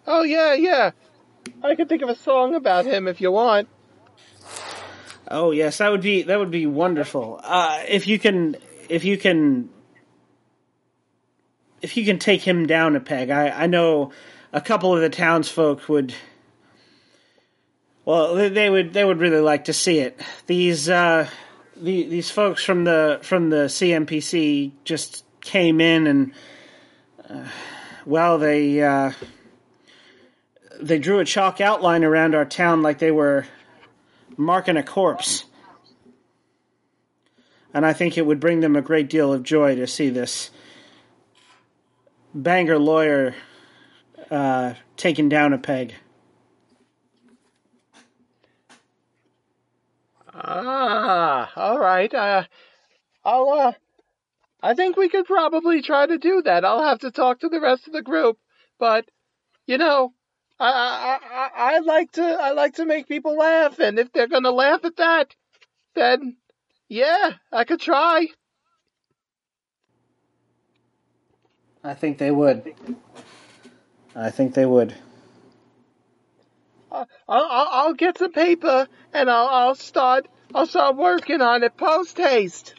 [0.07, 0.91] Oh yeah, yeah.
[1.63, 3.69] I could think of a song about him if you want.
[5.31, 7.41] Oh yes, that would be that would be wonderful.
[7.43, 8.57] Uh, if you can,
[8.89, 9.71] if you can,
[11.81, 14.11] if you can take him down a peg, I I know
[14.53, 16.13] a couple of the townsfolk would
[18.05, 20.21] Well, they- they would they would really like to see it.
[20.47, 21.29] These uh,
[21.77, 26.33] the, these folks from the from the CMPC just came in and
[27.29, 27.49] uh,
[28.07, 29.13] well they uh,
[30.81, 33.47] they drew a chalk outline around our town like they were
[34.37, 35.45] marking a corpse.
[37.73, 40.51] And I think it would bring them a great deal of joy to see this
[42.33, 43.35] banger lawyer
[44.31, 45.95] uh, taken down a peg.
[50.47, 52.13] Ah, all right.
[52.13, 52.45] Uh,
[53.25, 53.49] I'll.
[53.51, 53.73] Uh,
[54.63, 56.65] I think we could probably try to do that.
[56.65, 58.39] I'll have to talk to the rest of the group,
[58.79, 59.07] but
[59.67, 60.13] you know,
[60.61, 64.29] I I I, I like to I like to make people laugh, and if they're
[64.29, 65.35] gonna laugh at that,
[65.95, 66.37] then
[66.89, 68.29] yeah, I could try.
[71.83, 72.75] I think they would.
[74.15, 74.95] I think they would.
[76.93, 81.77] I'll I'll, I'll get some paper and I'll I'll start I'll start working on it
[81.77, 82.75] post haste.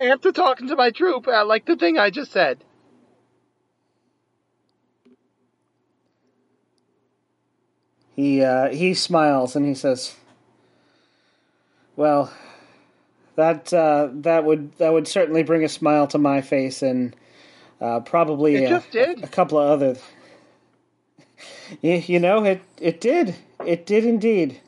[0.00, 2.64] After talking to my troop, uh, like the thing I just said.
[8.16, 10.14] He uh, he smiles and he says,
[11.96, 12.32] "Well,
[13.36, 17.14] that uh, that would that would certainly bring a smile to my face and
[17.80, 19.22] uh, probably a, just did.
[19.22, 20.00] a couple of other.
[21.80, 24.60] You, you know, it it did it did indeed.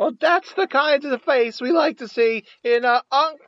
[0.00, 3.38] Well, that's the kind of face we like to see in uh, Unc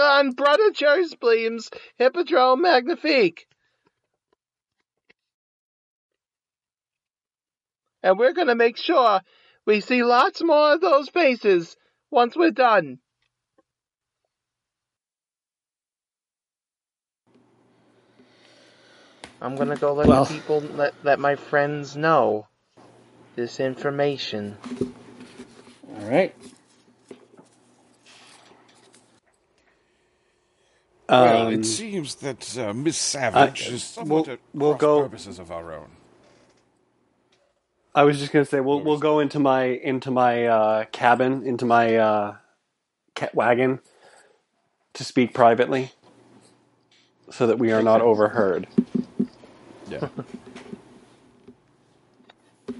[0.00, 3.46] on Brother Jersbleem's Hippodrome Magnifique.
[8.02, 9.20] And we're gonna make sure
[9.66, 11.76] we see lots more of those faces
[12.10, 12.98] once we're done.
[19.42, 22.46] I'm gonna go let Well- people let, let my friends know
[23.36, 24.56] this information.
[25.96, 26.34] All right.
[31.08, 35.02] Well, Um, it seems that uh, Miss Savage uh, is somewhat we'll- at we'll go-
[35.02, 35.90] purposes of our own.
[37.94, 41.66] I was just gonna say we'll we'll go into my into my uh, cabin into
[41.66, 42.36] my uh,
[43.14, 43.80] cat wagon
[44.94, 45.92] to speak privately,
[47.30, 48.66] so that we are not overheard.
[49.90, 50.08] Yeah.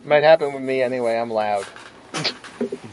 [0.04, 1.66] Might happen with me anyway, I'm loud.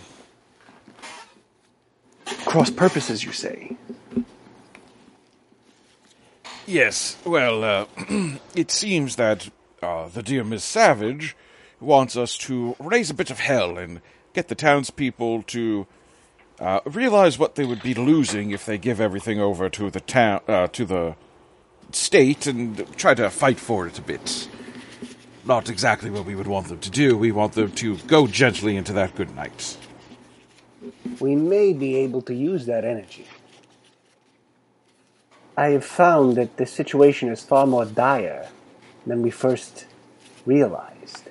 [2.50, 3.78] Cross purposes, you say?
[6.66, 7.86] Yes, well, uh,
[8.56, 9.52] it seems that
[9.84, 11.38] uh, the dear Miss Savage
[11.80, 14.02] wants us to raise a bit of hell and
[14.34, 15.86] get the townspeople to
[16.60, 20.42] uh, realize what they would be losing if they give everything over to the town,
[20.48, 21.16] uh, to the
[21.92, 24.50] state, and try to fight for it a bit.
[25.46, 27.16] Not exactly what we would want them to do.
[27.16, 29.78] We want them to go gently into that good night.
[31.20, 33.28] We may be able to use that energy.
[35.58, 38.48] I have found that the situation is far more dire
[39.06, 39.86] than we first
[40.46, 41.30] realized.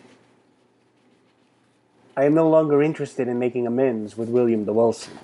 [2.17, 5.19] I am no longer interested in making amends with William the Wilson.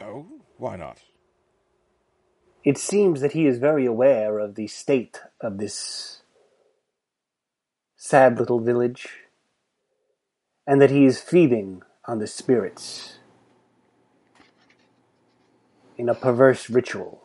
[0.00, 0.98] Oh, why not?
[2.64, 6.22] It seems that he is very aware of the state of this
[7.96, 9.08] sad little village,
[10.66, 13.18] and that he is feeding on the spirits
[15.96, 17.22] in a perverse ritual.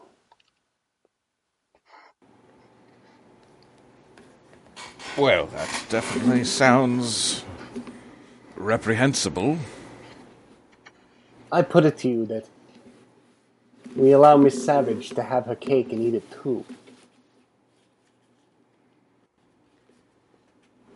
[5.17, 7.43] Well, that definitely sounds
[8.55, 9.57] reprehensible.
[11.51, 12.45] I put it to you that
[13.95, 16.63] we allow Miss Savage to have her cake and eat it too.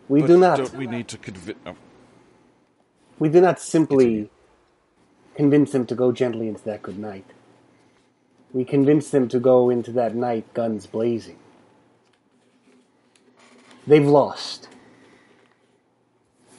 [0.08, 0.58] We But do not.
[0.58, 1.58] Don't we need to convince?
[1.66, 1.74] Oh,
[3.22, 4.30] We do not simply
[5.36, 7.24] convince them to go gently into that good night.
[8.52, 11.38] We convince them to go into that night guns blazing.
[13.86, 14.66] They've lost.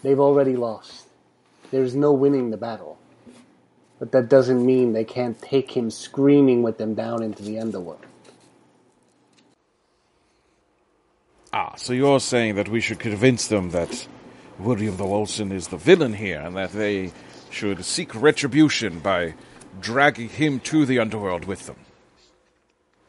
[0.04, 1.08] They've already lost.
[1.70, 2.98] There's no winning the battle.
[4.00, 8.06] But that doesn't mean they can't take him screaming with them down into the underworld.
[11.52, 14.08] ah, so you're saying that we should convince them that
[14.64, 17.12] William the Wilson is the villain here, and that they
[17.50, 19.34] should seek retribution by
[19.80, 21.76] dragging him to the underworld with them.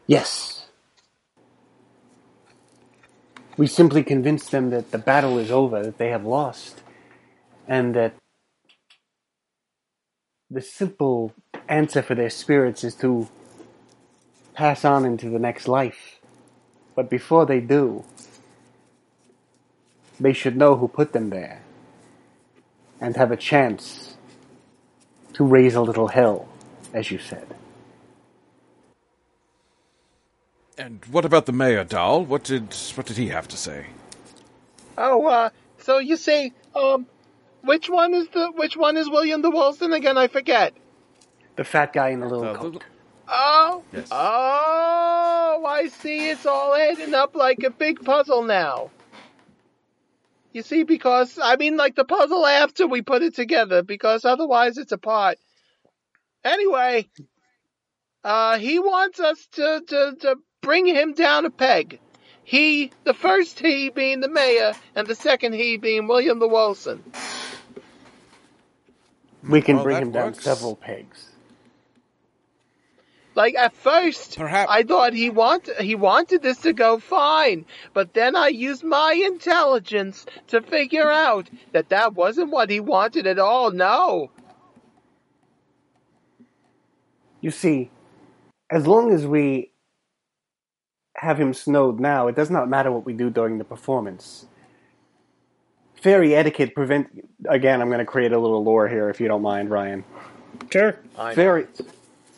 [0.06, 0.66] Yes.
[3.56, 6.82] We simply convince them that the battle is over, that they have lost,
[7.68, 8.14] and that
[10.50, 11.32] the simple
[11.68, 13.28] answer for their spirits is to
[14.54, 16.20] pass on into the next life.
[16.94, 18.04] But before they do,
[20.20, 21.62] they should know who put them there
[23.00, 24.16] and have a chance
[25.34, 26.48] to raise a little hell,
[26.92, 27.46] as you said.
[30.76, 32.24] And what about the mayor, Doll?
[32.24, 33.86] What did what did he have to say?
[34.98, 37.06] Oh, uh, so you say, um,
[37.62, 40.18] which one is the which one is William the Wilson again?
[40.18, 40.74] I forget.
[41.56, 42.84] The fat guy in the little Uh, coat.
[43.28, 44.08] Oh, Yes.
[44.10, 46.30] oh, I see.
[46.30, 48.90] It's all adding up like a big puzzle now.
[50.54, 54.78] You see, because I mean, like the puzzle after we put it together, because otherwise
[54.78, 55.38] it's apart.
[56.44, 57.08] Anyway,
[58.24, 62.00] uh, he wants us to to to bring him down a peg.
[62.44, 67.04] He, the first he being the mayor, and the second he being William the Wilson.
[69.48, 71.33] We can Well, bring that him down several pegs.
[73.34, 78.14] Like at first, Perhaps- I thought he want he wanted this to go fine, but
[78.14, 83.38] then I used my intelligence to figure out that that wasn't what he wanted at
[83.38, 83.70] all.
[83.72, 84.30] No,
[87.44, 87.90] You see,
[88.70, 89.70] as long as we
[91.14, 94.46] have him snowed now, it does not matter what we do during the performance.
[95.94, 97.26] Fairy etiquette prevent.
[97.46, 100.04] Again, I'm going to create a little lore here, if you don't mind, Ryan.
[100.72, 100.96] Sure.
[101.18, 101.34] I know.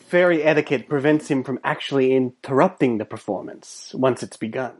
[0.07, 4.75] Fairy, fairy etiquette prevents him from actually interrupting the performance once it's begun.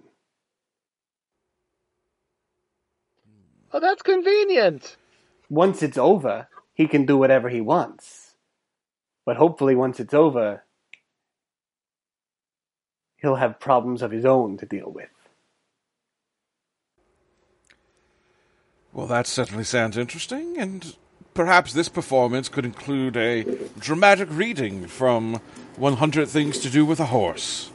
[3.74, 4.96] Oh, that's convenient.
[5.50, 8.36] Once it's over, he can do whatever he wants.
[9.26, 10.64] But hopefully, once it's over,
[13.18, 15.10] he'll have problems of his own to deal with.
[18.94, 20.96] Well, that certainly sounds interesting, and
[21.38, 23.44] perhaps this performance could include a
[23.78, 25.36] dramatic reading from
[25.76, 27.70] 100 Things to Do with a Horse.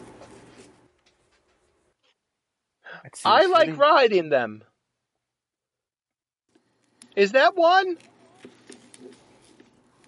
[3.25, 3.77] I like fitting.
[3.79, 4.65] riding them.
[7.15, 7.99] Is that one?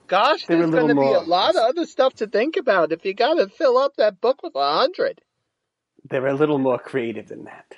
[0.08, 3.04] Gosh, They're there's going to be a lot of other stuff to think about if
[3.04, 5.20] you got to fill up that book with a hundred.
[6.10, 7.76] They're a little more creative than that.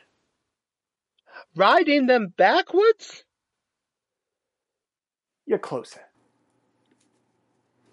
[1.55, 3.26] Riding them backwards?
[5.47, 6.01] You're closer.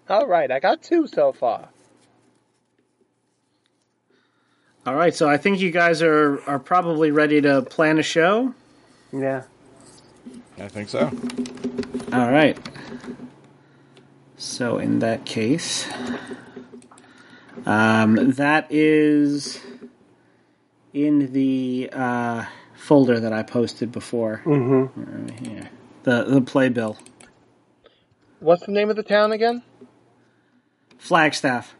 [0.09, 1.69] All right, I got two so far.
[4.85, 8.53] All right, so I think you guys are are probably ready to plan a show.
[9.13, 9.43] Yeah.
[10.57, 11.11] I think so.
[12.11, 12.57] All right.
[14.37, 15.87] So in that case,
[17.65, 19.61] um, that is
[20.93, 24.41] in the uh, folder that I posted before.
[24.43, 25.27] Mm-hmm.
[25.27, 25.69] Right here,
[26.03, 26.97] the the playbill,
[28.43, 29.63] What's the name of the town again?
[30.97, 31.75] Flagstaff.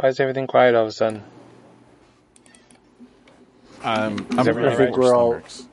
[0.00, 1.22] Why is everything quiet all of a sudden?
[3.84, 4.96] Um, I'm everything pretty right?
[4.96, 5.66] We're all- works.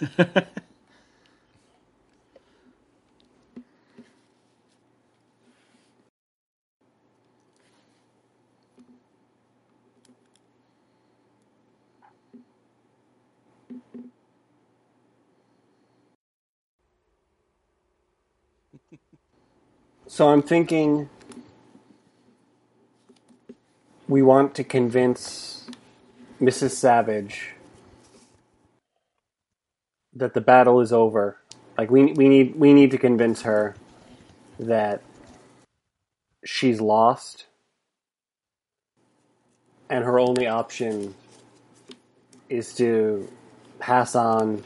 [20.06, 21.08] So I'm thinking
[24.10, 25.68] we want to convince
[26.40, 26.72] Mrs.
[26.72, 27.54] Savage
[30.12, 31.38] that the battle is over.
[31.78, 33.76] Like we we need we need to convince her
[34.58, 35.02] that
[36.44, 37.46] she's lost
[39.88, 41.14] and her only option
[42.48, 43.30] is to
[43.78, 44.64] pass on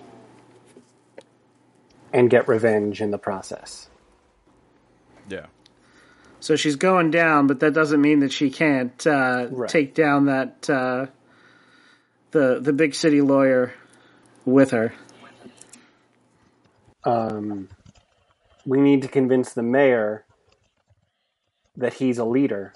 [2.15, 3.91] and get revenge in the process.
[5.29, 5.47] Yeah.
[6.45, 9.71] So she's going down, but that doesn't mean that she can't uh, Right.
[9.71, 11.07] take down that uh,
[12.33, 13.73] the the big city lawyer
[14.45, 14.93] with her.
[17.05, 17.71] um,
[18.67, 20.27] we need to convince the mayor
[21.79, 22.75] that he's a leader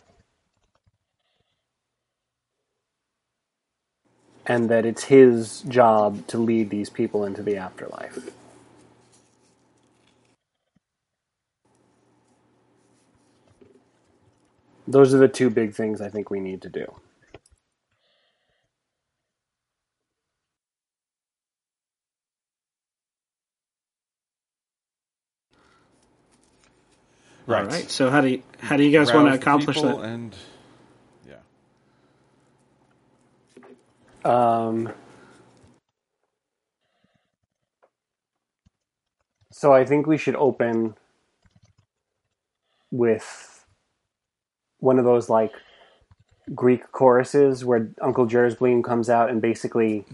[4.47, 8.31] and that it's his job to lead these people into the afterlife.
[14.89, 16.87] Those are the two big things I think we need to do.
[27.47, 27.63] Right.
[27.63, 27.91] All right.
[27.91, 29.99] So how do you how do you guys want to accomplish that?
[30.01, 30.37] And
[31.29, 31.37] yeah,
[34.25, 34.93] Um,
[39.53, 40.97] so I think we should open
[42.93, 43.58] with
[44.81, 45.53] one of those like
[46.55, 50.05] Greek choruses where Uncle Jersbleem comes out and basically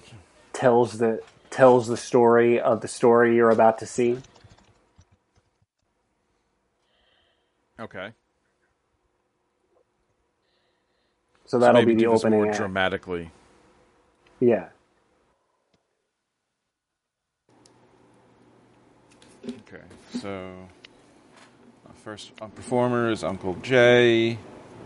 [0.53, 4.19] tells the tells the story of the story you're about to see.
[7.79, 8.11] okay.
[11.47, 12.57] So that'll maybe be the opening more act.
[12.57, 13.31] dramatically.
[14.41, 14.69] Yeah.
[19.47, 19.85] Okay,
[20.21, 20.55] so
[22.05, 24.37] first uh, performer is Uncle Jay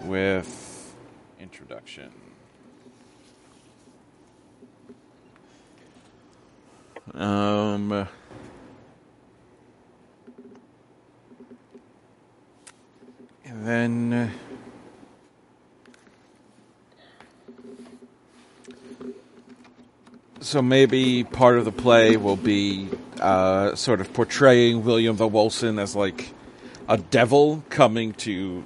[0.02, 0.94] with
[1.40, 2.12] introduction.
[7.14, 8.06] Um.
[13.44, 14.12] And then.
[14.12, 14.30] uh,
[20.40, 22.88] So maybe part of the play will be
[23.20, 26.32] uh, sort of portraying William the Wilson as like
[26.88, 28.64] a devil coming to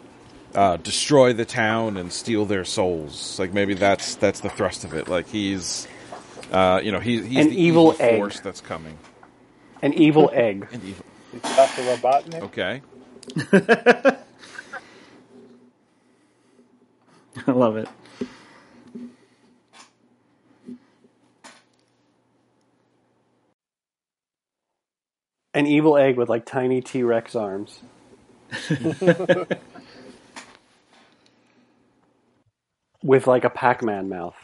[0.54, 3.38] uh, destroy the town and steal their souls.
[3.38, 5.08] Like maybe that's that's the thrust of it.
[5.08, 5.86] Like he's,
[6.50, 8.18] uh, you know, he, he's An the evil egg.
[8.18, 8.98] force that's coming.
[9.82, 10.68] An evil egg.
[10.72, 11.04] An evil.
[11.42, 11.82] Dr.
[11.82, 12.42] Robotnik.
[12.42, 12.82] Okay.
[17.46, 17.88] I love it.
[25.54, 27.80] An evil egg with like tiny T Rex arms.
[33.02, 34.36] with like a Pac Man mouth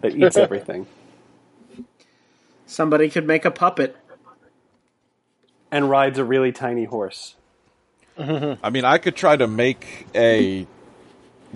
[0.00, 0.86] that eats everything.
[2.66, 3.96] Somebody could make a puppet.
[5.70, 7.34] and rides a really tiny horse.
[8.18, 10.66] I mean, I could try to make a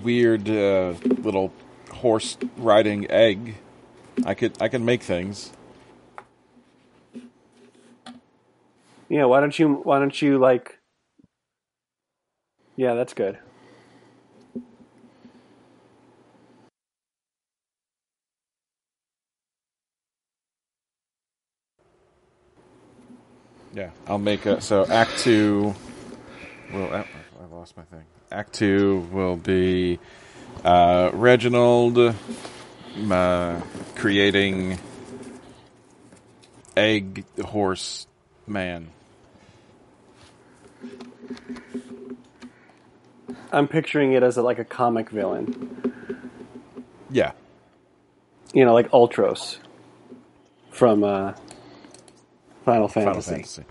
[0.02, 1.52] weird uh, little
[1.90, 3.56] horse riding egg.
[4.24, 5.52] I could I can make things.
[9.08, 10.78] Yeah, why don't you why don't you like
[12.76, 13.38] Yeah, that's good.
[23.72, 25.74] Yeah, I'll make a so Act Two.
[26.72, 28.04] Will I I lost my thing.
[28.30, 29.98] Act Two will be
[30.64, 32.14] uh, Reginald
[33.10, 33.60] uh,
[33.94, 34.78] creating
[36.76, 38.06] egg horse
[38.46, 38.88] man.
[43.50, 45.94] I'm picturing it as a, like a comic villain.
[47.10, 47.32] Yeah,
[48.54, 49.58] You know, like Ultros
[50.70, 51.34] from uh,
[52.64, 53.04] Final Fantasy.
[53.04, 53.64] Final Fantasy.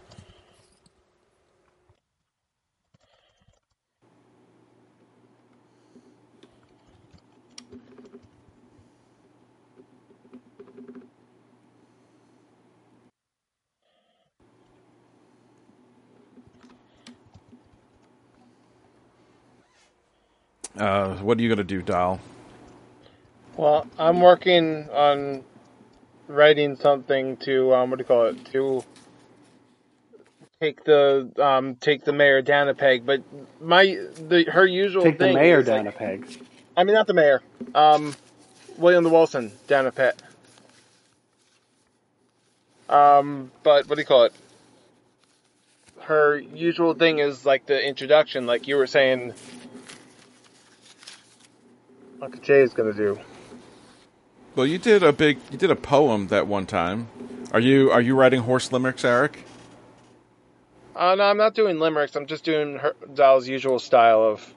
[20.77, 22.19] Uh, what are you gonna do, Doll?
[23.57, 25.43] Well, I'm working on
[26.31, 28.45] writing something to um, what do you call it?
[28.53, 28.83] To
[30.59, 33.21] take the um, take the mayor down a peg, but
[33.59, 33.85] my
[34.27, 36.45] the her usual Take the thing mayor is, down like- a peg.
[36.75, 37.41] I mean, not the mayor.
[37.75, 38.15] Um,
[38.77, 40.21] William the Wilson down a pet.
[42.89, 44.33] Um, but what do you call it?
[46.01, 49.33] Her usual thing is like the introduction, like you were saying.
[52.21, 53.19] Uncle Jay is gonna do.
[54.55, 57.07] Well, you did a big, you did a poem that one time.
[57.51, 59.45] Are you are you writing horse limericks, Eric?
[60.95, 62.15] Uh, no, I'm not doing limericks.
[62.15, 64.53] I'm just doing her, Doll's usual style of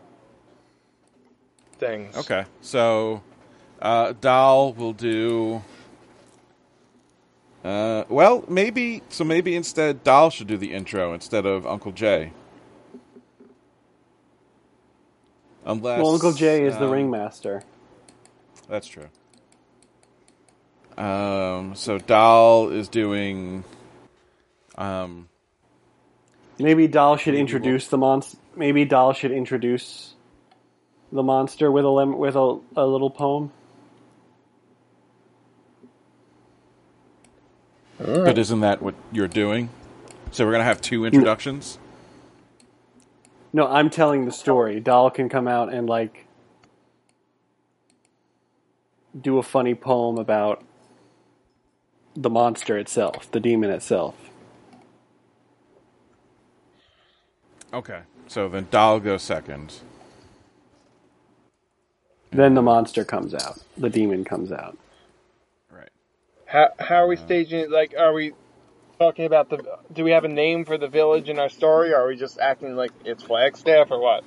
[1.78, 2.16] things.
[2.16, 3.22] Okay, so
[3.80, 5.62] uh, Doll will do.
[7.64, 9.24] Uh, well, maybe so.
[9.24, 12.32] Maybe instead, Doll should do the intro instead of Uncle Jay.
[15.64, 17.62] Unless Well, Uncle Jay is the um, ringmaster.
[18.68, 19.08] That's true.
[20.96, 23.64] Um, so Doll is doing.
[24.76, 25.28] Um,
[26.58, 28.38] Maybe Doll should maybe introduce the monster.
[28.56, 30.14] Maybe Doll should introduce
[31.10, 33.50] the monster with a lim- with a, a little poem.
[37.98, 39.70] but isn't that what you're doing?
[40.30, 41.78] So we're gonna have two introductions.
[43.52, 44.80] No, I'm telling the story.
[44.80, 46.26] Doll can come out and like
[49.18, 50.64] do a funny poem about
[52.16, 54.14] the monster itself, the demon itself.
[57.72, 58.00] Okay.
[58.28, 59.74] So then Doll goes second.
[62.30, 63.58] Then the monster comes out.
[63.76, 64.76] The demon comes out.
[65.70, 65.90] Right.
[66.46, 67.70] How how are we uh, staging it?
[67.70, 68.32] Like, are we
[68.98, 69.62] talking about the?
[69.92, 71.92] Do we have a name for the village in our story?
[71.92, 74.24] Or are we just acting like it's Flagstaff or what?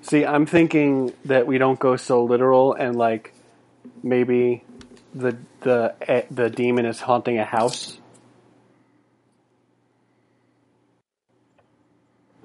[0.00, 3.34] See, I'm thinking that we don't go so literal and like
[4.02, 4.64] maybe
[5.14, 7.98] the the eh, the demon is haunting a house.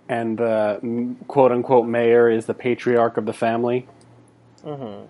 [0.07, 3.87] And the quote unquote mayor is the patriarch of the family.
[4.65, 5.05] Mm-hmm.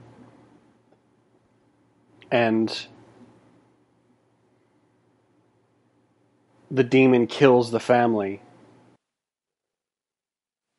[2.31, 2.87] And
[6.69, 8.41] the demon kills the family.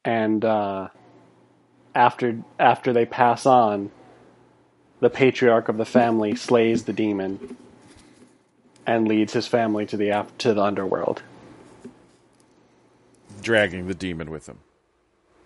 [0.05, 0.89] And uh,
[1.94, 3.90] after after they pass on,
[5.01, 7.56] the patriarch of the family slays the demon
[8.86, 11.22] and leads his family to the af- to the underworld.
[13.43, 14.59] Dragging the demon with him.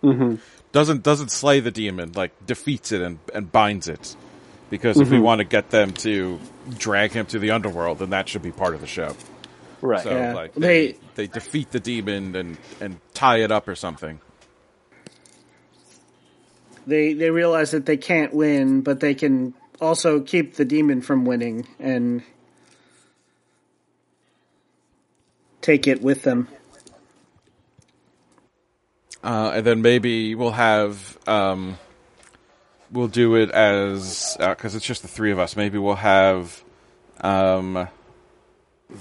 [0.03, 0.35] Mm-hmm.
[0.71, 4.15] Doesn't doesn't slay the demon, like defeats it and, and binds it.
[4.69, 6.39] Because if we want to get them to
[6.77, 9.15] drag him to the underworld, then that should be part of the show.
[9.79, 10.01] Right.
[10.03, 10.33] So Yeah.
[10.33, 14.19] like They- they, they defeat the demon and, and tie it up or something.
[16.87, 21.25] They they realize that they can't win, but they can also keep the demon from
[21.25, 22.23] winning and
[25.61, 26.47] take it with them.
[29.23, 31.79] Uh, and then maybe we'll have um,
[32.91, 35.55] we'll do it as because it's just the three of us.
[35.55, 36.63] Maybe we'll have
[37.21, 37.87] um,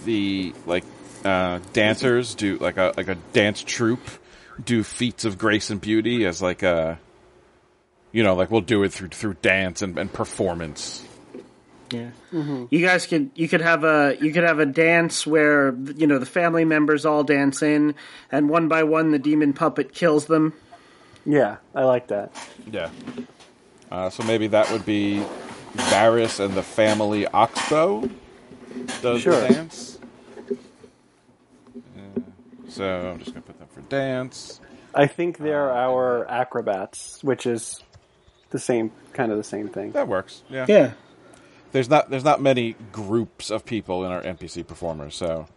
[0.05, 0.85] the like
[1.25, 4.09] uh, dancers do like a like a dance troupe
[4.63, 6.99] do feats of grace and beauty as like a
[8.15, 11.07] you know like we'll do it through through dance and, and performance.
[11.91, 12.11] Yeah.
[12.33, 16.19] You guys could you could have a you could have a dance where you know
[16.19, 17.95] the family members all dance in,
[18.33, 20.55] and one by one the demon puppet kills them.
[21.27, 22.33] Yeah, I like that.
[22.71, 22.91] Yeah.
[23.91, 25.25] Uh, so maybe that would be
[25.75, 28.09] Varys and the family Oxbow
[29.03, 29.41] does Sure.
[29.41, 29.99] the dance.
[31.77, 32.21] Uh,
[32.69, 34.61] so I'm just gonna put them for dance.
[34.95, 37.83] I think they're our acrobats, which is
[38.55, 39.91] the same kind of the same thing.
[39.93, 40.45] That works.
[40.49, 40.65] Yeah.
[40.69, 40.93] Yeah.
[41.73, 45.49] There's not there's not many groups of people in our NPC performers, so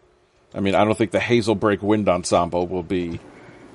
[0.56, 3.20] I mean I don't think the Hazelbrook Wind Ensemble will be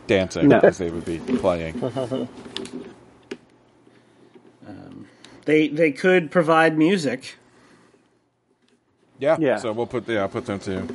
[0.08, 0.60] dancing No.
[0.60, 1.80] because they would be playing.
[4.66, 5.06] Um,
[5.44, 7.36] they they could provide music.
[9.18, 9.36] Yeah.
[9.40, 9.56] Yeah.
[9.56, 10.86] So we'll put yeah, I'll put them to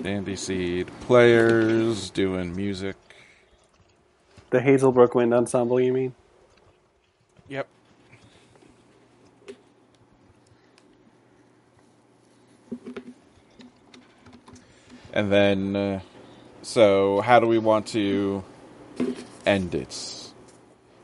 [0.00, 2.96] Dandy Seed players doing music.
[4.50, 6.14] The Hazelbrook Wind Ensemble, you mean?
[7.48, 7.68] Yep.
[15.12, 16.00] And then, uh,
[16.62, 18.42] so how do we want to
[19.46, 19.88] end it?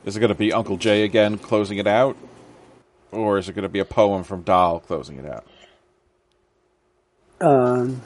[0.03, 2.17] Is it going to be Uncle Jay again closing it out?
[3.11, 5.45] Or is it going to be a poem from Doll closing it out?
[7.39, 8.01] Um,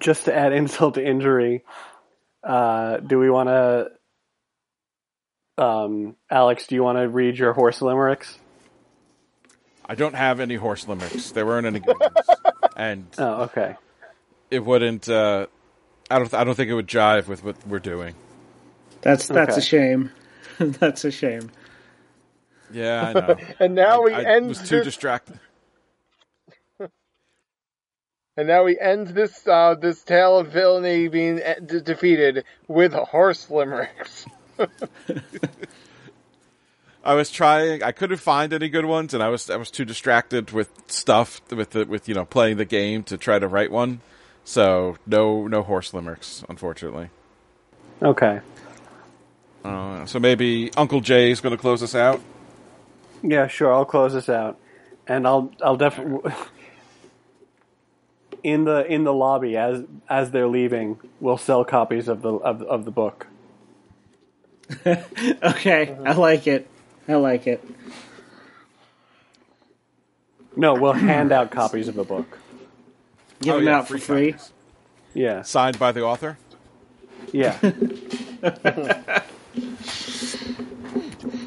[0.00, 1.64] just to add insult to injury,
[2.44, 3.90] uh, do we want to?
[5.56, 8.36] Um, Alex, do you want to read your horse limericks?
[9.86, 11.30] I don't have any horse limericks.
[11.30, 12.26] There weren't any good ones.
[12.76, 13.76] And Oh, okay.
[14.50, 15.46] it wouldn't, uh,
[16.10, 18.14] I don't, I don't think it would jive with what we're doing.
[19.02, 19.58] That's that's Okay.
[19.58, 20.10] a shame.
[20.58, 21.50] that's a shame.
[22.72, 23.36] Yeah, I know.
[23.60, 25.38] And now we I end was too this, distracted.
[28.36, 32.92] And now we end this uh, this tale of villainy being uh, de- defeated with
[32.92, 34.26] horse limericks.
[37.04, 37.82] I was trying.
[37.82, 41.40] I couldn't find any good ones, and I was I was too distracted with stuff
[41.50, 44.00] with the with you know playing the game to try to write one.
[44.44, 47.10] So no no horse limericks, unfortunately.
[48.02, 48.40] Okay.
[49.64, 52.20] Uh, so maybe Uncle Jay is going to close us out.
[53.22, 53.72] Yeah, sure.
[53.72, 54.58] I'll close this out,
[55.06, 56.30] and I'll I'll definitely
[58.44, 62.62] in the in the lobby as as they're leaving, we'll sell copies of the of,
[62.62, 63.26] of the book.
[64.86, 66.68] Okay, I like it.
[67.08, 67.62] I like it.
[70.56, 72.38] No, we'll hand out copies of the book.
[73.40, 74.32] Give Oh, them yeah, out for free.
[74.32, 74.52] copies.
[75.12, 76.38] Yeah, signed by the author.
[77.32, 77.58] yeah.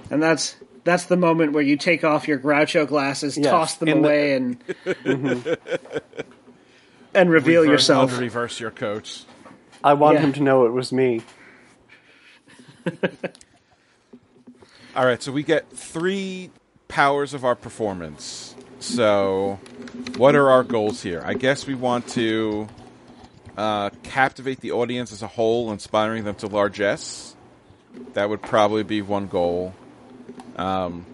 [0.10, 0.56] And that's
[0.86, 4.08] that's the moment where you take off your Groucho glasses, Yes, toss them in the-
[4.08, 4.58] away, and
[7.14, 8.20] and reveal Reverse- yourself.
[8.20, 9.24] Reverse your coach.
[9.84, 10.26] I want Yeah.
[10.26, 11.22] him to know it was me.
[14.96, 16.50] All right, so we get three
[16.88, 18.56] powers of our performance.
[18.80, 19.60] So,
[20.18, 21.22] what are our goals here?
[21.26, 22.68] I guess we want to
[23.58, 27.36] uh, captivate the audience as a whole, inspiring them to largesse.
[28.14, 29.74] That would probably be one goal.
[30.56, 31.06] Um,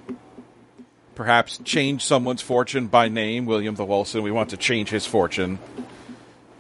[1.15, 3.45] perhaps change someone's fortune by name.
[3.45, 4.23] William the Wilson.
[4.23, 5.60] We want to change his fortune.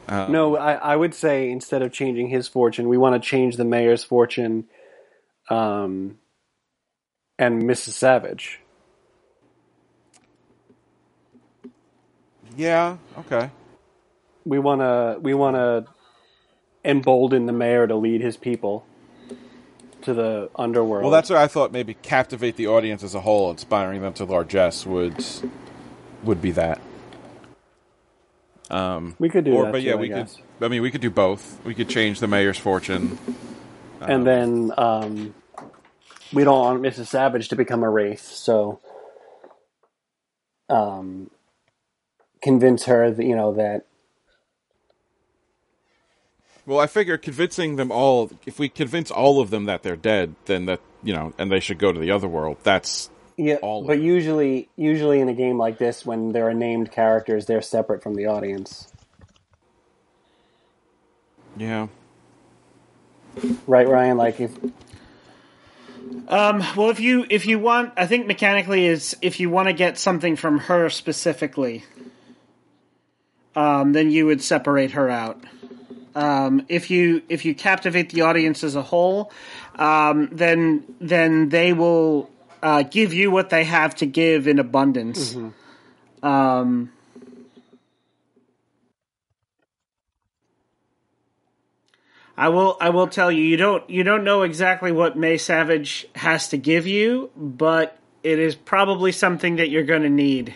[0.09, 3.65] no, I, I would say instead of changing his fortune, we want to change the
[3.65, 4.65] mayor's fortune,
[5.49, 6.17] um,
[7.39, 7.93] and Mrs.
[7.93, 8.59] Savage.
[12.55, 12.97] Yeah.
[13.19, 13.49] Okay.
[14.45, 15.85] We want to we want to
[16.85, 18.85] embolden the mayor to lead his people
[20.03, 21.03] to the underworld.
[21.03, 21.71] Well, that's what I thought.
[21.71, 25.23] Maybe captivate the audience as a whole, inspiring them to largesse would
[26.23, 26.79] would be that.
[28.69, 29.71] Um, we could do or, that.
[29.71, 30.35] but too, yeah, I we guess.
[30.35, 30.65] could.
[30.65, 31.63] I mean, we could do both.
[31.65, 33.17] We could change the mayor's fortune.
[34.01, 35.33] and then um,
[36.31, 37.07] we don't want Mrs.
[37.07, 38.79] Savage to become a wraith, so
[40.69, 41.29] um,
[42.41, 43.85] convince her that you know that
[46.65, 48.31] Well, I figure convincing them all.
[48.45, 51.59] If we convince all of them that they're dead, then that you know, and they
[51.59, 52.57] should go to the other world.
[52.63, 53.55] That's yeah.
[53.55, 54.03] All of but it.
[54.03, 58.15] usually, usually in a game like this, when there are named characters, they're separate from
[58.15, 58.91] the audience,
[61.57, 61.87] yeah.
[63.67, 64.17] right, Ryan?
[64.17, 64.57] Like if
[66.27, 69.73] Um, well, if you if you want, I think mechanically is if you want to
[69.73, 71.83] get something from her specifically,
[73.55, 75.43] um, then you would separate her out.
[76.15, 79.31] Um, if you if you captivate the audience as a whole,
[79.75, 82.29] um, then then they will
[82.61, 85.35] uh, give you what they have to give in abundance.
[86.21, 86.91] Um,
[92.37, 92.77] I will.
[92.79, 93.43] I will tell you.
[93.43, 93.87] You don't.
[93.89, 99.11] You don't know exactly what May Savage has to give you, but it is probably
[99.11, 100.55] something that you're going to need.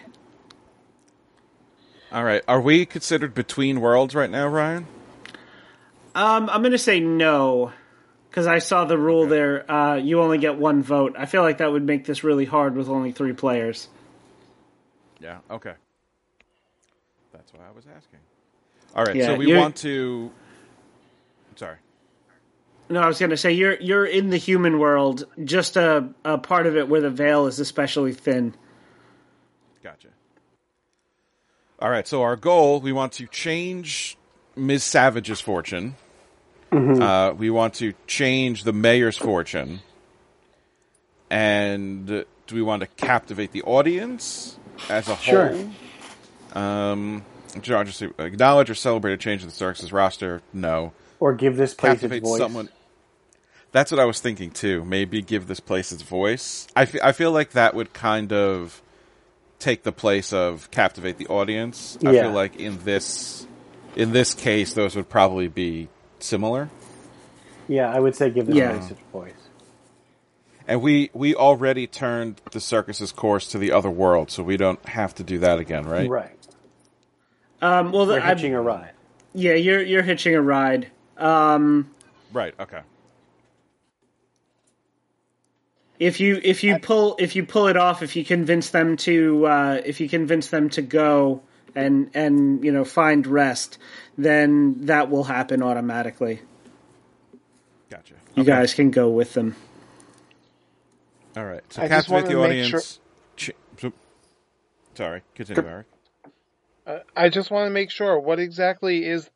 [2.11, 2.41] All right.
[2.47, 4.87] Are we considered between worlds right now, Ryan?
[6.17, 7.71] Um, I'm going to say no
[8.27, 9.71] because I saw the rule there.
[9.71, 11.15] Uh, you only get one vote.
[11.15, 13.87] I feel like that would make this really hard with only three players.
[15.19, 15.37] Yeah.
[15.51, 15.73] Okay.
[17.33, 18.19] That's why I was asking.
[18.95, 19.15] All right.
[19.15, 20.31] Yeah, so we want to.
[21.55, 21.77] Sorry.
[22.89, 26.39] No, I was going to say you're you're in the human world, just a, a
[26.39, 28.55] part of it where the veil is especially thin.
[29.83, 30.07] Gotcha.
[31.77, 32.07] All right.
[32.07, 34.17] So our goal: we want to change
[34.55, 34.83] Ms.
[34.83, 35.95] Savage's fortune.
[36.71, 39.79] Uh, we want to change the mayor's fortune,
[41.29, 42.25] and do
[42.55, 44.57] we want to captivate the audience
[44.89, 45.49] as a Sure.
[46.53, 46.61] whole?
[46.61, 47.25] Um,
[47.61, 50.41] just acknowledge or celebrate a change in the circus roster.
[50.53, 50.93] No.
[51.19, 52.37] or give this place its voice.
[52.37, 52.69] someone.
[53.71, 54.85] That's what I was thinking too.
[54.85, 56.67] Maybe give this place its voice.
[56.75, 58.81] I I feel like that would kind of
[59.59, 61.97] take the place of captivate the audience.
[62.05, 62.21] I Yeah.
[62.23, 63.47] feel like in this
[63.95, 65.87] in this case, those would probably be
[66.23, 66.69] similar.
[67.67, 68.77] Yeah, I would say give this Yeah.
[68.77, 69.33] place its voice.
[70.67, 74.83] And we we already turned the circus's course to the other world, so we don't
[74.89, 76.09] have to do that again, right?
[76.09, 76.31] Right.
[77.61, 78.91] Um, well, We're I, hitching a ride.
[79.33, 80.87] yeah, you're you're hitching a ride.
[81.17, 81.89] Um,
[82.33, 82.53] Right.
[82.59, 82.81] Okay.
[85.99, 89.45] if you if you pull if you pull it off, if you convince them to
[89.47, 91.41] uh, if you convince them to go
[91.75, 93.77] and and you know find rest,
[94.17, 96.41] then that will happen automatically.
[97.89, 98.15] Gotcha.
[98.35, 98.51] You Okay.
[98.51, 99.55] guys can go with them.
[101.35, 101.61] All right.
[101.69, 102.99] So I just captivate the wanted to make audience.
[103.35, 103.51] Ch-
[104.95, 105.21] sorry.
[105.35, 105.85] Continue, Eric.
[106.85, 109.29] Uh, I just want to make sure what exactly is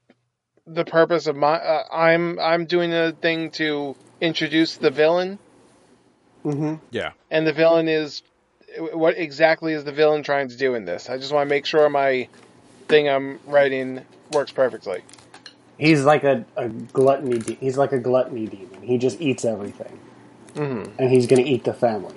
[0.66, 1.56] the purpose of my.
[1.56, 5.38] Uh, I'm I'm doing a thing to introduce the villain,
[6.46, 6.76] Mm-hmm.
[6.92, 7.12] Yeah.
[7.30, 8.24] and the villain is
[8.78, 11.10] what exactly is the villain trying to do in this?
[11.10, 12.30] I just want to make sure my
[12.92, 15.04] thing I'm writing works perfectly.
[15.80, 17.40] He's like a, a gluttony.
[17.40, 18.84] De- he's like a gluttony demon.
[18.84, 20.00] He just eats everything,
[20.56, 20.92] Mm-hmm.
[21.00, 22.16] and he's going to eat the family.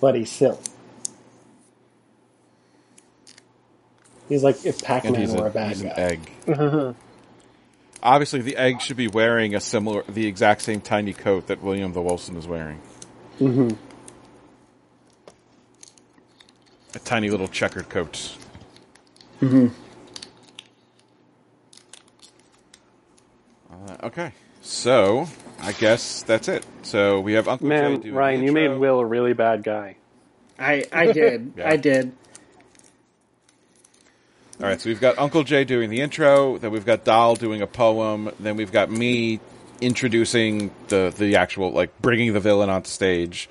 [0.00, 0.58] But he's silly.
[4.28, 6.20] He's like if and Pac-Man were a, a bad he's guy.
[8.02, 8.12] an egg.
[8.14, 11.92] Obviously, the egg should be wearing a similar, the exact same tiny coat that William
[11.92, 12.80] the Wilson is wearing.
[13.38, 13.70] hmm
[16.94, 18.36] A tiny little checkered coat.
[23.70, 25.28] Uh, okay, so
[25.60, 26.64] I guess that's it.
[26.82, 28.78] So we have Uncle Jay Man, doing Ryan, the you made.
[28.78, 29.96] Will a really bad guy.
[30.58, 31.68] I I did Yeah.
[31.70, 32.12] I did.
[34.60, 37.62] All right, so we've got Uncle Jay doing the intro, then we've got Doll doing
[37.62, 39.38] a poem, then we've got me
[39.80, 43.48] introducing the the actual like bringing the villain onto stage.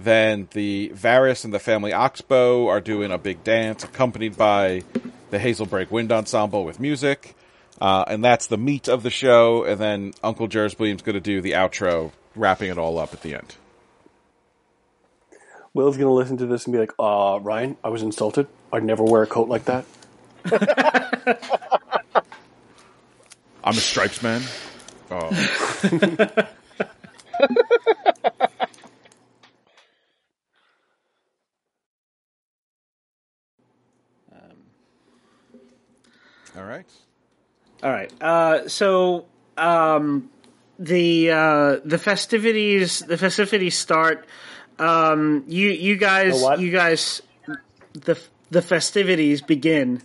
[0.00, 4.82] Then the Varys and the family Oxbow are doing a big dance, accompanied by
[5.30, 7.36] the Hazelbrook Wind Ensemble with music,
[7.80, 9.62] uh, and that's the meat of the show.
[9.62, 13.34] And then Uncle Jersbleem's going to do the outro, wrapping it all up at the
[13.34, 13.54] end.
[15.74, 18.48] Will's gonna listen to this and be like, "Uh, Ryan, I was insulted.
[18.72, 19.84] I'd never wear a coat like that."
[23.62, 24.42] I'm a stripes man.
[25.10, 25.30] Oh.
[36.56, 36.86] All right.
[37.82, 38.12] All right.
[38.22, 39.26] Uh, so
[39.56, 40.30] um,
[40.78, 44.26] the uh, the festivities the festivities start.
[44.78, 46.60] Um, you you guys what?
[46.60, 47.22] you guys
[47.92, 48.18] the
[48.50, 50.02] the festivities begin.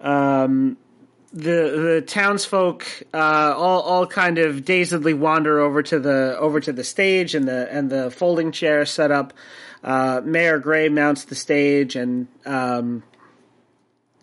[0.00, 0.76] Um,
[1.32, 6.72] the the townsfolk uh, all all kind of dazedly wander over to the over to
[6.72, 9.32] the stage and the and the folding chair set up.
[9.82, 13.02] Uh, Mayor Gray mounts the stage and um,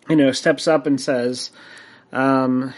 [0.10, 1.52] you know steps up and says,
[2.12, 2.74] um,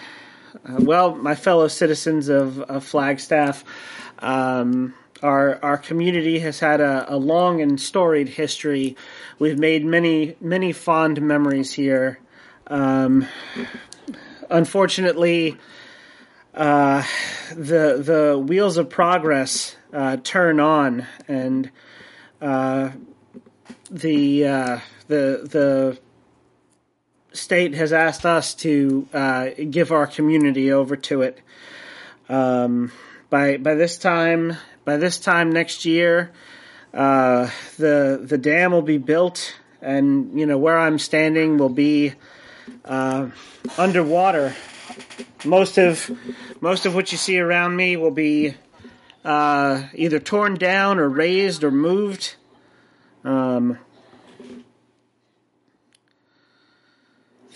[0.67, 3.63] "Well, my fellow citizens of, of Flagstaff."
[4.19, 4.93] Um,
[5.23, 8.95] our our community has had a, a long and storied history.
[9.39, 12.19] We've made many many fond memories here.
[12.69, 13.27] Um,
[14.49, 15.57] unfortunately,
[16.53, 17.03] uh,
[17.49, 21.71] the the wheels of progress uh, turn on, and
[22.41, 22.91] uh,
[23.89, 25.99] the uh, the the
[27.31, 31.39] state has asked us to uh, give our community over to it.
[32.27, 32.91] Um,
[33.29, 36.31] by by this time by this time next year,
[36.93, 42.13] uh, the the dam will be built, and you know where I'm standing will be
[42.85, 43.29] uh,
[43.77, 44.55] underwater.
[45.45, 46.09] Most of
[46.61, 48.55] most of what you see around me will be
[49.23, 52.35] uh, either torn down or raised or moved.
[53.23, 53.77] Um,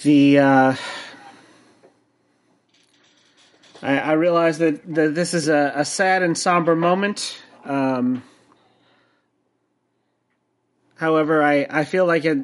[0.04, 0.76] the uh,
[3.84, 7.38] I, I realize that, that this is a, a sad and somber moment.
[7.66, 8.24] Um,
[10.96, 12.38] however, I, I feel like it,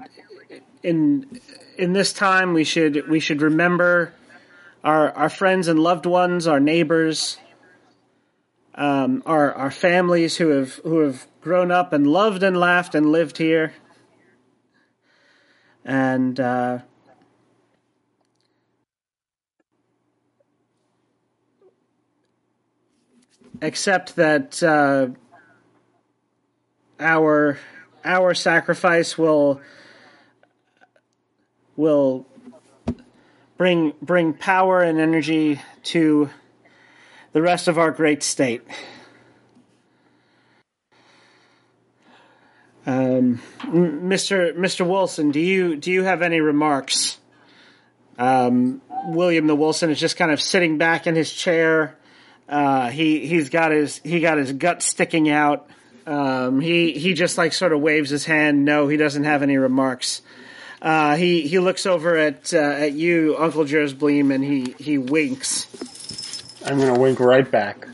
[0.84, 1.40] in
[1.78, 4.14] in this time we should we should remember
[4.84, 7.38] our our friends and loved ones, our neighbors,
[8.76, 13.12] um, our our families who have who have grown up and loved and laughed and
[13.12, 13.74] lived here,
[15.84, 16.40] and.
[16.40, 16.80] Uh,
[23.62, 25.08] except that uh,
[27.00, 27.58] our
[28.04, 29.62] our sacrifice will
[31.80, 32.26] will
[33.58, 36.30] bring bring power and energy to
[37.32, 38.62] the rest of our great state.
[42.86, 44.54] Um, Mr.
[44.58, 44.86] Mr.
[44.86, 47.18] Wilson, do you do you have any remarks?
[48.18, 51.98] Um, William the Wilson is just kind of sitting back in his chair.
[52.50, 55.70] Uh, he he's got his he got his gut sticking out.
[56.06, 58.66] Um, he he just like sort of waves his hand.
[58.66, 60.22] No, he doesn't have any remarks.
[60.82, 65.68] Uh, he he looks over at uh, at you, Uncle Jersbleem, and he he winks.
[66.66, 67.88] I'm gonna wink right back.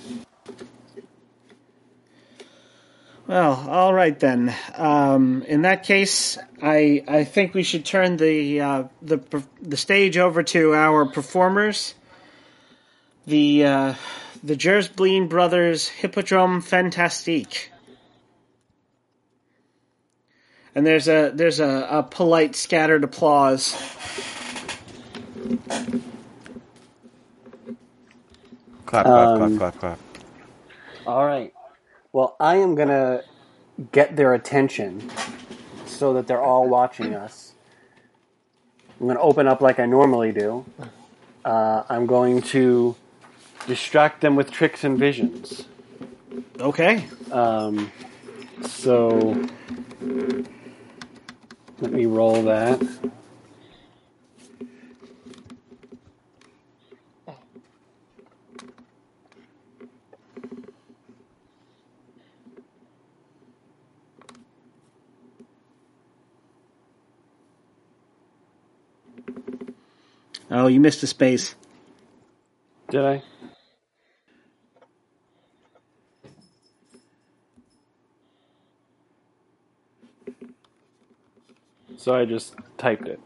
[3.28, 4.53] Well, all right then.
[4.76, 10.18] Um, in that case, I I think we should turn the uh, the the stage
[10.20, 11.95] over to our performers.
[13.26, 13.94] The uh,
[14.44, 17.72] the Jersbleem brothers Hippodrome Fantastique.
[20.76, 23.73] And there's a there's a, a polite scattered applause.
[28.85, 29.99] Clap, clap, Um, clap, clap, clap.
[31.07, 31.53] All right.
[32.14, 33.22] Well, I am gonna
[33.91, 35.10] get their attention
[35.85, 37.53] so that they're all watching us.
[38.99, 40.65] I'm gonna open up like I normally do.
[41.45, 42.95] Uh, I'm going to
[43.68, 45.65] distract them with tricks and visions.
[46.60, 47.06] Okay.
[47.31, 47.91] Um,
[48.64, 49.47] so
[51.81, 52.81] let me roll that.
[70.52, 71.56] Oh, you missed a space.
[72.89, 73.23] Did I?
[82.06, 83.19] So I just typed it.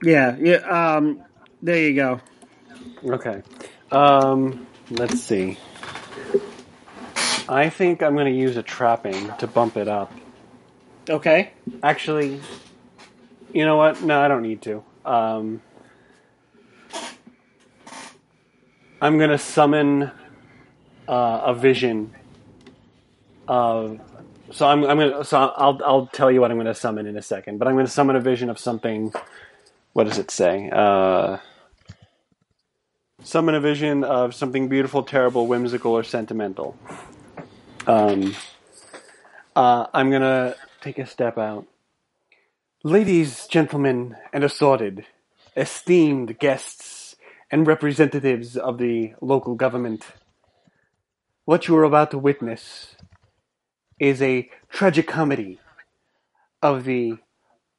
[0.00, 0.58] Yeah, yeah.
[0.58, 1.24] Um,
[1.60, 2.20] there you go.
[3.04, 3.42] Okay.
[3.90, 5.58] Um, let's see.
[7.48, 10.12] I think I'm going to use a trapping to bump it up.
[11.10, 11.54] Okay.
[11.82, 12.40] Actually,
[13.52, 14.00] you know what?
[14.04, 14.84] No, I don't need to.
[15.04, 15.62] Um,
[19.00, 20.12] I'm going to summon
[21.08, 22.14] uh, a vision
[23.48, 23.98] of.
[24.54, 25.24] So I'm, I'm gonna.
[25.24, 27.58] So I'll I'll tell you what I'm going to summon in a second.
[27.58, 29.12] But I'm going to summon a vision of something.
[29.94, 30.70] What does it say?
[30.72, 31.38] Uh,
[33.24, 36.78] summon a vision of something beautiful, terrible, whimsical, or sentimental.
[37.88, 38.36] Um,
[39.56, 41.66] uh, I'm gonna take a step out.
[42.84, 45.04] Ladies, gentlemen, and assorted,
[45.56, 47.16] esteemed guests,
[47.50, 50.04] and representatives of the local government,
[51.44, 52.94] what you are about to witness
[54.04, 55.58] is a tragicomedy
[56.60, 57.16] of the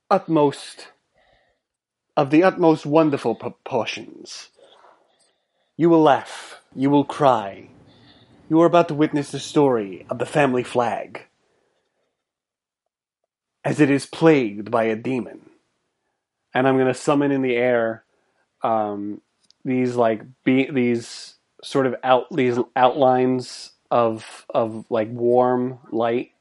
[0.10, 0.88] utmost
[2.18, 4.49] of the utmost wonderful proportions.
[5.77, 7.69] You will laugh, you will cry.
[8.49, 11.27] You are about to witness the story of the family flag
[13.64, 15.52] as it is plagued by a demon.
[16.56, 18.03] And I'm going to summon in the air
[18.64, 19.22] um,
[19.64, 26.32] these like be- these sort of out these outlines of of like warm light,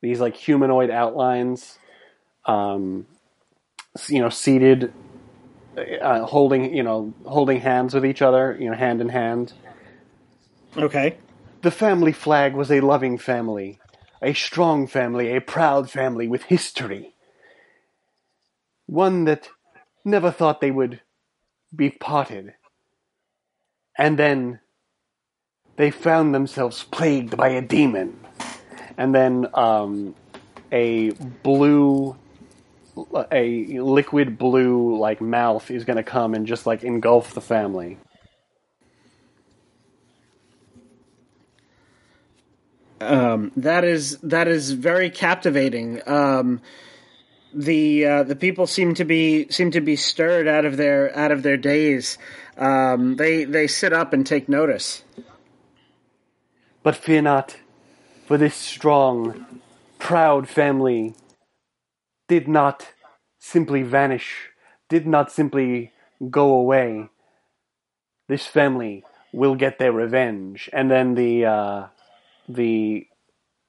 [0.00, 1.78] these like humanoid outlines,
[2.44, 3.06] um,
[4.08, 4.92] you know, seated,
[5.76, 9.52] uh, holding you know holding hands with each other, you know, hand in hand.
[10.76, 11.16] Okay.
[11.62, 13.80] The family flag was a loving family,
[14.22, 17.14] a strong family, a proud family with history.
[18.86, 19.48] One that
[20.04, 21.00] never thought they would
[21.74, 22.54] be parted.
[23.98, 24.60] And then
[25.76, 28.18] they found themselves plagued by a demon.
[28.96, 30.14] And then um,
[30.72, 32.16] a blue,
[33.30, 37.98] a liquid blue like mouth is going to come and just like engulf the family.
[42.98, 46.00] Um, that is that is very captivating.
[46.08, 46.62] Um,
[47.52, 51.30] the uh, the people seem to be seem to be stirred out of their out
[51.30, 52.16] of their daze.
[52.56, 55.02] Um, they they sit up and take notice.
[56.86, 57.56] But fear not,
[58.26, 59.60] for this strong,
[59.98, 61.16] proud family
[62.28, 62.90] did not
[63.40, 64.50] simply vanish,
[64.88, 65.90] did not simply
[66.30, 67.08] go away.
[68.28, 69.02] This family
[69.32, 70.70] will get their revenge.
[70.72, 71.86] And then the uh,
[72.48, 73.08] the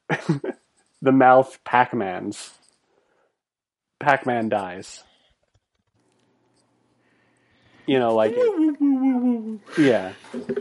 [1.01, 2.51] the mouth Pac-Man's
[3.99, 5.03] Pac-Man dies.
[7.87, 8.35] You know, like
[9.75, 10.13] yeah,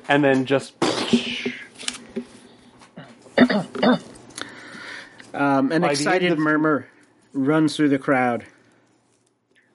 [0.09, 0.73] and then just
[5.35, 6.87] Um, an By excited of- murmur
[7.33, 8.47] runs through the crowd.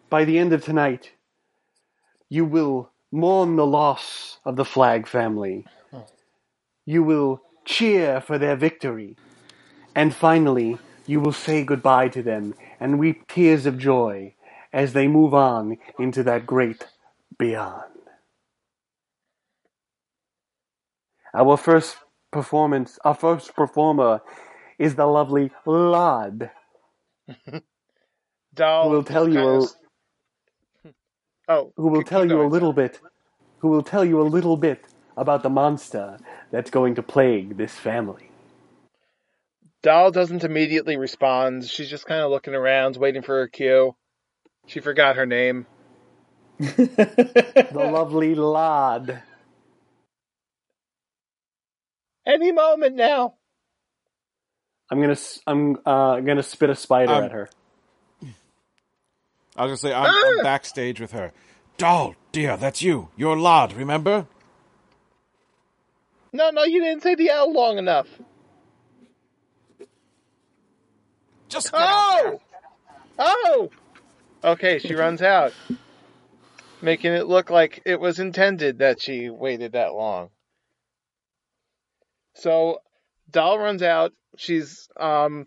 [0.09, 1.11] by the end of tonight,
[2.29, 5.65] you will mourn the loss of the Flag family.
[6.85, 9.15] You will cheer for their victory.
[9.95, 14.33] And finally, you will say goodbye to them and weep tears of joy
[14.73, 16.87] as they move on into that great
[17.37, 17.91] beyond.
[21.33, 21.97] Our first
[22.31, 24.21] performance, our first performer
[24.79, 26.51] is the lovely Lod,
[28.55, 29.71] Doll who will tell you a, of-
[31.47, 32.49] Oh, who will keep tell you a going.
[32.49, 32.99] little bit
[33.59, 34.85] who will tell you a little bit
[35.17, 36.17] about the monster
[36.51, 38.31] that's going to plague this family.
[39.83, 41.65] Doll doesn't immediately respond.
[41.65, 43.95] She's just kind of looking around, waiting for her cue.
[44.67, 45.67] She forgot her name.
[47.71, 49.23] The lovely Lod.
[52.25, 53.35] Any moment now.
[54.89, 55.17] I'm gonna
[55.47, 57.49] I'm uh, gonna spit a spider Um, at her.
[59.55, 61.31] I was gonna say I'm, I'm backstage with her.
[61.77, 63.09] Doll, dear, that's you.
[63.15, 64.27] You're Lod, remember?
[66.33, 68.07] No, no, you didn't say the L long enough.
[71.49, 72.37] Just get out there.
[73.19, 73.69] Oh!
[74.43, 74.51] Oh!
[74.51, 75.53] Okay, she runs out,
[76.81, 80.29] making it look like it was intended that she waited that long.
[82.35, 82.81] So,
[83.29, 84.13] Doll runs out.
[84.37, 85.45] She's um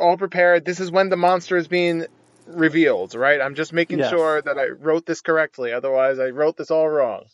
[0.00, 0.64] all prepared.
[0.64, 2.06] This is when the monster is being
[2.46, 3.40] revealed, right?
[3.40, 4.10] I'm just making Yes.
[4.10, 5.72] sure that I wrote this correctly.
[5.72, 7.24] Otherwise, I wrote this all wrong.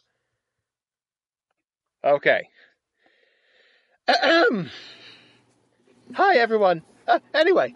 [2.04, 2.48] Okay.
[4.08, 4.70] Ahem.
[6.14, 6.82] Hi, everyone.
[7.08, 7.74] Uh, anyway,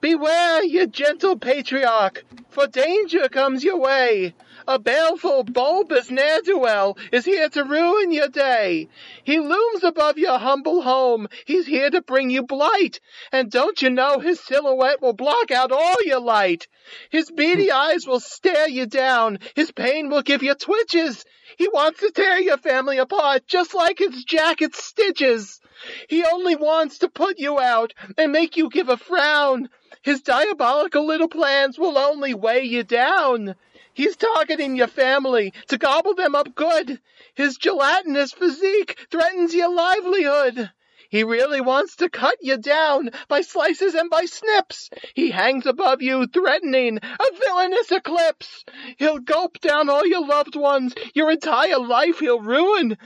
[0.00, 4.34] Beware, you gentle patriarch, for danger comes your way.
[4.66, 8.88] A baleful, bulbous ne'er-do-well is here to ruin your day.
[9.22, 12.98] He looms above your humble home, he's here to bring you blight.
[13.30, 16.66] And don't you know his silhouette will block out all your light?
[17.10, 17.76] His beady hmm.
[17.76, 21.26] eyes will stare you down, his pain will give you twitches.
[21.58, 25.60] He wants to tear your family apart, just like his jacket's stitches.
[26.08, 29.68] He only wants to put you out and make you give a frown.
[30.00, 33.56] His diabolical little plans will only weigh you down.
[33.94, 37.00] He's targeting your family to gobble them up good.
[37.34, 40.70] His gelatinous physique threatens your livelihood.
[41.14, 44.90] He really wants to cut you down by slices and by snips.
[45.14, 48.64] He hangs above you, threatening a villainous eclipse.
[48.96, 50.92] He'll gulp down all your loved ones.
[51.14, 52.98] Your entire life he'll ruin,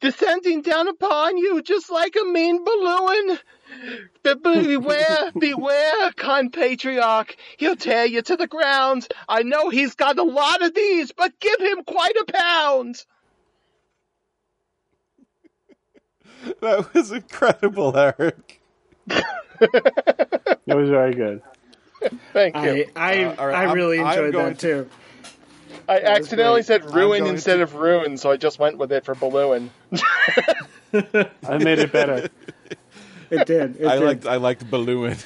[0.00, 3.38] descending down upon you just like a mean balloon.
[4.22, 7.34] Be- beware, beware, con patriarch.
[7.56, 9.08] He'll tear you to the ground.
[9.28, 13.04] I know he's got a lot of these, but give him quite a pound.
[16.60, 18.60] That was incredible, Eric.
[19.58, 21.40] It was very good.
[22.32, 22.86] Thank you.
[22.94, 24.90] I I, Uh, all right, I I'm- really I'm enjoyed going that too.
[25.88, 29.04] I accidentally said ruin going instead to- of ruin, so I just went with it
[29.04, 29.70] for balloon.
[30.92, 32.28] I made it better.
[33.30, 33.76] It did.
[33.76, 34.04] It I did.
[34.04, 35.16] liked I liked Balloon.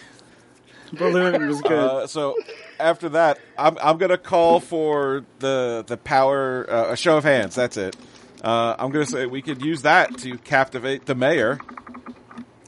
[0.92, 1.72] balloon was good.
[1.72, 2.34] Uh, so
[2.78, 7.54] after that, I'm I'm gonna call for the the power uh, a show of hands.
[7.54, 7.96] That's it.
[8.42, 11.58] Uh, I'm gonna say we could use that to captivate the mayor.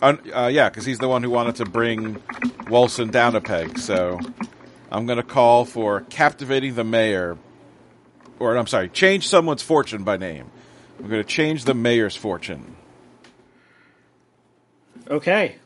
[0.00, 2.20] Uh, yeah, because he's the one who wanted to bring
[2.68, 3.78] Wilson down a peg.
[3.78, 4.18] So
[4.90, 7.38] I'm gonna call for captivating the mayor,
[8.38, 10.50] or I'm sorry, change someone's fortune by name.
[10.98, 12.76] I'm gonna change the mayor's fortune.
[15.08, 15.56] Okay.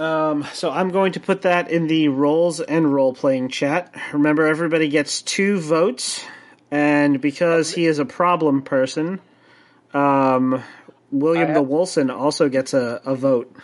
[0.00, 3.94] Um, so I'm going to put that in the roles and role playing chat.
[4.14, 6.24] Remember, everybody gets two votes,
[6.70, 9.20] and because he is a problem person,
[9.92, 10.64] um,
[11.10, 13.54] William I the have- Wilson also gets a, a vote.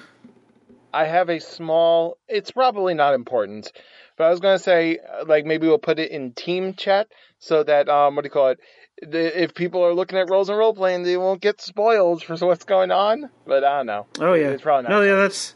[0.93, 2.19] I have a small.
[2.29, 3.73] It's probably not important,
[4.19, 7.09] but I was going to say, uh, like, maybe we'll put it in team chat
[7.39, 8.61] so that um, what do you call it?
[9.01, 12.37] The, if people are looking at roles and role playing, they won't get spoiled for
[12.37, 13.31] what's going on.
[13.47, 14.07] But I don't know.
[14.21, 14.91] Oh yeah, it's probably not.
[14.91, 15.55] no, yeah, that's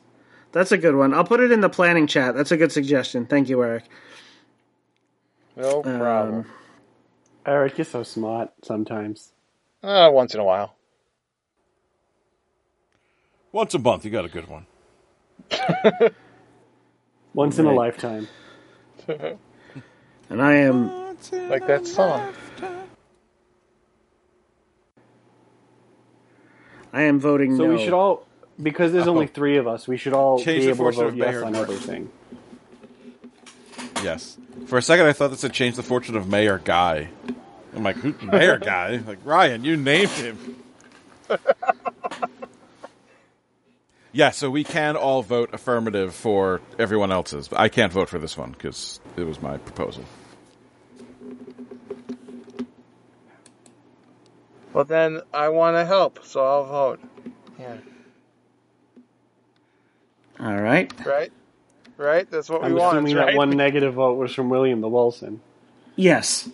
[0.52, 1.14] that's a good one.
[1.14, 2.34] I'll put it in the planning chat.
[2.34, 3.26] That's a good suggestion.
[3.26, 3.84] Thank you, Eric.
[5.56, 6.46] no problem.
[7.46, 9.32] Eric, you're so smart sometimes.
[9.82, 10.76] Uh, once in a while.
[13.52, 14.66] Once a month, you got a good one.
[17.34, 18.28] Once in a lifetime.
[20.28, 21.16] And I am
[21.50, 22.32] like that song.
[26.92, 27.72] I am voting So no.
[27.74, 28.26] we should all,
[28.62, 29.30] because there's only oh.
[29.32, 31.26] three of us, we should all Change be the able to fortune vote of yes
[31.26, 31.74] Mayor on Gordon.
[31.74, 32.10] everything.
[34.02, 34.38] Yes.
[34.66, 37.08] For a second, I thought this had changed the fortune of Mayor Guy.
[37.74, 39.02] I'm like, who, Mayor Guy?
[39.06, 40.56] Like Ryan, you named him.
[44.12, 48.18] yeah, so we can all vote affirmative for everyone else's, but I can't vote for
[48.18, 50.04] this one because it was my proposal.
[54.72, 57.00] Well, then I want to help, so I'll vote.
[57.58, 57.76] Yeah.
[60.40, 60.92] All right.
[61.04, 61.32] Right.
[61.96, 62.30] Right.
[62.30, 62.96] That's what I'm we want.
[62.96, 63.26] assuming right?
[63.26, 65.40] that one negative vote was from William the Wilson.
[65.96, 66.48] Yes.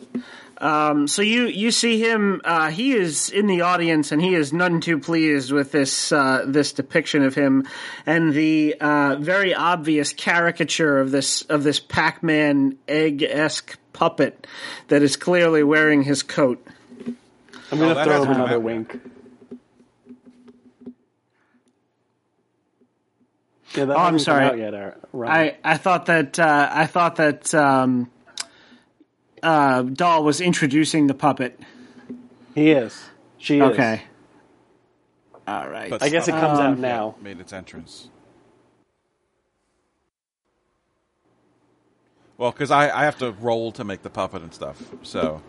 [0.59, 2.41] Um, so you you see him.
[2.43, 6.45] Uh, he is in the audience, and he is none too pleased with this uh,
[6.47, 7.69] this depiction of him,
[8.07, 14.47] and the uh, very obvious caricature of this of this Pac Man egg esque puppet
[14.89, 16.67] that is clearly wearing his coat.
[17.71, 18.63] I'm going Oh, to that throw him another out yet.
[18.63, 19.01] wink.
[23.77, 24.45] Yeah, that Oh, I'm sorry.
[24.47, 24.75] out yet,
[25.15, 28.11] I I thought that uh, I thought that um,
[29.43, 31.61] uh, Doll was introducing the puppet.
[32.55, 33.05] He is.
[33.39, 33.63] She is.
[33.63, 34.03] Okay.
[35.47, 35.91] All right.
[35.91, 37.17] But I guess it stuff comes out now.
[37.21, 38.11] made its entrance.
[42.39, 45.43] Well, because I, I have to roll to make the puppet and stuff, so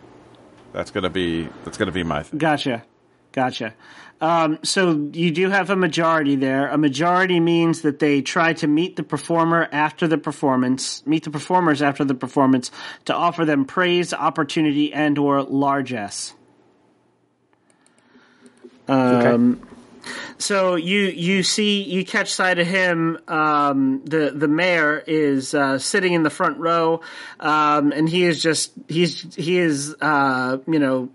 [0.72, 2.38] that's gonna be that's gonna be my thing.
[2.38, 2.84] Gotcha.
[3.32, 3.74] Gotcha.
[4.20, 6.68] Um, so you do have a majority there.
[6.68, 11.30] A majority means that they try to meet the performer after the performance, meet the
[11.30, 12.70] performers after the performance
[13.04, 16.34] to offer them praise, opportunity, and or largesse.
[18.88, 19.60] Um,
[20.38, 23.18] so you you see you catch sight of him.
[23.28, 27.02] Um, the the mayor is uh, sitting in the front row,
[27.38, 31.10] um, and he is just he's he is uh, you know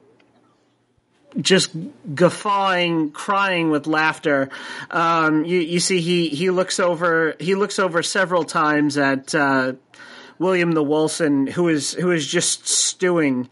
[1.40, 1.76] just
[2.14, 4.50] guffawing, crying with laughter.
[4.92, 9.74] Um, you, you see, he, he looks over he looks over several times at uh,
[10.40, 13.50] William the Wilson, who is who is just stewing.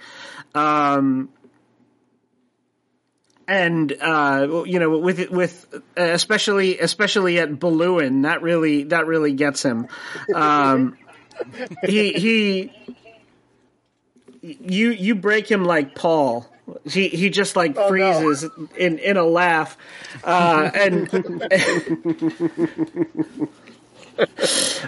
[0.53, 1.29] Um,
[3.47, 5.67] and uh, you know, with with
[5.97, 9.87] uh, especially especially at Balloon, that really that really gets him.
[10.33, 10.97] Um,
[11.83, 12.95] he he,
[14.41, 16.47] you you break him like Paul.
[16.85, 18.45] He he just like freezes
[18.77, 19.77] in in a laugh,
[20.23, 21.09] uh, and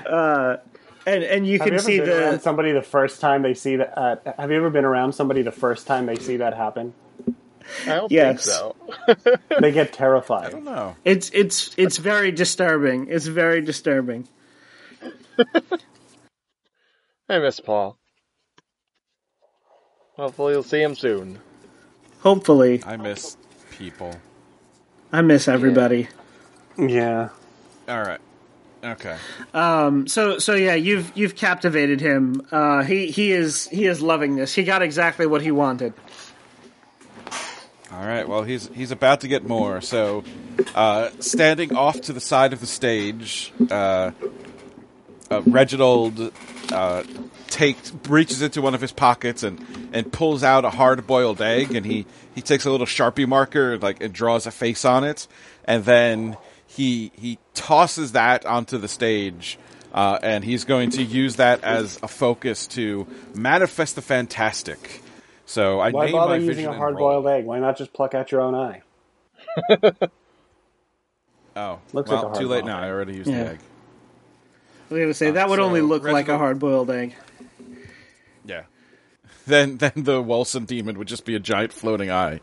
[0.06, 0.58] uh,
[1.06, 3.78] and and you Have can you see been the somebody the first time they see
[3.78, 3.98] that?
[3.98, 6.94] Uh, have you ever been around somebody the first time they see that happen?
[7.88, 8.46] I don't Yes.
[8.46, 8.76] think so.
[9.62, 10.48] They get terrified.
[10.48, 10.96] I don't know.
[11.06, 13.08] it's it's it's very disturbing.
[13.10, 14.28] It's very disturbing.
[17.30, 17.98] I miss Paul.
[20.18, 21.40] Hopefully, you'll see him soon.
[22.24, 23.36] Hopefully, I miss
[23.72, 24.16] people.
[25.12, 26.08] I miss everybody.
[26.78, 27.30] Yeah.
[27.88, 28.22] All right.
[28.82, 29.18] Okay.
[29.54, 32.42] Um, so so yeah, you've you've captivated him.
[32.50, 34.54] Uh, he he is he is loving this.
[34.56, 35.94] He got exactly what he wanted.
[37.92, 38.28] All right.
[38.28, 39.82] Well, he's he's about to get more.
[39.82, 40.24] So,
[40.76, 44.12] uh, standing off to the side of the stage, uh,
[45.30, 46.32] uh, Reginald
[46.72, 47.04] uh,
[47.54, 49.64] takes reaches into one of his pockets and,
[49.94, 53.78] and pulls out a hard boiled egg, and he, he takes a little sharpie marker
[53.78, 55.28] like and draws a face on it,
[55.66, 56.36] and then
[56.66, 59.58] he he tosses that onto the stage.
[59.94, 63.06] Uh, and he's going to use that as a focus to
[63.36, 65.04] manifest the fantastic.
[65.46, 67.46] So I Why name bother my using a hard boiled egg?
[67.46, 68.82] Why not just pluck out your own eye?
[71.56, 72.80] Oh, Looks well, like a too late now.
[72.80, 73.44] I already used Yeah.
[73.44, 73.60] the egg.
[74.90, 77.16] I was gonna say Uh, that would so only look like a hard boiled egg.
[79.46, 82.40] Then then the Wilson demon would just be a giant floating eye.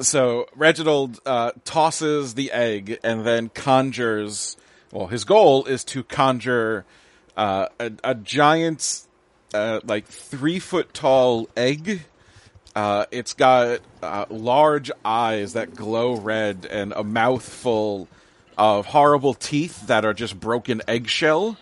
[0.00, 4.56] So Reginald uh, tosses the egg and then conjures.
[4.90, 6.84] Well, his goal is to conjure
[7.36, 9.06] uh, a, a giant,
[9.54, 12.02] uh, like three foot tall egg.
[12.74, 18.08] Uh, it's got uh, large eyes that glow red and a mouthful
[18.56, 21.56] of horrible teeth that are just broken eggshell.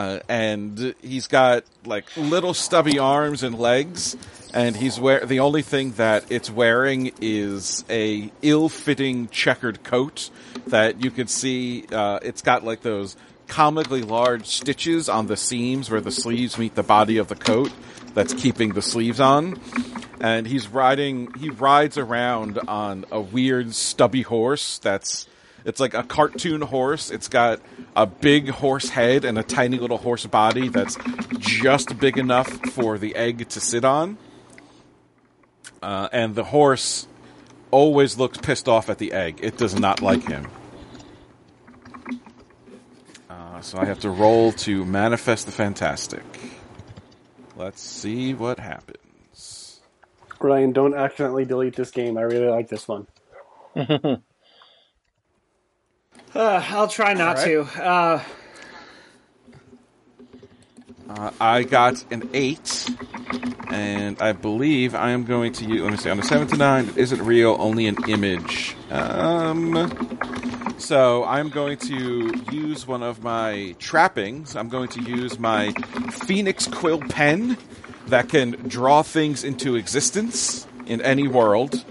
[0.00, 4.16] Uh, and he's got like little stubby arms and legs,
[4.54, 10.30] and he's wear the only thing that it's wearing is a ill-fitting checkered coat
[10.68, 11.84] that you can see.
[11.92, 13.14] Uh, it's got like those
[13.46, 17.70] comically large stitches on the seams where the sleeves meet the body of the coat.
[18.14, 19.60] That's keeping the sleeves on,
[20.18, 21.34] and he's riding.
[21.34, 25.26] He rides around on a weird stubby horse that's
[25.64, 27.10] it's like a cartoon horse.
[27.10, 27.60] It's got
[27.94, 30.96] a big horse head and a tiny little horse body that's
[31.38, 34.18] just big enough for the egg to sit on.
[35.82, 37.06] Uh, and the horse
[37.70, 39.40] always looks pissed off at the egg.
[39.42, 40.48] It does not like him.
[43.28, 46.22] Uh, so I have to roll to manifest the fantastic.
[47.56, 49.80] Let's see what happens.
[50.40, 52.16] Ryan, don't accidentally delete this game.
[52.16, 53.06] I really like this one.
[56.34, 57.60] Uh, I'll try not All to.
[57.82, 58.22] Uh,
[61.08, 62.88] Uh, I got an eight,
[63.68, 65.82] and I believe I am going to use.
[65.82, 66.08] Let me see.
[66.08, 68.76] On a seven to nine, it isn't real, only an image.
[68.92, 69.90] Um,
[70.78, 74.54] so I'm going to use one of my trappings.
[74.54, 75.72] I'm going to use my
[76.26, 77.58] Phoenix Quill pen
[78.06, 81.84] that can draw things into existence in any world.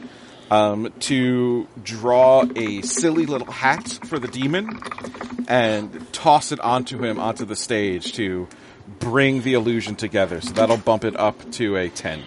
[0.51, 4.79] Um, to draw a silly little hat for the demon
[5.47, 8.47] and toss it onto him onto the stage to
[8.99, 10.41] bring the illusion together.
[10.41, 12.23] So that'll bump it up to a 10.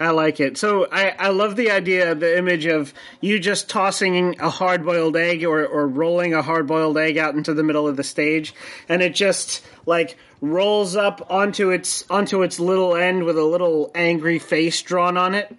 [0.00, 0.58] I like it.
[0.58, 5.16] So I, I love the idea, the image of you just tossing a hard boiled
[5.16, 8.54] egg or, or rolling a hard boiled egg out into the middle of the stage,
[8.88, 13.90] and it just like rolls up onto its onto its little end with a little
[13.94, 15.56] angry face drawn on it.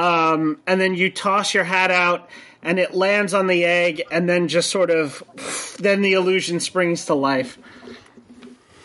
[0.00, 2.30] Um, and then you toss your hat out
[2.62, 5.22] and it lands on the egg and then just sort of
[5.78, 7.58] then the illusion springs to life.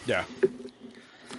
[0.06, 0.26] Yeah.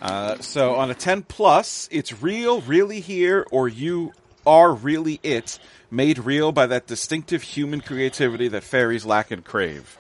[0.01, 4.13] Uh, so on a 10 plus, it's real, really here, or you
[4.47, 5.59] are really it,
[5.91, 9.99] made real by that distinctive human creativity that fairies lack and crave.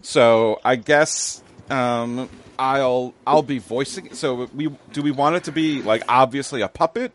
[0.00, 2.28] So I guess um,
[2.58, 4.06] I'll I'll be voicing.
[4.06, 4.16] it.
[4.16, 7.12] So we do we want it to be like obviously a puppet,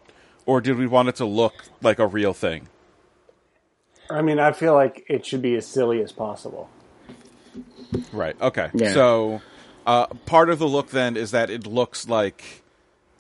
[0.48, 2.68] or did we want it to look like a real thing?
[4.10, 6.70] I mean, I feel like it should be as silly as possible.
[8.12, 8.40] Right.
[8.42, 8.70] Okay.
[8.74, 8.94] Yeah.
[8.94, 9.42] So
[9.86, 12.64] uh, part of the look then is that it looks like,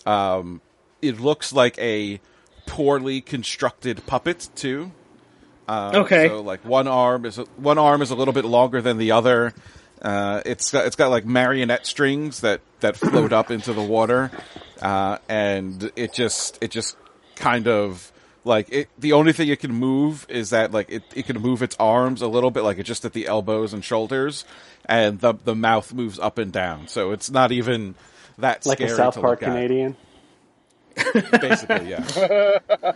[0.05, 0.61] um,
[1.01, 2.19] it looks like a
[2.65, 4.91] poorly constructed puppet too.
[5.67, 6.29] Uh, Okay.
[6.29, 9.11] So like one arm is a, one arm is a little bit longer than the
[9.11, 9.53] other.
[10.01, 14.29] Uh, it's got, it's got like marionette strings that that float up into the water,
[14.79, 16.95] uh, and it just it just
[17.37, 18.11] kind of
[18.43, 18.89] like it.
[18.97, 22.21] The only thing it can move is that like it it can move its arms
[22.21, 24.45] a little bit, like it's just at the elbows and shoulders,
[24.85, 26.87] and the the mouth moves up and down.
[26.87, 27.95] So it's not even
[28.37, 29.39] that Like a South to Park.
[29.39, 29.95] Canadian.
[31.13, 32.59] basically, yeah.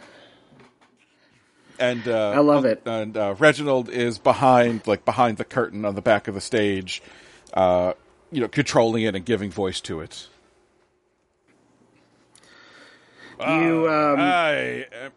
[1.79, 2.81] and uh, I love it.
[2.85, 7.03] And uh, Reginald is behind, like behind the curtain on the back of the stage,
[7.53, 7.93] uh,
[8.31, 10.27] you know, controlling it and giving voice to it.
[13.47, 15.09] You, um, I uh,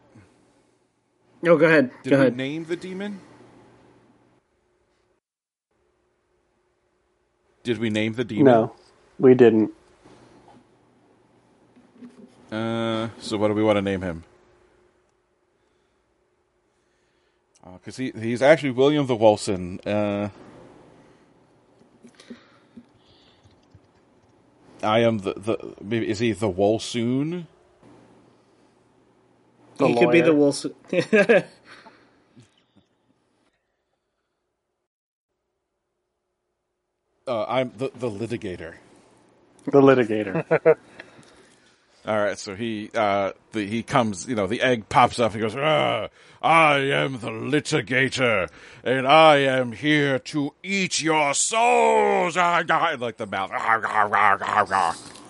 [1.47, 1.91] oh, go ahead.
[2.03, 2.37] did go we ahead.
[2.37, 3.21] name the demon?
[7.63, 8.45] Did we name the demon?
[8.45, 8.73] No,
[9.19, 9.73] we didn't.
[12.53, 14.25] Uh, so what do we want to name him?
[17.75, 19.81] Because he he's actually William the Wilson.
[19.87, 20.29] Uh,
[24.83, 27.47] I am the the maybe is he the Wolsoon?
[29.77, 30.39] The he could be the lawyer.
[30.39, 30.75] Wilson.
[37.27, 38.75] Uh, I'm the the litigator.
[39.65, 40.45] The litigator.
[42.07, 45.33] All right, so he uh the he comes, you know, the egg pops up.
[45.33, 46.09] He goes, ah,
[46.43, 48.51] "I am the litigator,
[48.83, 53.51] and I am here to eat your souls." Ah, and like the mouth.
[53.55, 54.95] Ah.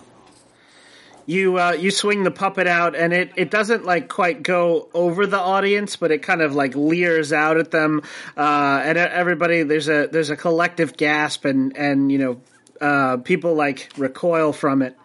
[1.25, 5.25] you uh, you swing the puppet out, and it, it doesn't like quite go over
[5.25, 8.01] the audience, but it kind of like leers out at them,
[8.37, 12.41] uh, and everybody there's a there's a collective gasp, and and you know
[12.81, 14.97] uh, people like recoil from it.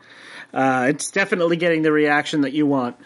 [0.53, 2.97] Uh, it's definitely getting the reaction that you want.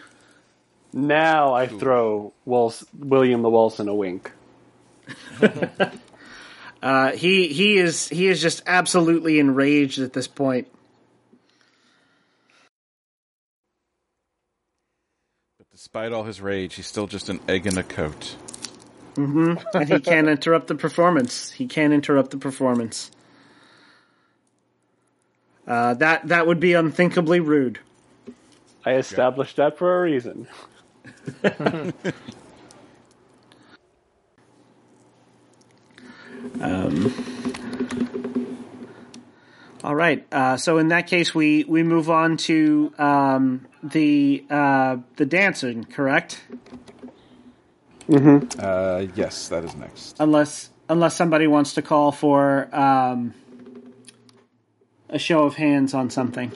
[0.91, 4.31] now I throw Wils- William the Wilson a wink.
[6.83, 10.67] Uh, he he is he is just absolutely enraged at this point.
[15.85, 18.35] Despite all his rage, he's still just an egg in a coat.
[19.13, 19.77] Mm-hmm.
[19.77, 21.51] And he can't interrupt the performance.
[21.51, 23.11] He can't interrupt the performance.
[25.67, 27.77] Uh, that that would be unthinkably rude.
[28.83, 30.47] I established that for a reason.
[36.59, 37.13] um,
[39.83, 40.25] All right.
[40.31, 45.83] Uh, so in that case, we we move on to um, the uh, the dancing,
[45.85, 46.41] correct?
[48.09, 50.15] Uh, yes, that is next.
[50.19, 53.33] Unless unless somebody wants to call for um,
[55.09, 56.51] a show of hands on something.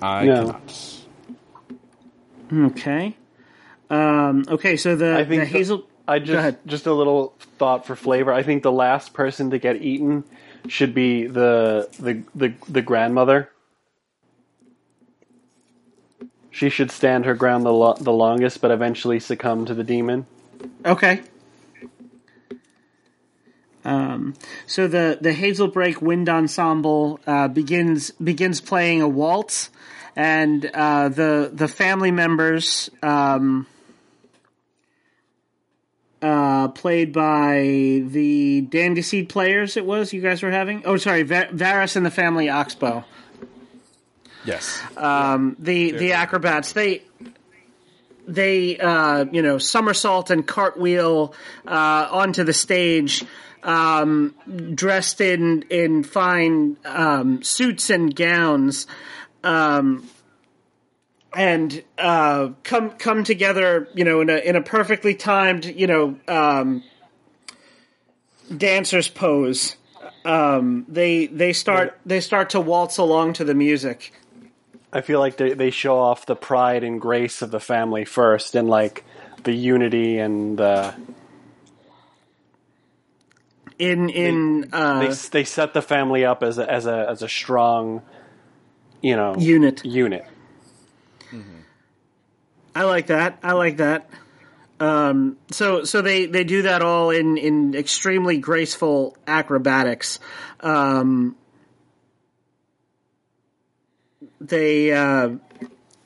[0.00, 0.34] I No.
[0.46, 0.96] cannot.
[2.72, 3.16] Okay.
[3.90, 4.76] Um, okay.
[4.76, 5.86] So the I think the the- hazel.
[6.08, 6.54] I Go ahead.
[6.64, 8.32] just just a little thought for flavor.
[8.32, 10.24] I think the last person to get eaten
[10.66, 13.50] should be the the the, the grandmother.
[16.50, 20.26] She should stand her ground the lo- the longest, but eventually succumb to the demon.
[20.84, 21.20] Okay.
[23.84, 24.34] Um,
[24.66, 29.70] so the the Hazelbrook Wind Ensemble uh, begins begins playing a waltz,
[30.16, 33.66] and uh, the the family members, um,
[36.20, 40.82] uh, played by the Dandy Seed players, it was you guys were having.
[40.84, 43.04] Oh, sorry, Va- Varys and the Family Oxbow
[44.44, 44.80] Yes.
[44.96, 47.02] um, the the acrobats they
[48.26, 51.34] they uh, you know somersault and cartwheel
[51.66, 53.24] uh, onto the stage
[53.62, 54.34] um,
[54.74, 58.86] dressed in in fine um, suits and gowns
[59.44, 60.08] um,
[61.34, 66.16] and uh, come come together you know in a in a perfectly timed you know
[66.28, 66.82] um,
[68.56, 69.76] dancers pose.
[70.24, 74.12] Um, they they start they start to waltz along to the music
[74.92, 78.54] I feel like they they show off the pride and grace of the family first,
[78.54, 79.04] and like
[79.44, 80.94] the unity and the
[83.78, 87.28] in in uh, they they set the family up as a as a as a
[87.28, 88.02] strong,
[89.00, 89.84] you know, unit.
[89.84, 90.26] unit.
[92.74, 93.38] I like that.
[93.42, 94.08] I like that.
[94.78, 100.18] Um, so so they they do that all in in extremely graceful acrobatics.
[100.60, 101.36] Um,
[104.40, 105.30] they uh,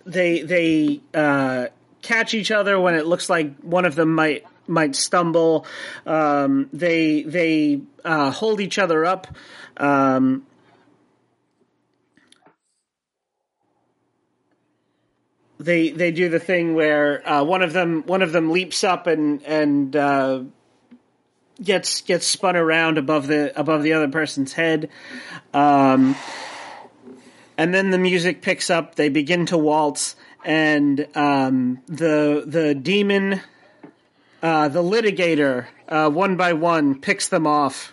[0.04, 1.66] they they uh,
[2.02, 5.66] catch each other when it looks like one of them might might stumble.
[6.06, 9.28] Um, they they uh, hold each other up.
[9.76, 10.46] Um,
[15.58, 19.06] they they do the thing where uh, one of them one of them leaps up
[19.06, 20.42] and and uh,
[21.62, 24.90] gets gets spun around above the above the other person's head.
[25.52, 26.16] Um,
[27.57, 28.94] and then the music picks up.
[28.94, 33.41] They begin to waltz, and um, the the demon,
[34.42, 37.92] uh, the litigator, uh, one by one picks them off.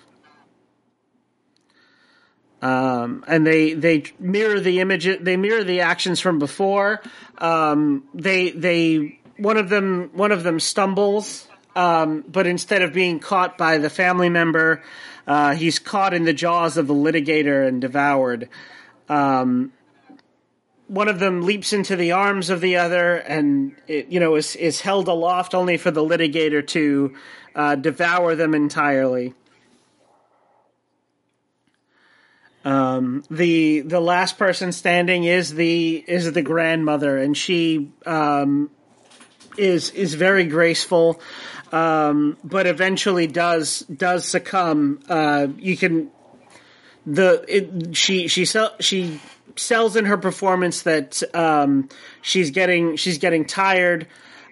[2.61, 5.07] Um, and they they mirror the image.
[5.21, 7.01] They mirror the actions from before.
[7.37, 13.19] Um, they they one of them one of them stumbles, um, but instead of being
[13.19, 14.83] caught by the family member,
[15.25, 18.47] uh, he's caught in the jaws of the litigator and devoured.
[19.11, 19.73] Um,
[20.87, 24.55] one of them leaps into the arms of the other, and it, you know is
[24.55, 27.13] is held aloft only for the litigator to
[27.53, 29.33] uh, devour them entirely.
[32.63, 38.71] Um, the the last person standing is the is the grandmother, and she um,
[39.57, 41.19] is is very graceful,
[41.73, 45.01] um, but eventually does does succumb.
[45.09, 46.11] Uh, you can
[47.05, 49.19] the it, she she sell, she
[49.55, 51.89] sells in her performance that um,
[52.21, 54.07] she's getting she's getting tired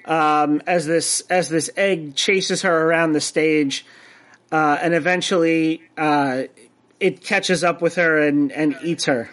[0.06, 3.86] um, as this as this egg chases her around the stage,
[4.52, 6.44] uh, and eventually uh,
[7.00, 9.30] it catches up with her and, and eats her.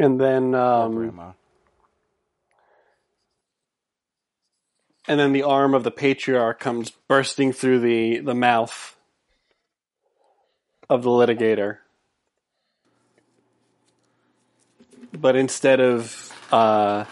[0.00, 1.34] And then, um,
[5.08, 8.96] and then the arm of the patriarch comes bursting through the the mouth
[10.88, 11.78] of the litigator.
[15.12, 17.06] But instead of uh,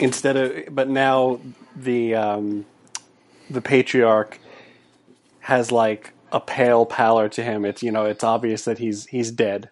[0.00, 1.40] instead of but now
[1.76, 2.64] the um,
[3.50, 4.38] the patriarch
[5.40, 7.66] has like a pale pallor to him.
[7.66, 9.68] It's you know it's obvious that he's he's dead.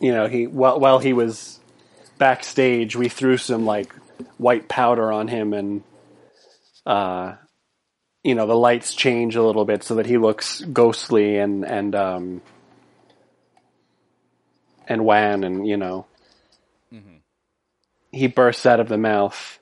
[0.00, 1.59] You know he while while he was
[2.20, 3.92] backstage, we threw some like
[4.36, 5.82] white powder on him, and
[6.86, 7.34] uh,
[8.22, 11.96] you know the lights change a little bit so that he looks ghostly and and
[11.96, 12.42] um,
[14.86, 16.06] and wan, and you know.
[18.12, 19.58] He bursts out of the mouth,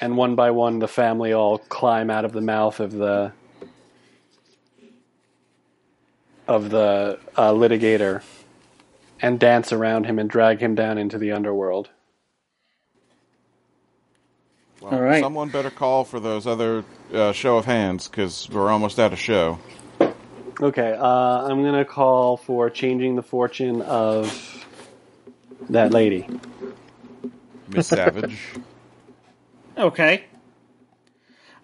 [0.00, 3.32] and one by one the family all climb out of the mouth of the
[6.48, 8.22] of the uh, litigator
[9.24, 11.88] and dance around him and drag him down into the underworld.
[14.82, 15.22] Well, All right.
[15.22, 19.18] Someone better call for those other uh, show of hands because we're almost out of
[19.18, 19.58] show.
[20.60, 21.06] Okay, uh,
[21.48, 24.66] I'm gonna call for changing the fortune of
[25.70, 26.28] that lady.
[27.68, 28.38] Miss Savage.
[29.76, 30.24] Okay.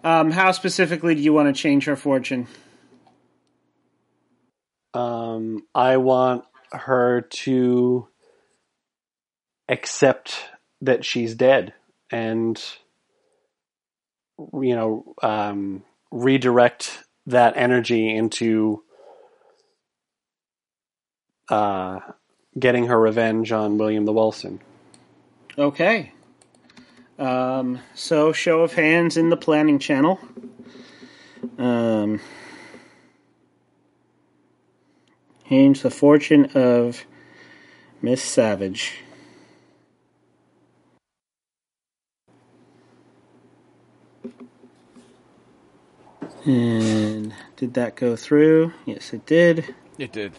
[0.03, 2.45] Um, how specifically do you want to change her fortune?
[4.93, 8.07] Um, I want her to
[9.69, 10.45] accept
[10.81, 11.73] that she's dead
[12.11, 12.61] and
[14.53, 18.83] you know um, redirect that energy into
[21.49, 21.99] uh,
[22.57, 24.59] getting her revenge on William the Wilson.
[25.57, 26.11] Okay.
[27.19, 30.19] Um, so, show of hands in the planning channel.
[31.57, 32.19] Um,
[35.51, 37.03] change the fortune of
[38.01, 39.03] Miss Savage.
[46.45, 48.71] And did that go through?
[48.85, 49.75] Yes, it did.
[49.97, 50.31] It did.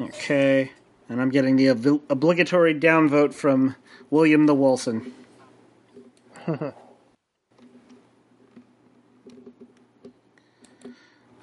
[0.00, 0.72] Okay.
[1.08, 3.76] And I'm getting the ob- obligatory downvote from
[4.10, 5.14] William the Wilson.
[6.48, 6.74] All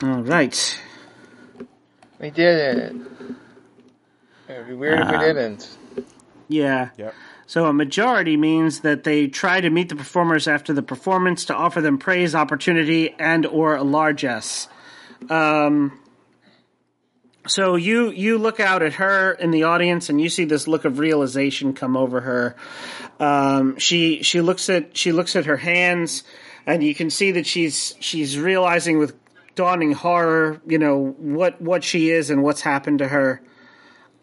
[0.02, 0.82] right.
[2.20, 2.96] We did it.
[4.50, 5.20] It'd be weird if we Ah.
[5.20, 5.78] didn't.
[6.48, 6.90] Yeah.
[6.98, 7.14] Yep.
[7.46, 11.56] So a majority means that they try to meet the performers after the performance to
[11.56, 14.68] offer them praise, opportunity, and or a largesse.
[15.30, 16.00] Um,
[17.48, 20.84] so you you look out at her in the audience and you see this look
[20.86, 22.56] of realization come over her.
[23.20, 26.24] Um, she she looks at she looks at her hands
[26.66, 29.14] and you can see that she's she's realizing with
[29.58, 33.42] dawning horror, you know what what she is and what's happened to her.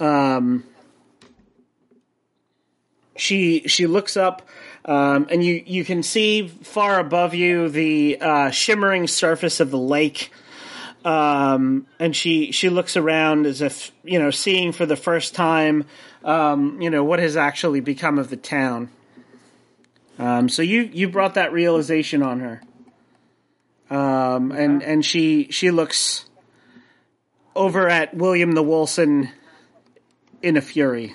[0.01, 0.65] Um,
[3.17, 4.49] she she looks up
[4.87, 9.79] um, and you you can see far above you the uh, shimmering surface of the
[9.79, 10.33] lake.
[11.05, 15.85] Um, and she she looks around as if you know seeing for the first time
[16.23, 18.89] um, you know what has actually become of the town.
[20.19, 22.63] Um, so you you brought that realization on her
[23.95, 26.27] um, and and she she looks
[27.55, 29.31] over at William the Wilson
[30.43, 31.15] in a fury.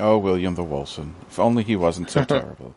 [0.00, 1.14] Oh, William the Wilson.
[1.28, 2.74] If only he wasn't so terrible.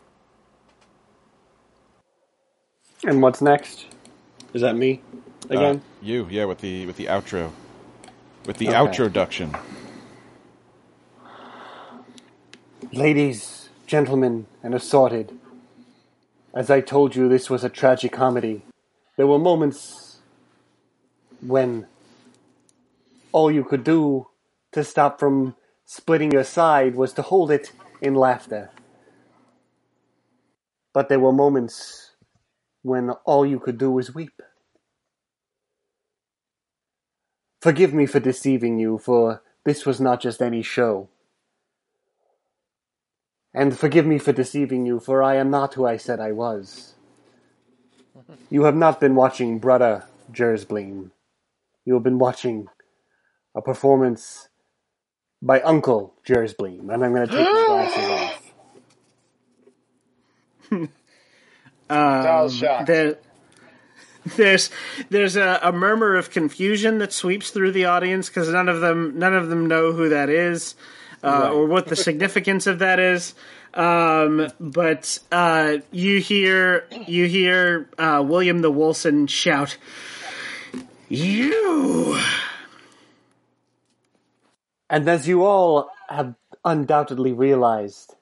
[3.04, 3.86] And what's next?
[4.52, 5.00] Is that me
[5.50, 5.76] again?
[5.76, 7.52] Uh, you, yeah, with the with the outro,
[8.46, 8.74] with the Okay.
[8.74, 9.54] outroduction.
[12.92, 15.38] Ladies, gentlemen, and assorted.
[16.54, 18.62] As I told you, this was a tragic comedy.
[19.16, 20.18] There were moments
[21.40, 21.86] when
[23.32, 24.28] all you could do
[24.72, 27.72] to stop from splitting your side was to hold it
[28.02, 28.70] in laughter.
[30.92, 32.12] But there were moments
[32.82, 34.42] when all you could do was weep.
[37.62, 41.08] Forgive me for deceiving you, for this was not just any show.
[43.54, 46.94] And forgive me for deceiving you, for I am not who I said I was.
[48.50, 51.12] You have not been watching Brother Jersbleem.
[51.84, 52.66] You have been watching
[53.54, 54.48] a performance
[55.40, 58.40] by Uncle Jersbleem, and I'm going to take my glasses off.
[61.90, 62.86] Um, Doll's shocked.
[62.86, 63.18] There,
[64.36, 64.70] there's
[65.10, 69.18] there's a, a murmur of confusion that sweeps through the audience because none of them
[69.18, 70.76] none of them know who that is
[71.24, 73.34] uh, or what the significance of that is.
[73.72, 79.76] Um, but uh, you hear you hear uh, William the Wilson shout,
[81.08, 82.20] "You!"
[84.88, 88.14] And as you all have undoubtedly realized,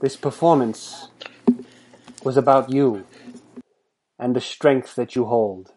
[0.00, 1.08] this performance
[2.24, 3.04] was about you
[4.18, 5.72] and the strength that you hold,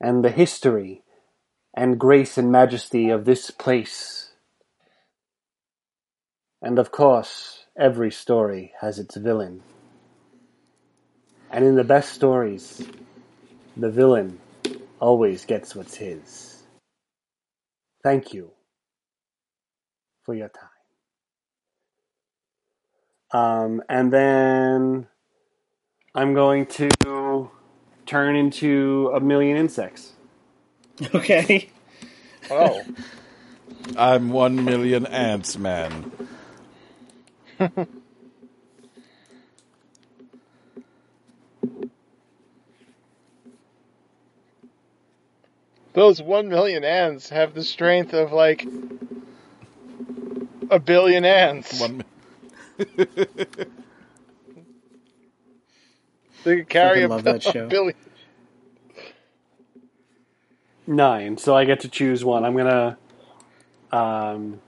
[0.00, 1.02] and the history
[1.74, 4.19] and grace and majesty of this place.
[6.62, 9.62] And of course, every story has its villain.
[11.50, 12.86] And in the best stories,
[13.76, 14.38] the villain
[15.00, 16.62] always gets what's his.
[18.02, 18.52] Thank you
[20.24, 20.68] for your time.
[23.32, 25.06] Um, and then
[26.14, 27.50] I'm going to
[28.06, 30.12] turn into a million insects.
[31.14, 31.70] Okay.
[32.50, 32.84] Oh,
[33.96, 36.12] I'm one million ants, man.
[45.94, 48.68] those one million ants have the strength of like
[50.70, 51.80] a billion ants.
[51.80, 51.98] One.
[51.98, 52.04] mi-
[56.44, 57.68] They could carry a, love that a show.
[57.68, 57.96] billion.
[60.86, 61.38] Nine.
[61.38, 62.44] So I get to choose one.
[62.44, 62.98] I'm gonna.
[63.92, 64.60] Um,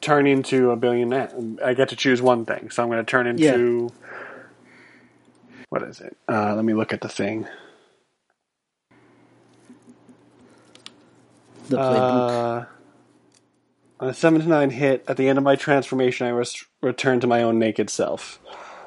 [0.00, 1.32] turn into a billionaire.
[1.64, 3.90] I get to choose one thing, so I'm going to turn into.
[5.68, 6.16] What is it?
[6.28, 7.46] Uh, let me look at the thing.
[11.68, 12.62] The playbook.
[12.62, 12.64] Uh,
[14.00, 17.20] on a seven to nine hit, at the end of my transformation, I was return
[17.20, 18.38] to my own naked self.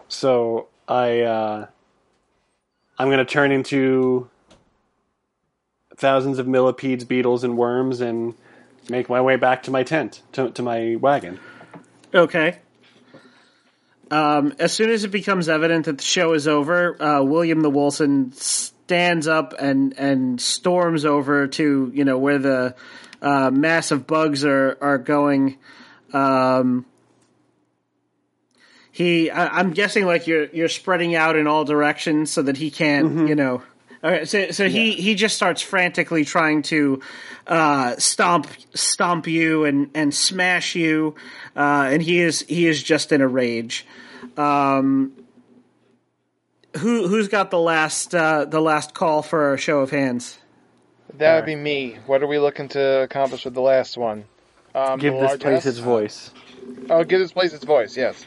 [0.07, 1.67] So I, uh,
[2.97, 4.29] I'm going to turn into
[5.97, 8.33] thousands of millipedes, beetles, and worms, and
[8.89, 11.39] make my way back to my tent, to, to my wagon.
[12.13, 12.57] Okay.
[14.09, 17.69] Um, as soon as it becomes evident that the show is over, uh, William the
[17.69, 22.75] Wilson stands up and and storms over to you know where the
[23.21, 25.57] uh, mass of bugs are are going.
[26.11, 26.85] Um,
[28.91, 32.69] he, I, I'm guessing, like you're you're spreading out in all directions so that he
[32.69, 33.63] can't, you know.
[34.03, 37.01] All right, so so he he just starts frantically trying to
[37.45, 41.13] uh, stomp stomp you and and smash you,
[41.55, 43.85] uh, and he is he is just in a rage.
[44.37, 45.13] Um,
[46.77, 50.39] who who's got the last uh, the last call for a show of hands?
[51.17, 51.99] That would be me.
[52.07, 54.25] What are we looking to accomplish with the last one?
[54.73, 55.41] Um, Give this largesse?
[55.41, 56.31] place its voice.
[56.89, 57.97] Oh, give this place its voice.
[57.97, 58.25] Yes.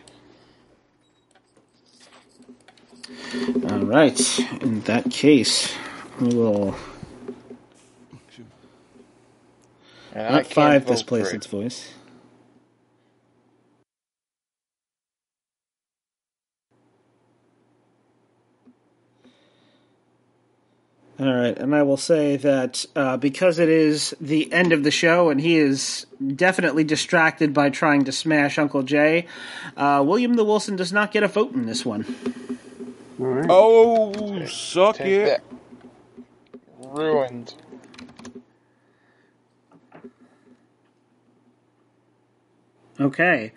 [3.70, 4.39] All right.
[4.62, 5.74] In that case,
[6.20, 6.76] we will
[10.15, 11.92] And not five displace its voice.
[21.16, 24.91] All right, and I will say that uh, because it is the end of the
[24.91, 29.26] show, and he is definitely distracted by trying to smash Uncle Jay,
[29.76, 32.43] uh, William the Wilson does not get a vote in this one.
[33.48, 35.24] Oh, suck Take it!
[35.26, 35.42] that.
[36.90, 37.54] ruined.
[43.00, 43.52] Okay.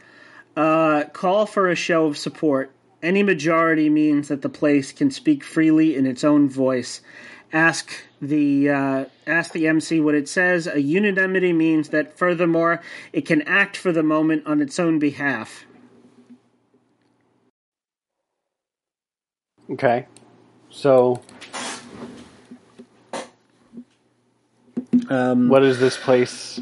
[0.56, 2.72] Uh, call for a show of support.
[3.04, 7.02] Any majority means that the place can speak freely in its own voice.
[7.54, 10.66] Ask the uh, ask the MC what it says.
[10.68, 12.82] A unanimity means that furthermore
[13.14, 15.67] it can act for the moment on its own behalf.
[19.70, 20.06] Okay.
[20.70, 21.22] So,
[25.10, 26.60] Um, what is this place?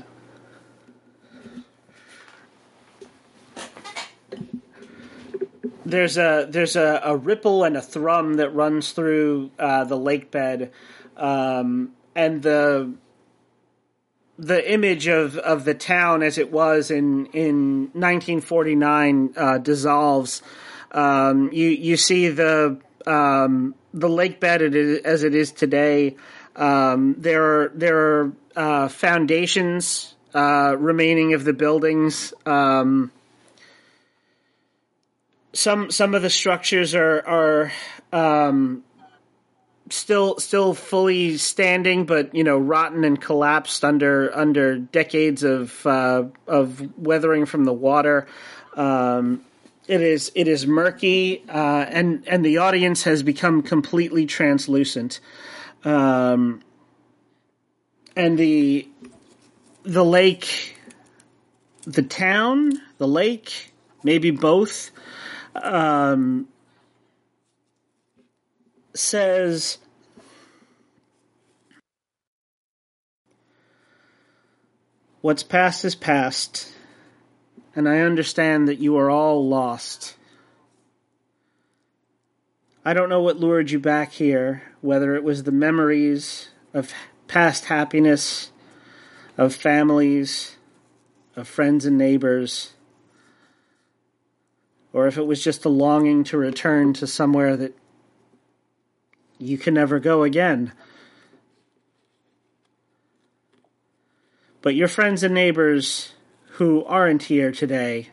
[5.86, 10.32] there's a there's a, a ripple and a thrum that runs through uh, the lake
[10.32, 10.72] bed,
[11.16, 12.94] um, and the
[14.38, 20.42] the image of, of the town as it was in in 1949 uh, dissolves.
[20.92, 26.16] Um, you you see the um, the lake bed as it is today.
[26.56, 32.34] Um, there are there are uh, foundations uh, remaining of the buildings.
[32.46, 33.12] Um,
[35.54, 37.72] some some of the structures are are
[38.12, 38.84] um,
[39.90, 46.24] still still fully standing, but you know rotten and collapsed under under decades of uh,
[46.48, 48.28] of weathering from the water.
[48.76, 49.42] Um,
[49.88, 55.20] it is it is murky, uh, and and the audience has become completely translucent.
[55.84, 56.62] Um,
[58.16, 58.88] and the
[59.84, 60.78] the lake,
[61.84, 63.74] the town, the lake,
[64.04, 64.92] maybe both
[65.56, 66.48] um,
[68.94, 69.78] says
[75.26, 76.72] What's past is past,
[77.76, 80.16] and I understand that you are all lost.
[82.84, 86.94] I don't know what lured you back here, whether it was the memories of
[87.28, 88.52] past happiness,
[89.38, 90.56] of families,
[91.36, 92.76] of friends and neighbors
[94.96, 97.78] or if it was just a longing to return to somewhere that
[99.38, 100.72] you can never go again.
[104.62, 106.14] But your friends and neighbors
[106.56, 108.10] who aren't here today,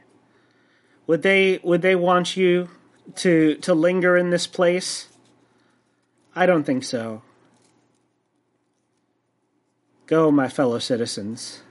[1.06, 2.68] would they would they want you
[3.16, 5.08] to to linger in this place?
[6.34, 7.22] I don't think so.
[10.06, 11.62] Go, my fellow citizens.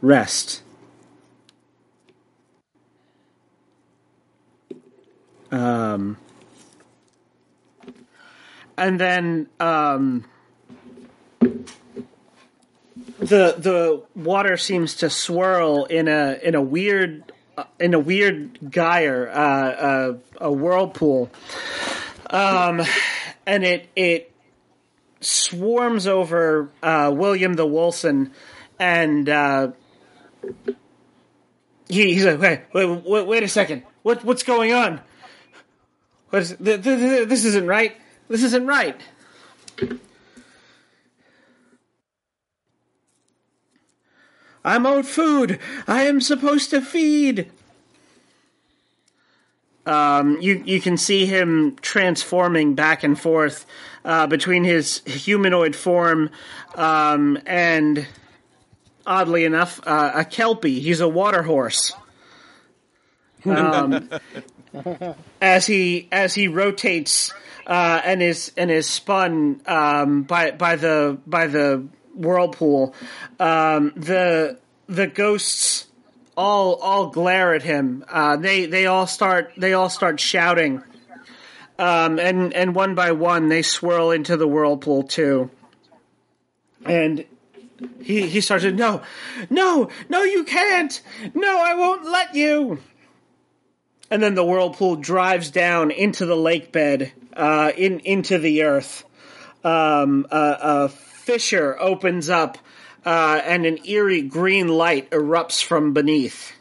[0.00, 0.62] Rest.
[5.52, 6.16] Um,
[8.76, 10.24] and then um,
[13.18, 18.58] the the water seems to swirl in a in a weird uh, in a weird
[18.70, 21.30] gyre, uh, a, a whirlpool,
[22.30, 22.82] um,
[23.46, 24.32] and it it
[25.20, 28.32] swarms over uh, William the Wilson,
[28.78, 29.72] and uh,
[31.88, 35.00] he, he's like, wait, wait, wait, wait a second, what what's going on?
[36.30, 37.94] What is, th- th- th- this isn't right.
[38.28, 38.98] This isn't right.
[44.64, 45.58] I'm owed food.
[45.86, 47.50] I am supposed to feed.
[49.84, 53.66] Um, you you can see him transforming back and forth
[54.04, 56.30] uh, between his humanoid form
[56.76, 58.06] um, and,
[59.04, 60.78] oddly enough, uh, a kelpie.
[60.78, 61.92] He's a water horse.
[63.44, 64.08] Um,
[65.40, 67.32] as he as he rotates
[67.66, 72.94] uh, and is and is spun um, by by the by the whirlpool,
[73.38, 75.86] um, the the ghosts
[76.36, 78.04] all all glare at him.
[78.08, 80.82] Uh, they they all start they all start shouting,
[81.78, 85.50] um, and and one by one they swirl into the whirlpool too.
[86.84, 87.24] And
[88.00, 89.02] he he starts to no,
[89.50, 91.00] no, no, you can't.
[91.34, 92.78] No, I won't let you
[94.12, 99.04] and then the whirlpool drives down into the lake bed, uh, in into the earth.
[99.64, 100.88] Um, a, a
[101.24, 102.58] fissure opens up,
[103.04, 106.52] uh, and an eerie green light erupts from beneath.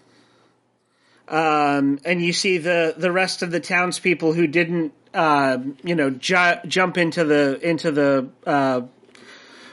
[1.27, 6.09] Um, and you see the the rest of the townspeople who didn't, uh, you know,
[6.09, 8.81] ju- jump into the into the uh,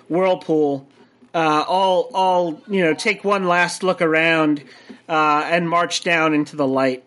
[0.09, 0.87] whirlpool.
[1.35, 4.63] Uh, all all you know, take one last look around
[5.09, 7.05] uh, and march down into the light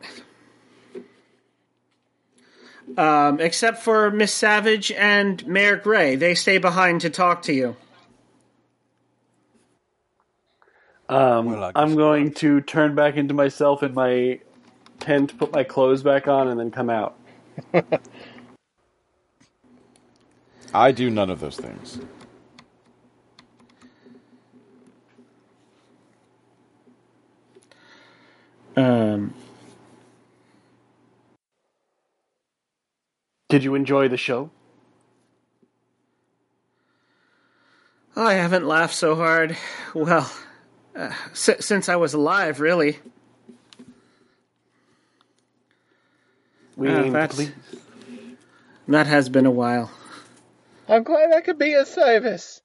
[2.97, 6.15] um, except for Miss Savage and Mayor Gray.
[6.15, 7.75] They stay behind to talk to you.
[11.09, 14.39] Um, Well, I guess I'm going to turn back into myself in my
[14.99, 17.17] tent, put my clothes back on, and then come out.
[20.73, 21.99] I do none of those things.
[28.77, 29.33] Um,
[33.51, 34.51] Did you enjoy the show?
[38.15, 39.57] oh, I haven't laughed so hard.
[39.93, 40.31] Well,
[40.95, 42.99] uh, si- since I was alive, really.
[46.77, 47.51] We Uh, aim to please.
[48.87, 49.91] That has been a while.
[50.87, 52.61] I'm glad I could be of service.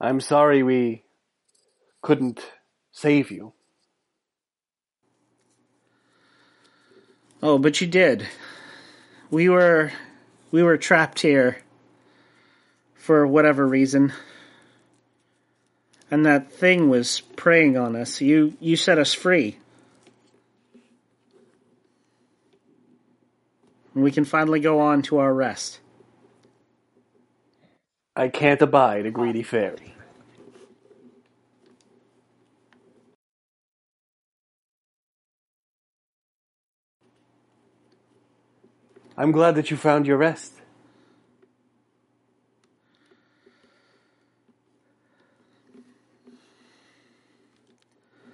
[0.00, 1.04] I'm sorry we
[2.02, 2.40] couldn't
[2.92, 3.54] save you.
[7.42, 8.26] Oh, but you did.
[9.30, 9.92] We were
[10.50, 11.58] we were trapped here
[12.94, 14.12] for whatever reason.
[16.10, 18.20] And that thing was preying on us.
[18.20, 19.58] You you set us free.
[23.94, 25.80] And we can finally go on to our rest.
[28.14, 29.95] I can't abide a greedy fairy.
[39.18, 40.52] I'm glad that you found your rest.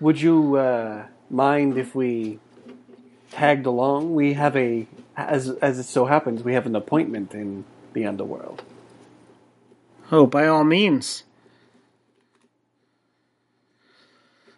[0.00, 2.40] Would you uh, mind if we
[3.30, 4.16] tagged along?
[4.16, 8.64] We have a, as as it so happens, we have an appointment in the underworld.
[10.10, 11.22] Oh, by all means.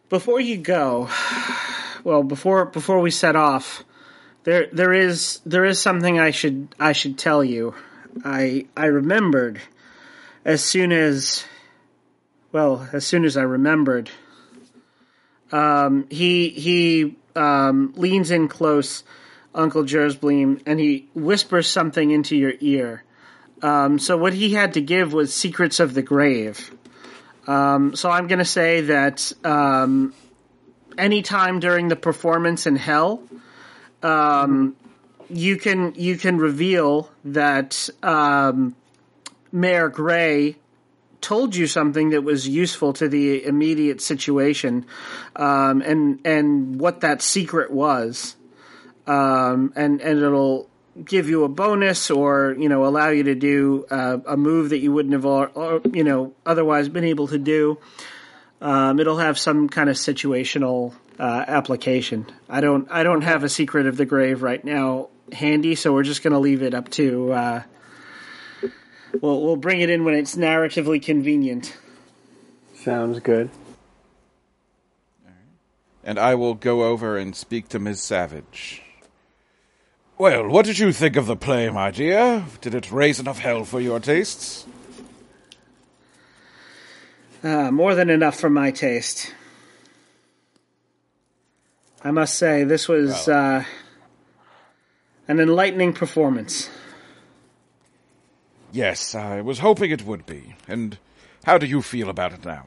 [0.09, 1.11] Before you go,
[2.05, 3.85] well, before before we set off,
[4.45, 7.75] there there is there is something I should I should tell you.
[8.25, 9.61] I I remembered
[10.45, 11.45] as soon as
[12.53, 14.11] well, as soon as I remembered.
[15.51, 19.03] Um, he he um, leans in close,
[19.55, 23.03] Uncle Jersbleem, and he whispers something into your ear.
[23.63, 26.71] Um, so what he had to give was Secrets of the Grave.
[27.47, 30.15] Um, so I'm going to say that um,
[30.99, 33.23] anytime during the performance in Hell,
[34.05, 34.77] um,
[35.31, 38.77] you can you can reveal that um,
[39.51, 40.57] Mayor Gray
[41.21, 44.85] told you something that was useful to the immediate situation,
[45.37, 48.37] um, and and what that secret was,
[49.07, 50.69] um, and and it'll
[51.03, 54.79] give you a bonus or you know allow you to do uh, a move that
[54.79, 57.79] you wouldn't have or, or, you know otherwise been able to do.
[58.61, 62.27] Um, it'll have some kind of situational uh, application.
[62.49, 66.03] I don't I don't have a secret of the grave right now handy, so we're
[66.03, 67.33] just going to leave it up to.
[67.33, 67.63] Uh,
[69.21, 71.77] we'll we'll bring it in when it's narratively convenient.
[72.75, 73.51] Sounds good.
[76.07, 78.83] And I will go over and speak to Miss Savage.
[80.19, 82.45] Well, what did you think of the play, my dear?
[82.61, 84.67] Did it raise enough hell for your tastes?
[87.43, 89.35] Uh, more than enough for my taste.
[92.07, 93.65] I must say, this was uh,
[95.27, 96.69] an enlightening performance.
[98.71, 100.55] Yes, I was hoping it would be.
[100.69, 100.99] And
[101.45, 102.67] how do you feel about it now?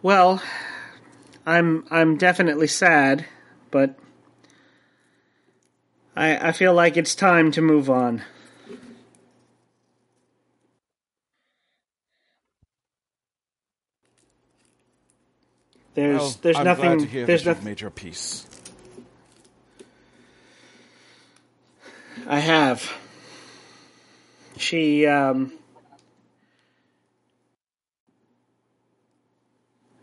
[0.00, 0.42] Well,
[1.46, 3.26] I'm I'm definitely sad,
[3.70, 3.98] but
[6.16, 8.22] I I feel like it's time to move on.
[15.94, 18.46] There's Well, there's I'm nothing glad to hear there's nothing made your peace.
[22.26, 22.92] I have.
[24.56, 25.52] She um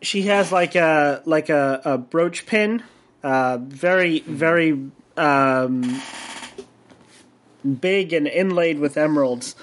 [0.02, 2.84] she has like a like a, a brooch pin,
[3.24, 6.02] uh very very um
[7.80, 9.56] big and inlaid with emeralds.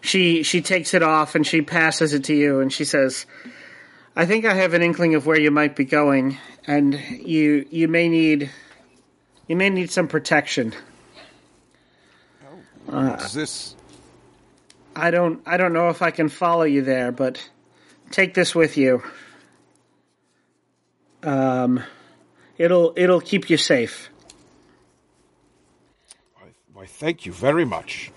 [0.00, 3.26] She she takes it off and she passes it to you and she says,
[4.16, 7.88] "I think I have an inkling of where you might be going and you you
[7.88, 8.50] may need
[9.46, 10.74] you may need some protection."
[12.92, 13.74] Is this
[14.94, 17.48] I don't I don't know if I can follow you there, but
[18.10, 19.02] take this with you.
[21.22, 21.82] Um
[22.58, 24.10] it'll it'll keep you safe.
[26.34, 28.12] Why, why, thank you very much.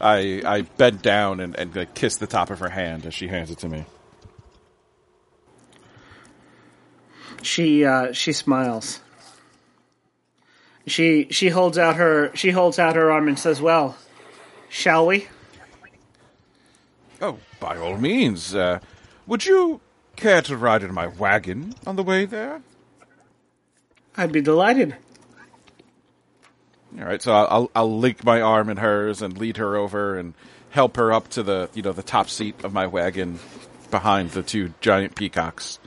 [0.00, 3.50] I I bend down and, and kiss the top of her hand as she hands
[3.50, 3.84] it to me.
[7.42, 9.00] She uh she smiles.
[10.86, 13.96] She she holds out her she holds out her arm and says, "Well,
[14.68, 15.28] shall we?"
[17.20, 18.54] Oh, by all means.
[18.54, 18.80] Uh,
[19.26, 19.80] would you
[20.16, 22.62] care to ride in my wagon on the way there?
[24.16, 24.96] I'd be delighted.
[26.98, 30.34] All right, so I'll I'll link my arm in hers and lead her over and
[30.70, 33.38] help her up to the you know the top seat of my wagon
[33.90, 35.78] behind the two giant peacocks.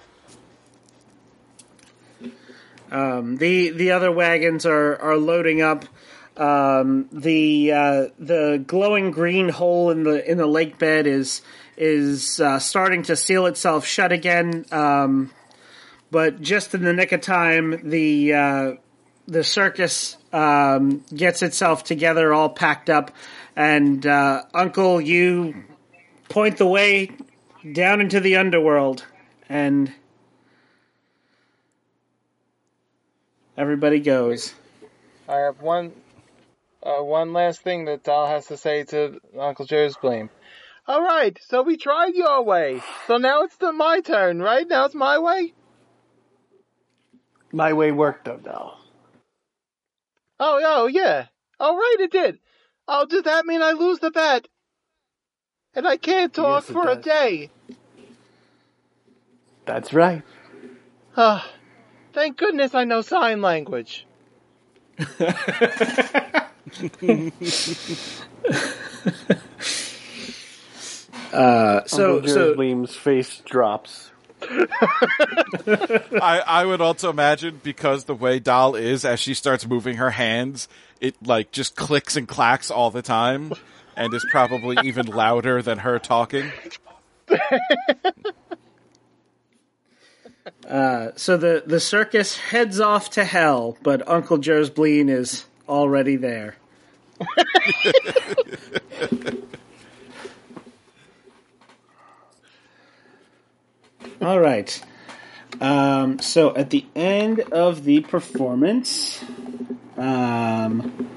[2.96, 5.84] Um, the the other wagons are are loading up.
[6.38, 11.42] Um, the uh, the glowing green hole in the in the lake bed is
[11.76, 14.66] is uh, starting to seal itself shut again.
[14.72, 15.32] Um,
[16.10, 18.72] but just in the nick of time, the uh,
[19.28, 23.12] the circus um, gets itself together, all packed up,
[23.58, 25.66] and uh, Uncle, you
[26.30, 27.12] point the way
[27.74, 29.04] down into the underworld,
[29.50, 29.92] and
[33.58, 34.54] everybody goes.
[35.28, 35.94] I have one,
[36.84, 40.30] uh, one last thing that Doll has to say to Uncle Jersbleem.
[40.88, 42.82] All right, so we tried your way.
[43.08, 44.68] So now it's the, my turn, right?
[44.68, 45.54] Now it's my way.
[47.52, 48.80] My way worked, though, Doll.
[50.40, 51.28] Oh, oh, yeah.
[51.60, 52.40] All right, it did.
[52.88, 54.48] Oh, does that mean I lose the bet?
[55.76, 57.52] And I can't talk Yes, it for a day.
[59.66, 60.24] That's right.
[62.16, 64.08] Thank goodness I know sign language.
[71.34, 74.10] Uh, so Uncle so Jersbleem's face drops.
[74.42, 80.12] I, I would also imagine because the way Doll is, as she starts moving her
[80.12, 80.70] hands,
[81.02, 83.52] it like just clicks and clacks all the time,
[83.98, 86.50] and is probably even louder than her talking.
[91.16, 96.56] so the the circus heads off to hell, but Uncle Jersbleem is already there.
[104.22, 104.82] All right.
[105.62, 109.24] Um, so at the end of the performance,
[109.98, 111.10] um,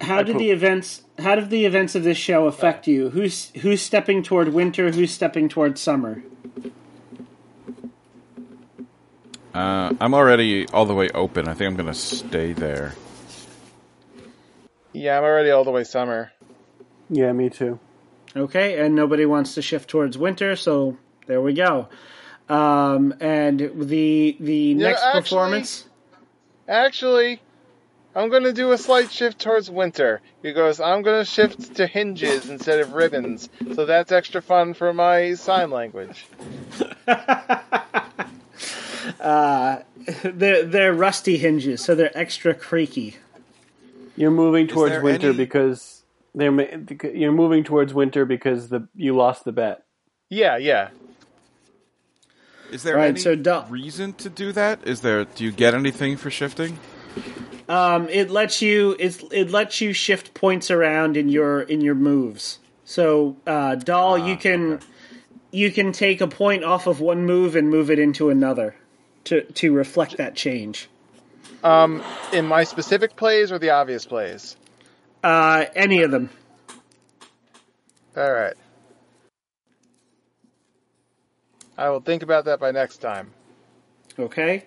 [0.00, 1.02] how did the events?
[1.18, 3.10] How did the events of this show affect you?
[3.10, 4.90] Who's who's stepping toward winter?
[4.90, 6.22] Who's stepping toward summer?
[9.54, 11.48] Uh, I'm already all the way open.
[11.48, 12.92] I think I'm gonna stay there.
[14.92, 16.32] Yeah, I'm already all the way summer.
[17.08, 17.78] Yeah, me too.
[18.36, 21.88] Okay, and nobody wants to shift towards winter, so there we go.
[22.48, 25.88] Um, and the the next actually- performance.
[26.66, 27.40] Actually,
[28.16, 32.80] I'm gonna do a slight shift towards winter because I'm gonna shift to hinges instead
[32.80, 33.48] of ribbons.
[33.74, 36.26] So that's extra fun for my sign language.
[40.24, 43.16] They're they're rusty hinges, so they're extra creaky.
[44.16, 46.02] You're moving towards winter any- because
[46.34, 46.52] they're
[47.14, 49.84] you're moving towards winter because the you lost the bet.
[50.30, 50.90] Yeah, yeah.
[52.70, 54.80] Is there Right, any so Doll- reason to do that?
[54.86, 55.24] Is there?
[55.24, 56.78] Do you get anything for shifting?
[57.68, 61.94] Um, it lets you it it lets you shift points around in your in your
[61.94, 62.58] moves.
[62.84, 64.80] So, uh, doll, you can
[65.50, 68.74] you can take a point off of one move and move it into another
[69.24, 70.88] to to reflect that change.
[71.62, 74.56] Um, in my specific plays or the obvious plays.
[75.22, 76.28] Uh, any of them.
[78.16, 78.54] All right.
[81.76, 83.32] I will think about that by next time.
[84.18, 84.64] Okay.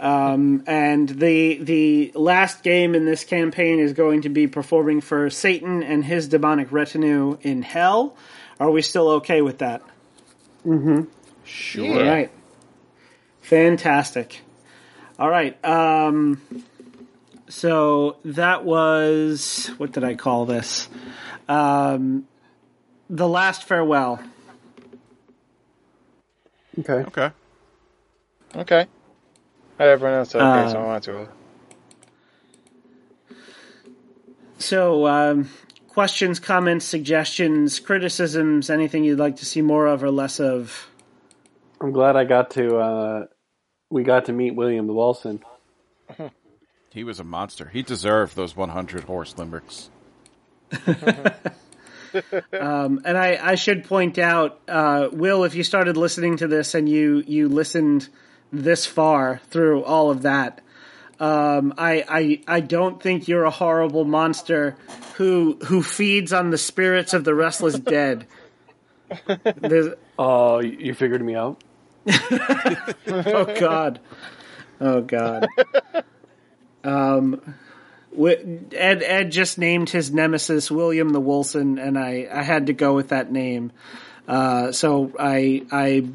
[0.00, 5.28] Um, and the the last game in this campaign is going to be performing for
[5.28, 8.16] Satan and his demonic retinue in hell.
[8.60, 9.82] Are we still okay with that?
[10.64, 11.02] Mm-hmm.
[11.44, 11.98] Sure.
[11.98, 12.30] All right.
[13.48, 14.42] Fantastic.
[15.18, 15.56] All right.
[15.64, 16.38] Um,
[17.48, 20.86] so that was what did I call this?
[21.48, 22.28] Um,
[23.08, 24.20] the last farewell.
[26.78, 26.92] Okay.
[26.92, 27.30] Okay.
[28.54, 28.86] Okay.
[29.78, 31.28] Not everyone else okay, Uh, so I want to.
[34.58, 35.48] So, um,
[35.86, 40.90] questions, comments, suggestions, criticisms, anything you'd like to see more of or less of?
[41.80, 42.76] I'm glad I got to.
[42.76, 43.26] Uh,
[43.90, 45.42] we got to meet William the Wilson.
[46.90, 47.68] He was a monster.
[47.68, 49.90] He deserved those 100 horse limericks.
[52.58, 56.74] Um, and I, I should point out, uh, Will, if you started listening to this
[56.74, 58.08] and you, you listened
[58.50, 60.62] this far through all of that,
[61.20, 64.76] um, I, I I don't think you're a horrible monster
[65.16, 68.26] who who feeds on the spirits of the restless dead.
[69.56, 71.62] There's, Oh, you you figured me out.
[73.06, 74.00] oh God,
[74.80, 75.46] oh God.
[76.84, 77.54] Um,
[78.16, 82.94] Ed Ed just named his nemesis William the Wilson, and I I had to go
[82.94, 83.72] with that name.
[84.26, 86.08] Uh, so I I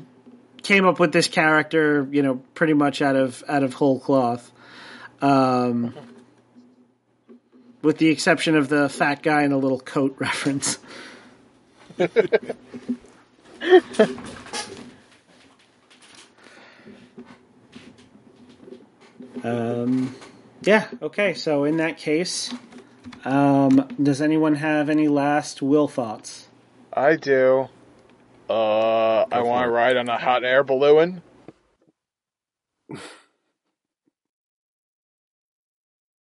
[0.64, 4.52] came up with this character, you know, pretty much out of out of whole cloth.
[5.22, 5.94] Um,
[7.82, 10.80] with the exception of the fat guy in a little coat reference.
[19.44, 20.16] um,
[20.62, 22.54] yeah, okay, so in that case,
[23.26, 26.48] um, does anyone have any last will thoughts?
[26.92, 27.70] I do.
[28.50, 31.22] Uh, I want to ride on a hot air balloon.